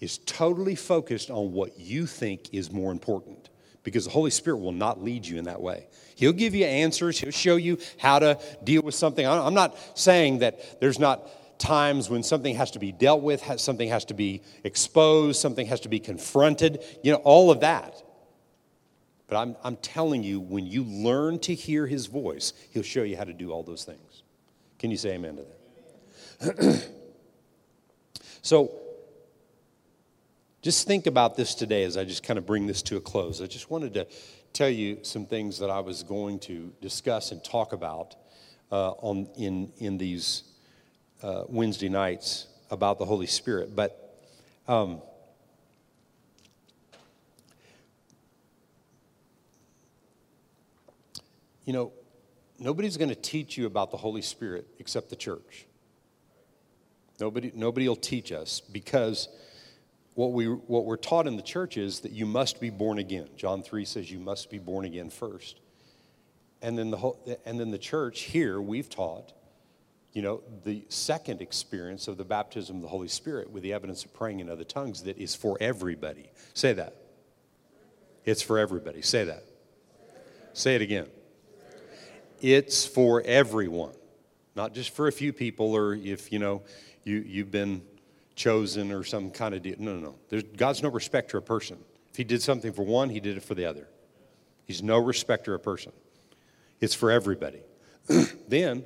is 0.00 0.18
totally 0.18 0.74
focused 0.74 1.30
on 1.30 1.52
what 1.54 1.80
you 1.80 2.04
think 2.04 2.52
is 2.52 2.70
more 2.70 2.92
important 2.92 3.48
because 3.84 4.04
the 4.04 4.10
Holy 4.10 4.30
Spirit 4.30 4.58
will 4.58 4.72
not 4.72 5.02
lead 5.02 5.24
you 5.26 5.38
in 5.38 5.44
that 5.46 5.62
way. 5.62 5.86
He'll 6.14 6.34
give 6.34 6.54
you 6.54 6.66
answers, 6.66 7.18
He'll 7.18 7.30
show 7.30 7.56
you 7.56 7.78
how 7.96 8.18
to 8.18 8.38
deal 8.64 8.82
with 8.82 8.94
something. 8.94 9.26
I'm 9.26 9.54
not 9.54 9.78
saying 9.98 10.40
that 10.40 10.78
there's 10.78 10.98
not 10.98 11.26
times 11.62 12.10
when 12.10 12.22
something 12.22 12.56
has 12.56 12.72
to 12.72 12.78
be 12.78 12.90
dealt 12.92 13.22
with, 13.22 13.60
something 13.60 13.88
has 13.88 14.04
to 14.06 14.14
be 14.14 14.42
exposed, 14.64 15.40
something 15.40 15.66
has 15.66 15.80
to 15.80 15.88
be 15.88 16.00
confronted, 16.00 16.82
you 17.02 17.12
know, 17.12 17.18
all 17.18 17.50
of 17.50 17.60
that. 17.60 18.02
But 19.28 19.36
I'm, 19.36 19.56
I'm 19.62 19.76
telling 19.76 20.22
you, 20.24 20.40
when 20.40 20.66
you 20.66 20.82
learn 20.82 21.38
to 21.40 21.54
hear 21.54 21.86
his 21.86 22.06
voice, 22.06 22.52
he'll 22.70 22.82
show 22.82 23.04
you 23.04 23.16
how 23.16 23.24
to 23.24 23.32
do 23.32 23.52
all 23.52 23.62
those 23.62 23.84
things. 23.84 24.24
Can 24.78 24.90
you 24.90 24.96
say 24.96 25.14
amen 25.14 25.36
to 25.36 25.44
that? 26.40 26.88
so, 28.42 28.72
just 30.60 30.86
think 30.86 31.06
about 31.06 31.36
this 31.36 31.54
today 31.54 31.84
as 31.84 31.96
I 31.96 32.04
just 32.04 32.22
kind 32.22 32.38
of 32.38 32.44
bring 32.44 32.66
this 32.66 32.82
to 32.82 32.96
a 32.96 33.00
close. 33.00 33.40
I 33.40 33.46
just 33.46 33.70
wanted 33.70 33.94
to 33.94 34.06
tell 34.52 34.68
you 34.68 34.98
some 35.02 35.26
things 35.26 35.60
that 35.60 35.70
I 35.70 35.80
was 35.80 36.02
going 36.02 36.40
to 36.40 36.72
discuss 36.80 37.32
and 37.32 37.42
talk 37.42 37.72
about 37.72 38.16
uh, 38.70 38.90
on, 38.90 39.28
in, 39.36 39.72
in 39.78 39.98
these 39.98 40.44
uh, 41.22 41.44
Wednesday 41.48 41.88
nights 41.88 42.46
about 42.70 42.98
the 42.98 43.04
Holy 43.04 43.26
Spirit. 43.26 43.74
But 43.76 43.98
um, 44.68 45.02
you 51.64 51.72
know, 51.72 51.92
nobody's 52.58 52.96
going 52.96 53.08
to 53.08 53.14
teach 53.14 53.56
you 53.56 53.66
about 53.66 53.90
the 53.90 53.96
Holy 53.96 54.22
Spirit 54.22 54.66
except 54.78 55.10
the 55.10 55.16
church. 55.16 55.66
Nobody, 57.20 57.52
nobody 57.54 57.88
will 57.88 57.96
teach 57.96 58.32
us 58.32 58.60
because 58.60 59.28
what, 60.14 60.32
we, 60.32 60.46
what 60.46 60.84
we're 60.84 60.96
taught 60.96 61.26
in 61.26 61.36
the 61.36 61.42
church 61.42 61.76
is 61.76 62.00
that 62.00 62.12
you 62.12 62.26
must 62.26 62.60
be 62.60 62.70
born 62.70 62.98
again. 62.98 63.28
John 63.36 63.62
3 63.62 63.84
says 63.84 64.10
you 64.10 64.18
must 64.18 64.50
be 64.50 64.58
born 64.58 64.84
again 64.84 65.08
first. 65.10 65.60
And 66.60 66.78
then 66.78 66.90
the, 66.90 66.96
whole, 66.96 67.18
and 67.44 67.58
then 67.58 67.70
the 67.70 67.78
church 67.78 68.22
here, 68.22 68.60
we've 68.60 68.88
taught 68.88 69.32
you 70.12 70.20
know, 70.22 70.42
the 70.64 70.84
second 70.88 71.40
experience 71.40 72.06
of 72.06 72.18
the 72.18 72.24
baptism 72.24 72.76
of 72.76 72.82
the 72.82 72.88
Holy 72.88 73.08
Spirit 73.08 73.50
with 73.50 73.62
the 73.62 73.72
evidence 73.72 74.04
of 74.04 74.12
praying 74.12 74.40
in 74.40 74.50
other 74.50 74.64
tongues 74.64 75.02
that 75.04 75.16
is 75.18 75.34
for 75.34 75.56
everybody. 75.60 76.30
Say 76.54 76.74
that. 76.74 76.96
It's 78.24 78.42
for 78.42 78.58
everybody. 78.58 79.02
Say 79.02 79.24
that. 79.24 79.44
Say 80.52 80.74
it 80.74 80.82
again. 80.82 81.06
It's 82.40 82.84
for 82.84 83.22
everyone, 83.22 83.94
not 84.54 84.74
just 84.74 84.90
for 84.90 85.08
a 85.08 85.12
few 85.12 85.32
people 85.32 85.74
or 85.74 85.94
if, 85.94 86.30
you 86.30 86.38
know, 86.38 86.62
you, 87.04 87.24
you've 87.26 87.50
been 87.50 87.82
chosen 88.34 88.92
or 88.92 89.04
some 89.04 89.30
kind 89.30 89.54
of 89.54 89.62
deal. 89.62 89.76
No, 89.78 89.94
no, 89.94 90.00
no. 90.00 90.14
There's, 90.28 90.42
God's 90.42 90.82
no 90.82 90.90
respecter 90.90 91.38
of 91.38 91.46
person. 91.46 91.78
If 92.10 92.16
He 92.16 92.24
did 92.24 92.42
something 92.42 92.72
for 92.72 92.82
one, 92.82 93.08
He 93.08 93.20
did 93.20 93.36
it 93.36 93.42
for 93.42 93.54
the 93.54 93.64
other. 93.64 93.88
He's 94.66 94.82
no 94.82 94.98
respecter 94.98 95.54
of 95.54 95.62
person. 95.62 95.92
It's 96.80 96.94
for 96.94 97.10
everybody. 97.10 97.60
then, 98.48 98.84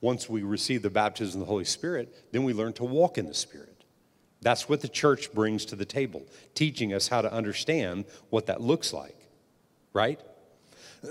once 0.00 0.28
we 0.28 0.42
receive 0.42 0.82
the 0.82 0.90
baptism 0.90 1.40
of 1.40 1.46
the 1.46 1.50
Holy 1.50 1.64
Spirit, 1.64 2.32
then 2.32 2.44
we 2.44 2.52
learn 2.52 2.72
to 2.74 2.84
walk 2.84 3.18
in 3.18 3.26
the 3.26 3.34
Spirit. 3.34 3.84
That's 4.42 4.68
what 4.68 4.80
the 4.80 4.88
church 4.88 5.32
brings 5.32 5.64
to 5.66 5.76
the 5.76 5.84
table, 5.84 6.26
teaching 6.54 6.92
us 6.92 7.08
how 7.08 7.22
to 7.22 7.32
understand 7.32 8.04
what 8.30 8.46
that 8.46 8.60
looks 8.60 8.92
like, 8.92 9.16
right? 9.92 10.20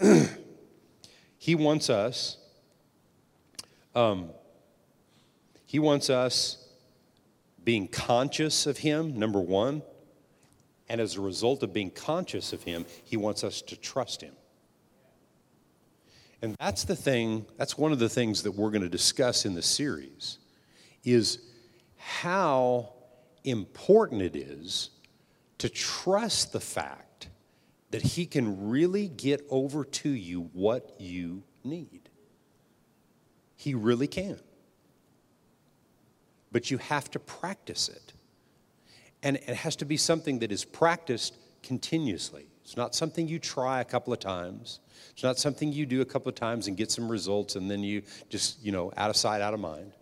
he 1.38 1.56
wants 1.56 1.90
us, 1.90 2.38
um, 3.96 4.30
he 5.66 5.80
wants 5.80 6.10
us 6.10 6.66
being 7.64 7.88
conscious 7.88 8.68
of 8.68 8.78
him, 8.78 9.18
number 9.18 9.42
one. 9.42 9.82
And 10.88 11.02
as 11.02 11.16
a 11.16 11.22
result 11.22 11.64
of 11.64 11.74
being 11.74 11.90
conscious 11.90 12.54
of 12.54 12.64
him, 12.64 12.86
he 13.04 13.18
wants 13.18 13.44
us 13.44 13.62
to 13.64 13.76
trust 13.76 14.22
him. 14.22 14.34
And 16.42 16.56
that's 16.60 16.84
the 16.84 16.96
thing, 16.96 17.46
that's 17.58 17.78
one 17.78 17.92
of 17.92 18.00
the 18.00 18.10
things 18.10 18.44
that 18.44 18.52
we're 18.52 18.72
going 18.72 18.82
to 18.82 18.90
discuss 18.90 19.46
in 19.46 19.56
the 19.56 19.62
series 19.62 20.40
is 21.04 21.40
how 21.98 22.94
important 23.44 24.22
it 24.22 24.36
is 24.36 24.90
to 25.60 25.70
trust 25.70 26.52
the 26.52 26.60
fact 26.60 27.30
that 27.92 28.02
he 28.02 28.26
can 28.26 28.70
really 28.70 29.08
get 29.08 29.46
over 29.50 29.86
to 29.86 30.10
you 30.10 30.50
what 30.54 30.96
you 31.00 31.44
need. 31.64 32.10
He 33.56 33.74
really 33.74 34.08
can. 34.08 34.40
But 36.52 36.70
you 36.70 36.78
have 36.78 37.10
to 37.12 37.20
practice 37.20 37.90
it. 37.90 38.14
And 39.24 39.38
it 39.38 39.56
has 39.56 39.76
to 39.78 39.86
be 39.86 39.98
something 39.98 40.40
that 40.40 40.52
is 40.52 40.66
practiced 40.66 41.38
continuously. 41.64 42.48
It's 42.64 42.78
not 42.78 42.94
something 42.94 43.28
you 43.28 43.40
try 43.40 43.82
a 43.82 43.86
couple 43.86 44.14
of 44.14 44.20
times. 44.20 44.80
It's 45.12 45.24
not 45.24 45.38
something 45.38 45.72
you 45.72 45.86
do 45.86 46.02
a 46.02 46.06
couple 46.06 46.30
of 46.30 46.36
times 46.36 46.68
and 46.68 46.76
get 46.76 46.92
some 46.92 47.10
results 47.10 47.56
and 47.56 47.70
then 47.70 47.84
you 47.84 48.04
just, 48.30 48.64
you 48.64 48.72
know, 48.72 48.92
out 48.98 49.10
of 49.10 49.16
sight, 49.16 49.42
out 49.42 49.54
of 49.54 49.60
mind. 49.60 49.94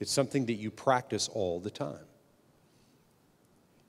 It's 0.00 0.12
something 0.12 0.46
that 0.46 0.54
you 0.54 0.70
practice 0.70 1.28
all 1.28 1.60
the 1.60 1.70
time. 1.70 2.04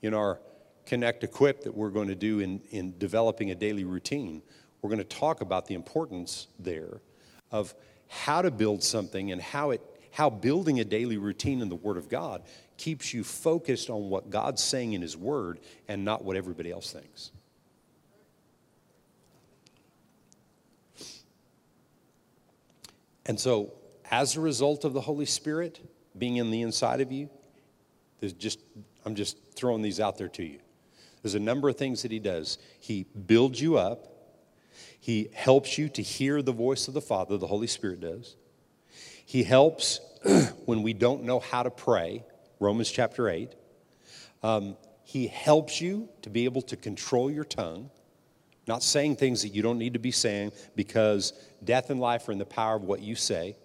In 0.01 0.13
our 0.13 0.39
Connect 0.85 1.23
Equip 1.23 1.63
that 1.63 1.75
we're 1.75 1.89
going 1.89 2.09
to 2.09 2.15
do 2.15 2.39
in, 2.39 2.61
in 2.69 2.97
developing 2.97 3.49
a 3.51 3.55
daily 3.55 3.83
routine, 3.83 4.43
we're 4.81 4.89
going 4.89 4.99
to 4.99 5.03
talk 5.03 5.41
about 5.41 5.65
the 5.65 5.73
importance 5.73 6.47
there 6.59 7.01
of 7.51 7.73
how 8.07 8.41
to 8.41 8.51
build 8.51 8.83
something 8.83 9.31
and 9.31 9.41
how 9.41 9.71
it 9.71 9.81
how 10.15 10.29
building 10.29 10.79
a 10.79 10.85
daily 10.85 11.17
routine 11.17 11.61
in 11.61 11.67
the 11.67 11.75
Word 11.75 11.97
of 11.97 12.07
God 12.07 12.41
keeps 12.77 13.13
you 13.13 13.21
focused 13.21 13.89
on 13.89 14.09
what 14.09 14.29
God's 14.29 14.63
saying 14.63 14.93
in 14.93 15.01
His 15.01 15.17
Word 15.17 15.59
and 15.89 16.05
not 16.05 16.23
what 16.23 16.37
everybody 16.37 16.71
else 16.71 16.89
thinks. 16.89 17.31
And 23.25 23.39
so, 23.39 23.73
as 24.11 24.35
a 24.35 24.41
result 24.41 24.85
of 24.85 24.93
the 24.93 25.01
Holy 25.01 25.25
Spirit 25.25 25.79
being 26.17 26.37
in 26.37 26.51
the 26.51 26.61
inside 26.61 27.01
of 27.01 27.11
you, 27.11 27.29
there's 28.19 28.33
just, 28.33 28.59
I'm 29.05 29.15
just 29.15 29.37
throwing 29.55 29.81
these 29.81 29.99
out 29.99 30.17
there 30.17 30.29
to 30.29 30.43
you. 30.43 30.59
There's 31.21 31.35
a 31.35 31.39
number 31.39 31.69
of 31.69 31.75
things 31.75 32.03
that 32.03 32.11
He 32.11 32.19
does. 32.19 32.57
He 32.79 33.03
builds 33.03 33.59
you 33.59 33.77
up, 33.77 34.07
He 34.99 35.29
helps 35.33 35.77
you 35.77 35.89
to 35.89 36.01
hear 36.01 36.41
the 36.41 36.51
voice 36.51 36.87
of 36.87 36.93
the 36.93 37.01
Father, 37.01 37.37
the 37.37 37.47
Holy 37.47 37.67
Spirit 37.67 38.01
does. 38.01 38.35
He 39.25 39.43
helps 39.43 39.99
when 40.65 40.83
we 40.83 40.93
don't 40.93 41.23
know 41.23 41.39
how 41.39 41.63
to 41.63 41.71
pray, 41.71 42.23
Romans 42.59 42.91
chapter 42.91 43.27
8. 43.27 43.53
Um, 44.43 44.77
he 45.03 45.27
helps 45.27 45.81
you 45.81 46.09
to 46.21 46.29
be 46.29 46.45
able 46.45 46.61
to 46.63 46.75
control 46.75 47.31
your 47.31 47.43
tongue, 47.43 47.89
not 48.67 48.83
saying 48.83 49.17
things 49.17 49.41
that 49.43 49.49
you 49.49 49.61
don't 49.61 49.77
need 49.77 49.93
to 49.93 49.99
be 49.99 50.11
saying 50.11 50.51
because 50.75 51.33
death 51.63 51.89
and 51.89 51.99
life 51.99 52.27
are 52.27 52.31
in 52.31 52.37
the 52.37 52.45
power 52.45 52.75
of 52.75 52.83
what 52.83 53.01
you 53.01 53.15
say. 53.15 53.57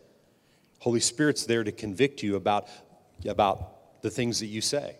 Holy 0.78 1.00
Spirit's 1.00 1.44
there 1.44 1.64
to 1.64 1.72
convict 1.72 2.22
you 2.22 2.36
about, 2.36 2.68
about 3.26 4.02
the 4.02 4.10
things 4.10 4.40
that 4.40 4.46
you 4.46 4.60
say. 4.60 4.96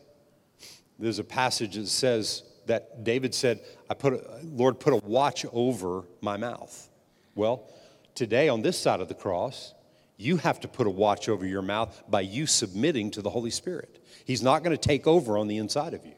There's 0.98 1.18
a 1.18 1.24
passage 1.24 1.76
that 1.76 1.88
says 1.88 2.42
that 2.66 3.04
David 3.04 3.34
said, 3.34 3.60
I 3.88 3.94
put 3.94 4.12
a, 4.12 4.40
Lord, 4.44 4.78
put 4.78 4.92
a 4.92 4.96
watch 4.96 5.46
over 5.52 6.04
my 6.20 6.36
mouth. 6.36 6.88
Well, 7.34 7.70
today 8.14 8.48
on 8.48 8.62
this 8.62 8.78
side 8.78 9.00
of 9.00 9.08
the 9.08 9.14
cross, 9.14 9.74
you 10.16 10.36
have 10.36 10.60
to 10.60 10.68
put 10.68 10.86
a 10.86 10.90
watch 10.90 11.28
over 11.30 11.46
your 11.46 11.62
mouth 11.62 12.02
by 12.08 12.20
you 12.20 12.46
submitting 12.46 13.10
to 13.12 13.22
the 13.22 13.30
Holy 13.30 13.50
Spirit. 13.50 14.04
He's 14.26 14.42
not 14.42 14.62
going 14.62 14.76
to 14.76 14.88
take 14.88 15.06
over 15.06 15.38
on 15.38 15.48
the 15.48 15.56
inside 15.56 15.94
of 15.94 16.04
you. 16.04 16.14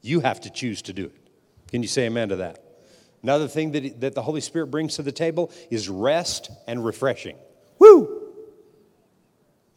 You 0.00 0.20
have 0.20 0.40
to 0.42 0.50
choose 0.50 0.82
to 0.82 0.92
do 0.92 1.06
it. 1.06 1.28
Can 1.68 1.82
you 1.82 1.88
say 1.88 2.06
amen 2.06 2.28
to 2.28 2.36
that? 2.36 2.62
Another 3.22 3.46
thing 3.46 3.72
that, 3.72 4.00
that 4.00 4.14
the 4.14 4.22
Holy 4.22 4.40
Spirit 4.40 4.66
brings 4.66 4.96
to 4.96 5.02
the 5.02 5.12
table 5.12 5.52
is 5.70 5.88
rest 5.88 6.50
and 6.66 6.84
refreshing. 6.84 7.36
Woo! 7.78 8.32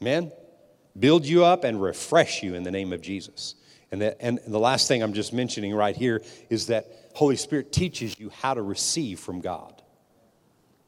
Man, 0.01 0.31
build 0.97 1.25
you 1.25 1.45
up 1.45 1.63
and 1.63 1.81
refresh 1.81 2.41
you 2.41 2.55
in 2.55 2.63
the 2.63 2.71
name 2.71 2.91
of 2.91 3.01
Jesus. 3.01 3.55
And, 3.91 4.01
that, 4.01 4.17
and 4.19 4.39
the 4.47 4.59
last 4.59 4.87
thing 4.87 5.03
I'm 5.03 5.13
just 5.13 5.31
mentioning 5.31 5.73
right 5.73 5.95
here 5.95 6.23
is 6.49 6.67
that 6.67 6.87
Holy 7.13 7.35
Spirit 7.35 7.71
teaches 7.71 8.19
you 8.19 8.29
how 8.29 8.53
to 8.53 8.61
receive 8.61 9.19
from 9.19 9.41
God. 9.41 9.81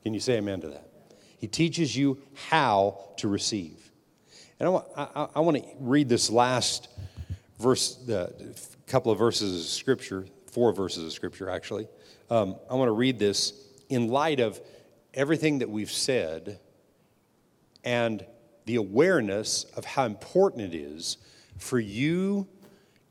Can 0.03 0.14
you 0.14 0.20
say 0.20 0.38
amen 0.38 0.62
to 0.62 0.70
that? 0.70 0.89
He 1.38 1.47
teaches 1.47 1.95
you 1.95 2.20
how 2.49 3.12
to 3.18 3.28
receive. 3.28 3.91
And 4.60 4.68
I 4.68 4.70
want, 4.72 4.86
I, 4.95 5.28
I 5.36 5.39
want 5.41 5.58
to 5.58 5.64
read 5.80 6.10
this 6.10 6.30
last 6.32 6.89
verse, 7.60 7.95
the 7.95 8.34
couple 8.88 9.12
of 9.12 9.20
verses 9.20 9.62
of 9.62 9.70
Scripture, 9.70 10.26
four 10.51 10.74
verses 10.74 11.05
of 11.05 11.14
Scripture 11.14 11.49
actually. 11.49 11.88
Um, 12.30 12.55
I 12.69 12.75
want 12.75 12.89
to 12.89 12.93
read 12.93 13.19
this 13.19 13.53
in 13.89 14.09
light 14.09 14.39
of 14.39 14.59
everything 15.13 15.59
that 15.59 15.69
we've 15.69 15.91
said 15.91 16.59
and 17.84 18.25
the 18.65 18.75
awareness 18.75 19.63
of 19.75 19.86
how 19.86 20.05
important 20.05 20.73
it 20.73 20.78
is 20.78 21.17
for 21.57 21.80
you 21.80 22.47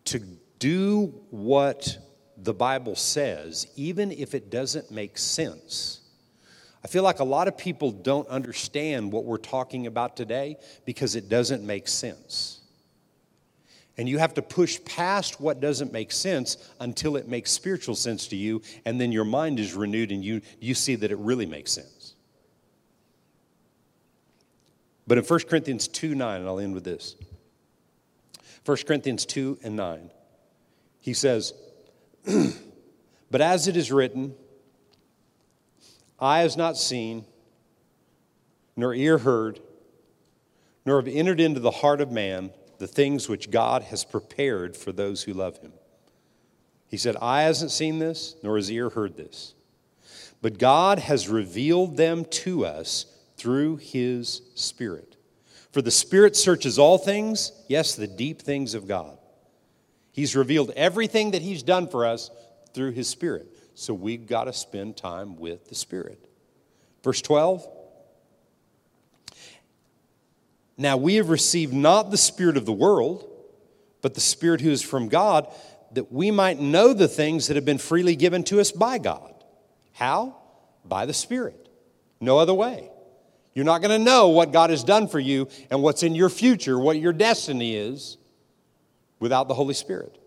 to 0.05 0.19
do 0.59 1.15
what 1.31 1.99
the 2.37 2.53
Bible 2.53 2.95
says, 2.95 3.67
even 3.77 4.13
if 4.13 4.35
it 4.35 4.51
doesn't 4.51 4.91
make 4.91 5.17
sense 5.17 6.03
I 6.87 6.89
feel 6.89 7.03
like 7.03 7.19
a 7.19 7.25
lot 7.25 7.49
of 7.49 7.59
people 7.59 7.91
don't 7.91 8.29
understand 8.29 9.11
what 9.11 9.25
we're 9.25 9.39
talking 9.39 9.89
about 9.89 10.17
today 10.17 10.57
because 10.85 11.17
it 11.17 11.29
doesn't 11.29 11.65
make 11.65 11.89
sense. 11.89 12.61
And 13.99 14.09
you 14.09 14.19
have 14.19 14.35
to 14.35 14.43
push 14.43 14.79
past 14.85 15.41
what 15.41 15.61
doesn't 15.61 15.93
make 15.93 16.13
sense 16.13 16.59
until 16.81 17.17
it 17.17 17.29
makes 17.29 17.51
spiritual 17.51 17.95
sense 17.95 18.29
to 18.29 18.37
you, 18.37 18.61
and 18.85 19.01
then 19.01 19.11
your 19.11 19.25
mind 19.25 19.59
is 19.59 19.75
renewed 19.75 20.13
and 20.13 20.23
you, 20.23 20.43
you 20.61 20.75
see 20.75 20.97
that 20.97 21.11
it 21.11 21.19
really 21.19 21.47
makes 21.47 21.73
sense. 21.73 22.15
But 25.07 25.19
in 25.19 25.25
1 25.25 25.41
Corinthians 25.49 25.89
2 25.89 26.15
9, 26.15 26.41
and 26.41 26.49
I'll 26.49 26.59
end 26.59 26.75
with 26.75 26.85
this 26.85 27.17
1 28.65 28.77
Corinthians 28.87 29.25
2 29.25 29.61
and 29.63 29.77
9, 29.77 30.11
he 31.01 31.15
says, 31.15 31.55
But 33.31 33.41
as 33.41 33.69
it 33.69 33.77
is 33.77 33.93
written, 33.93 34.35
eye 36.19 36.41
has 36.41 36.57
not 36.57 36.77
seen, 36.77 37.25
nor 38.77 38.93
ear 38.95 39.19
heard, 39.19 39.61
nor 40.85 41.01
have 41.01 41.09
entered 41.09 41.41
into 41.41 41.61
the 41.61 41.71
heart 41.71 42.01
of 42.01 42.11
man 42.11 42.51
the 42.79 42.87
things 42.87 43.29
which 43.29 43.51
God 43.51 43.83
has 43.85 44.05
prepared 44.05 44.77
for 44.77 44.93
those 44.93 45.23
who 45.23 45.33
love 45.33 45.59
him. 45.59 45.73
He 46.89 46.97
said, 46.97 47.17
Eye 47.21 47.43
hasn't 47.43 47.71
seen 47.71 47.99
this, 47.99 48.37
nor 48.43 48.57
has 48.57 48.71
ear 48.71 48.91
heard 48.91 49.17
this. 49.17 49.55
But 50.43 50.59
God 50.59 50.99
has 50.99 51.29
revealed 51.29 51.97
them 51.97 52.25
to 52.25 52.65
us 52.65 53.07
through 53.37 53.77
his 53.77 54.43
Spirit. 54.55 55.17
For 55.73 55.83
the 55.83 55.91
Spirit 55.91 56.37
searches 56.37 56.79
all 56.79 56.99
things, 56.99 57.53
yes, 57.69 57.95
the 57.95 58.07
deep 58.07 58.41
things 58.41 58.75
of 58.75 58.87
God. 58.87 59.19
He's 60.13 60.37
revealed 60.37 60.71
everything 60.77 61.33
that 61.33 61.43
he's 61.43 61.63
done 61.63 61.89
for 61.89 62.07
us 62.07 62.31
through 62.73 62.93
his 62.93 63.09
Spirit. 63.09 63.49
So 63.75 63.93
we've 63.93 64.27
got 64.27 64.45
to 64.45 64.53
spend 64.53 64.97
time 64.97 65.37
with 65.37 65.69
the 65.69 65.75
Spirit. 65.75 66.27
Verse 67.03 67.21
12. 67.21 67.76
Now 70.77 70.97
we 70.97 71.15
have 71.17 71.31
received 71.31 71.73
not 71.73 72.11
the 72.11 72.17
Spirit 72.17 72.57
of 72.57 72.67
the 72.67 72.73
world, 72.73 73.29
but 74.03 74.15
the 74.15 74.21
Spirit 74.21 74.61
who 74.61 74.71
is 74.71 74.83
from 74.83 75.09
God, 75.09 75.49
that 75.93 76.13
we 76.13 76.31
might 76.31 76.61
know 76.61 76.93
the 76.93 77.09
things 77.09 77.49
that 77.49 77.57
have 77.57 77.65
been 77.65 77.79
freely 77.79 78.17
given 78.17 78.45
to 78.45 78.61
us 78.61 78.73
by 78.73 78.99
God. 78.99 79.33
How? 79.93 80.37
By 80.85 81.07
the 81.07 81.15
Spirit. 81.15 81.69
No 82.21 82.39
other 82.39 82.55
way. 82.55 82.91
You're 83.55 83.65
not 83.65 83.81
going 83.81 83.99
to 83.99 84.05
know 84.05 84.29
what 84.29 84.53
God 84.53 84.69
has 84.69 84.85
done 84.85 85.09
for 85.09 85.19
you 85.19 85.49
and 85.71 85.83
what's 85.83 86.03
in 86.03 86.15
your 86.15 86.29
future, 86.29 86.79
what 86.79 86.99
your 86.99 87.15
destiny 87.15 87.75
is, 87.75 88.19
without 89.19 89.49
the 89.49 89.55
Holy 89.55 89.73
Spirit. 89.73 90.19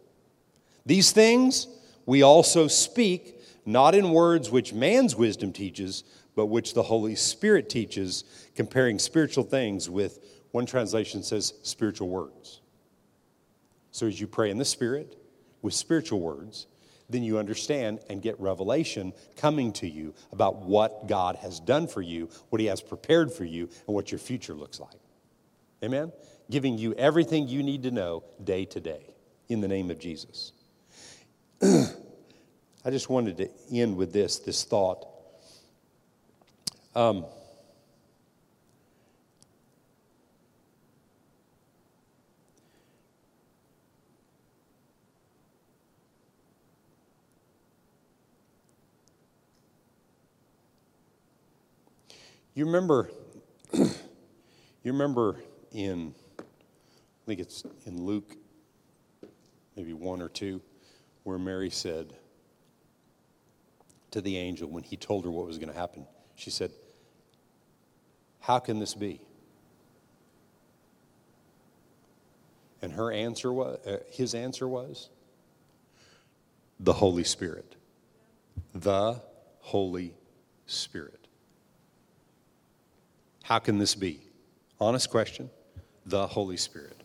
These 0.85 1.11
things 1.11 1.67
we 2.07 2.23
also 2.23 2.67
speak 2.67 3.39
not 3.67 3.93
in 3.93 4.09
words 4.09 4.49
which 4.49 4.73
man's 4.73 5.15
wisdom 5.15 5.53
teaches, 5.53 6.03
but 6.35 6.47
which 6.47 6.73
the 6.73 6.81
Holy 6.81 7.15
Spirit 7.15 7.69
teaches, 7.69 8.23
comparing 8.55 8.97
spiritual 8.97 9.43
things 9.43 9.87
with, 9.87 10.25
one 10.51 10.65
translation 10.65 11.23
says, 11.23 11.53
spiritual 11.63 12.09
words. 12.09 12.61
So 13.91 14.07
as 14.07 14.19
you 14.19 14.27
pray 14.27 14.49
in 14.49 14.57
the 14.57 14.65
Spirit 14.65 15.15
with 15.61 15.73
spiritual 15.73 16.19
words, 16.19 16.67
then 17.09 17.23
you 17.23 17.39
understand 17.39 17.99
and 18.09 18.21
get 18.21 18.39
revelation 18.39 19.13
coming 19.35 19.73
to 19.73 19.87
you 19.89 20.13
about 20.31 20.57
what 20.61 21.07
God 21.07 21.35
has 21.37 21.59
done 21.59 21.87
for 21.87 22.01
you, 22.01 22.29
what 22.49 22.61
He 22.61 22.67
has 22.67 22.81
prepared 22.81 23.31
for 23.31 23.45
you, 23.45 23.69
and 23.87 23.95
what 23.95 24.11
your 24.11 24.19
future 24.19 24.53
looks 24.53 24.79
like. 24.79 24.93
Amen? 25.83 26.11
Giving 26.51 26.77
you 26.77 26.93
everything 26.93 27.47
you 27.47 27.63
need 27.63 27.83
to 27.83 27.91
know 27.91 28.23
day 28.43 28.65
to 28.65 28.79
day 28.79 29.13
in 29.49 29.61
the 29.61 29.67
name 29.67 29.89
of 29.89 29.99
Jesus. 29.99 30.51
I 31.61 32.91
just 32.91 33.09
wanted 33.09 33.37
to 33.37 33.49
end 33.71 33.97
with 33.97 34.13
this, 34.13 34.39
this 34.39 34.63
thought. 34.63 35.05
Um, 36.95 37.25
you 52.59 52.65
remember, 52.65 53.09
you 53.73 53.87
remember 54.83 55.37
in, 55.71 56.13
I 56.37 56.43
think 57.25 57.39
it's 57.39 57.63
in 57.85 58.03
Luke, 58.03 58.35
maybe 59.77 59.93
one 59.93 60.21
or 60.21 60.27
two, 60.27 60.61
where 61.23 61.39
Mary 61.39 61.69
said, 61.69 62.13
to 64.11 64.19
the 64.19 64.35
angel 64.35 64.67
when 64.69 64.83
he 64.83 64.97
told 64.97 65.23
her 65.23 65.31
what 65.31 65.47
was 65.47 65.57
going 65.57 65.71
to 65.71 65.79
happen. 65.79 66.05
She 66.35 66.49
said, 66.49 66.71
How 68.41 68.59
can 68.59 68.79
this 68.79 68.93
be? 68.93 69.21
And 72.81 72.91
her 72.91 73.09
answer 73.09 73.53
was, 73.53 73.79
uh, 73.87 73.99
his 74.11 74.35
answer 74.35 74.67
was, 74.67 75.09
the 76.77 76.93
Holy 76.93 77.23
Spirit. 77.23 77.77
The 78.73 79.21
Holy 79.59 80.13
Spirit. 80.65 81.28
How 83.49 83.59
can 83.59 83.77
this 83.77 83.95
be? 83.95 84.21
Honest 84.79 85.09
question. 85.09 85.49
The 86.05 86.25
Holy 86.25 86.55
Spirit. 86.55 87.03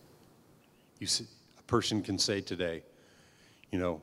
You 0.99 1.07
see, 1.07 1.25
a 1.59 1.63
person 1.63 2.01
can 2.01 2.17
say 2.17 2.39
today, 2.39 2.83
you 3.71 3.79
know, 3.79 4.01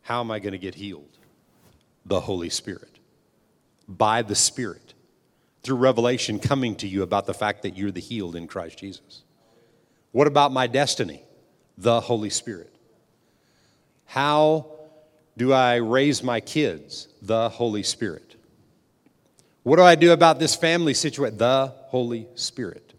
how 0.00 0.18
am 0.18 0.32
I 0.32 0.40
going 0.40 0.52
to 0.52 0.58
get 0.58 0.74
healed? 0.74 1.12
the 2.04 2.20
Holy 2.20 2.50
Spirit, 2.50 2.98
by 3.88 4.22
the 4.22 4.34
Spirit, 4.34 4.94
through 5.62 5.76
revelation 5.76 6.38
coming 6.38 6.74
to 6.76 6.88
you 6.88 7.02
about 7.02 7.26
the 7.26 7.34
fact 7.34 7.62
that 7.62 7.76
you're 7.76 7.92
the 7.92 8.00
healed 8.00 8.34
in 8.34 8.46
Christ 8.46 8.78
Jesus. 8.78 9.22
What 10.10 10.26
about 10.26 10.52
my 10.52 10.66
destiny? 10.66 11.22
The 11.78 12.00
Holy 12.00 12.30
Spirit. 12.30 12.74
How 14.04 14.66
do 15.36 15.52
I 15.52 15.76
raise 15.76 16.22
my 16.22 16.40
kids? 16.40 17.08
The 17.22 17.48
Holy 17.48 17.82
Spirit. 17.82 18.31
What 19.62 19.76
do 19.76 19.82
I 19.82 19.94
do 19.94 20.12
about 20.12 20.38
this 20.38 20.56
family 20.56 20.94
situation? 20.94 21.38
The 21.38 21.72
Holy 21.86 22.26
Spirit. 22.34 22.94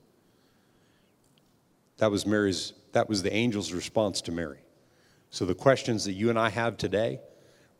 That 1.97 2.09
was 2.09 2.25
Mary's, 2.25 2.73
that 2.93 3.09
was 3.09 3.21
the 3.21 3.33
angel's 3.33 3.73
response 3.73 4.21
to 4.21 4.31
Mary. 4.31 4.59
So 5.29 5.45
the 5.45 5.55
questions 5.55 6.05
that 6.05 6.13
you 6.13 6.29
and 6.29 6.39
I 6.39 6.49
have 6.49 6.77
today 6.77 7.19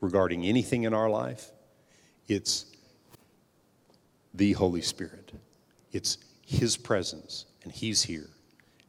regarding 0.02 0.44
anything 0.44 0.84
in 0.84 0.94
our 0.94 1.10
life, 1.10 1.52
it's 2.28 2.66
the 4.34 4.54
Holy 4.54 4.82
Spirit. 4.82 5.32
It's 5.92 6.18
His 6.46 6.76
presence, 6.76 7.46
and 7.64 7.72
He's 7.72 8.04
here. 8.04 8.30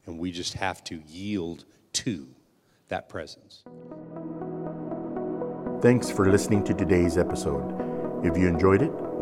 And 0.05 0.19
we 0.19 0.31
just 0.31 0.53
have 0.53 0.83
to 0.85 1.01
yield 1.07 1.63
to 1.93 2.27
that 2.89 3.07
presence. 3.07 3.63
Thanks 5.81 6.09
for 6.09 6.29
listening 6.29 6.63
to 6.65 6.73
today's 6.73 7.17
episode. 7.17 8.25
If 8.25 8.37
you 8.37 8.47
enjoyed 8.47 8.81
it, 8.81 8.91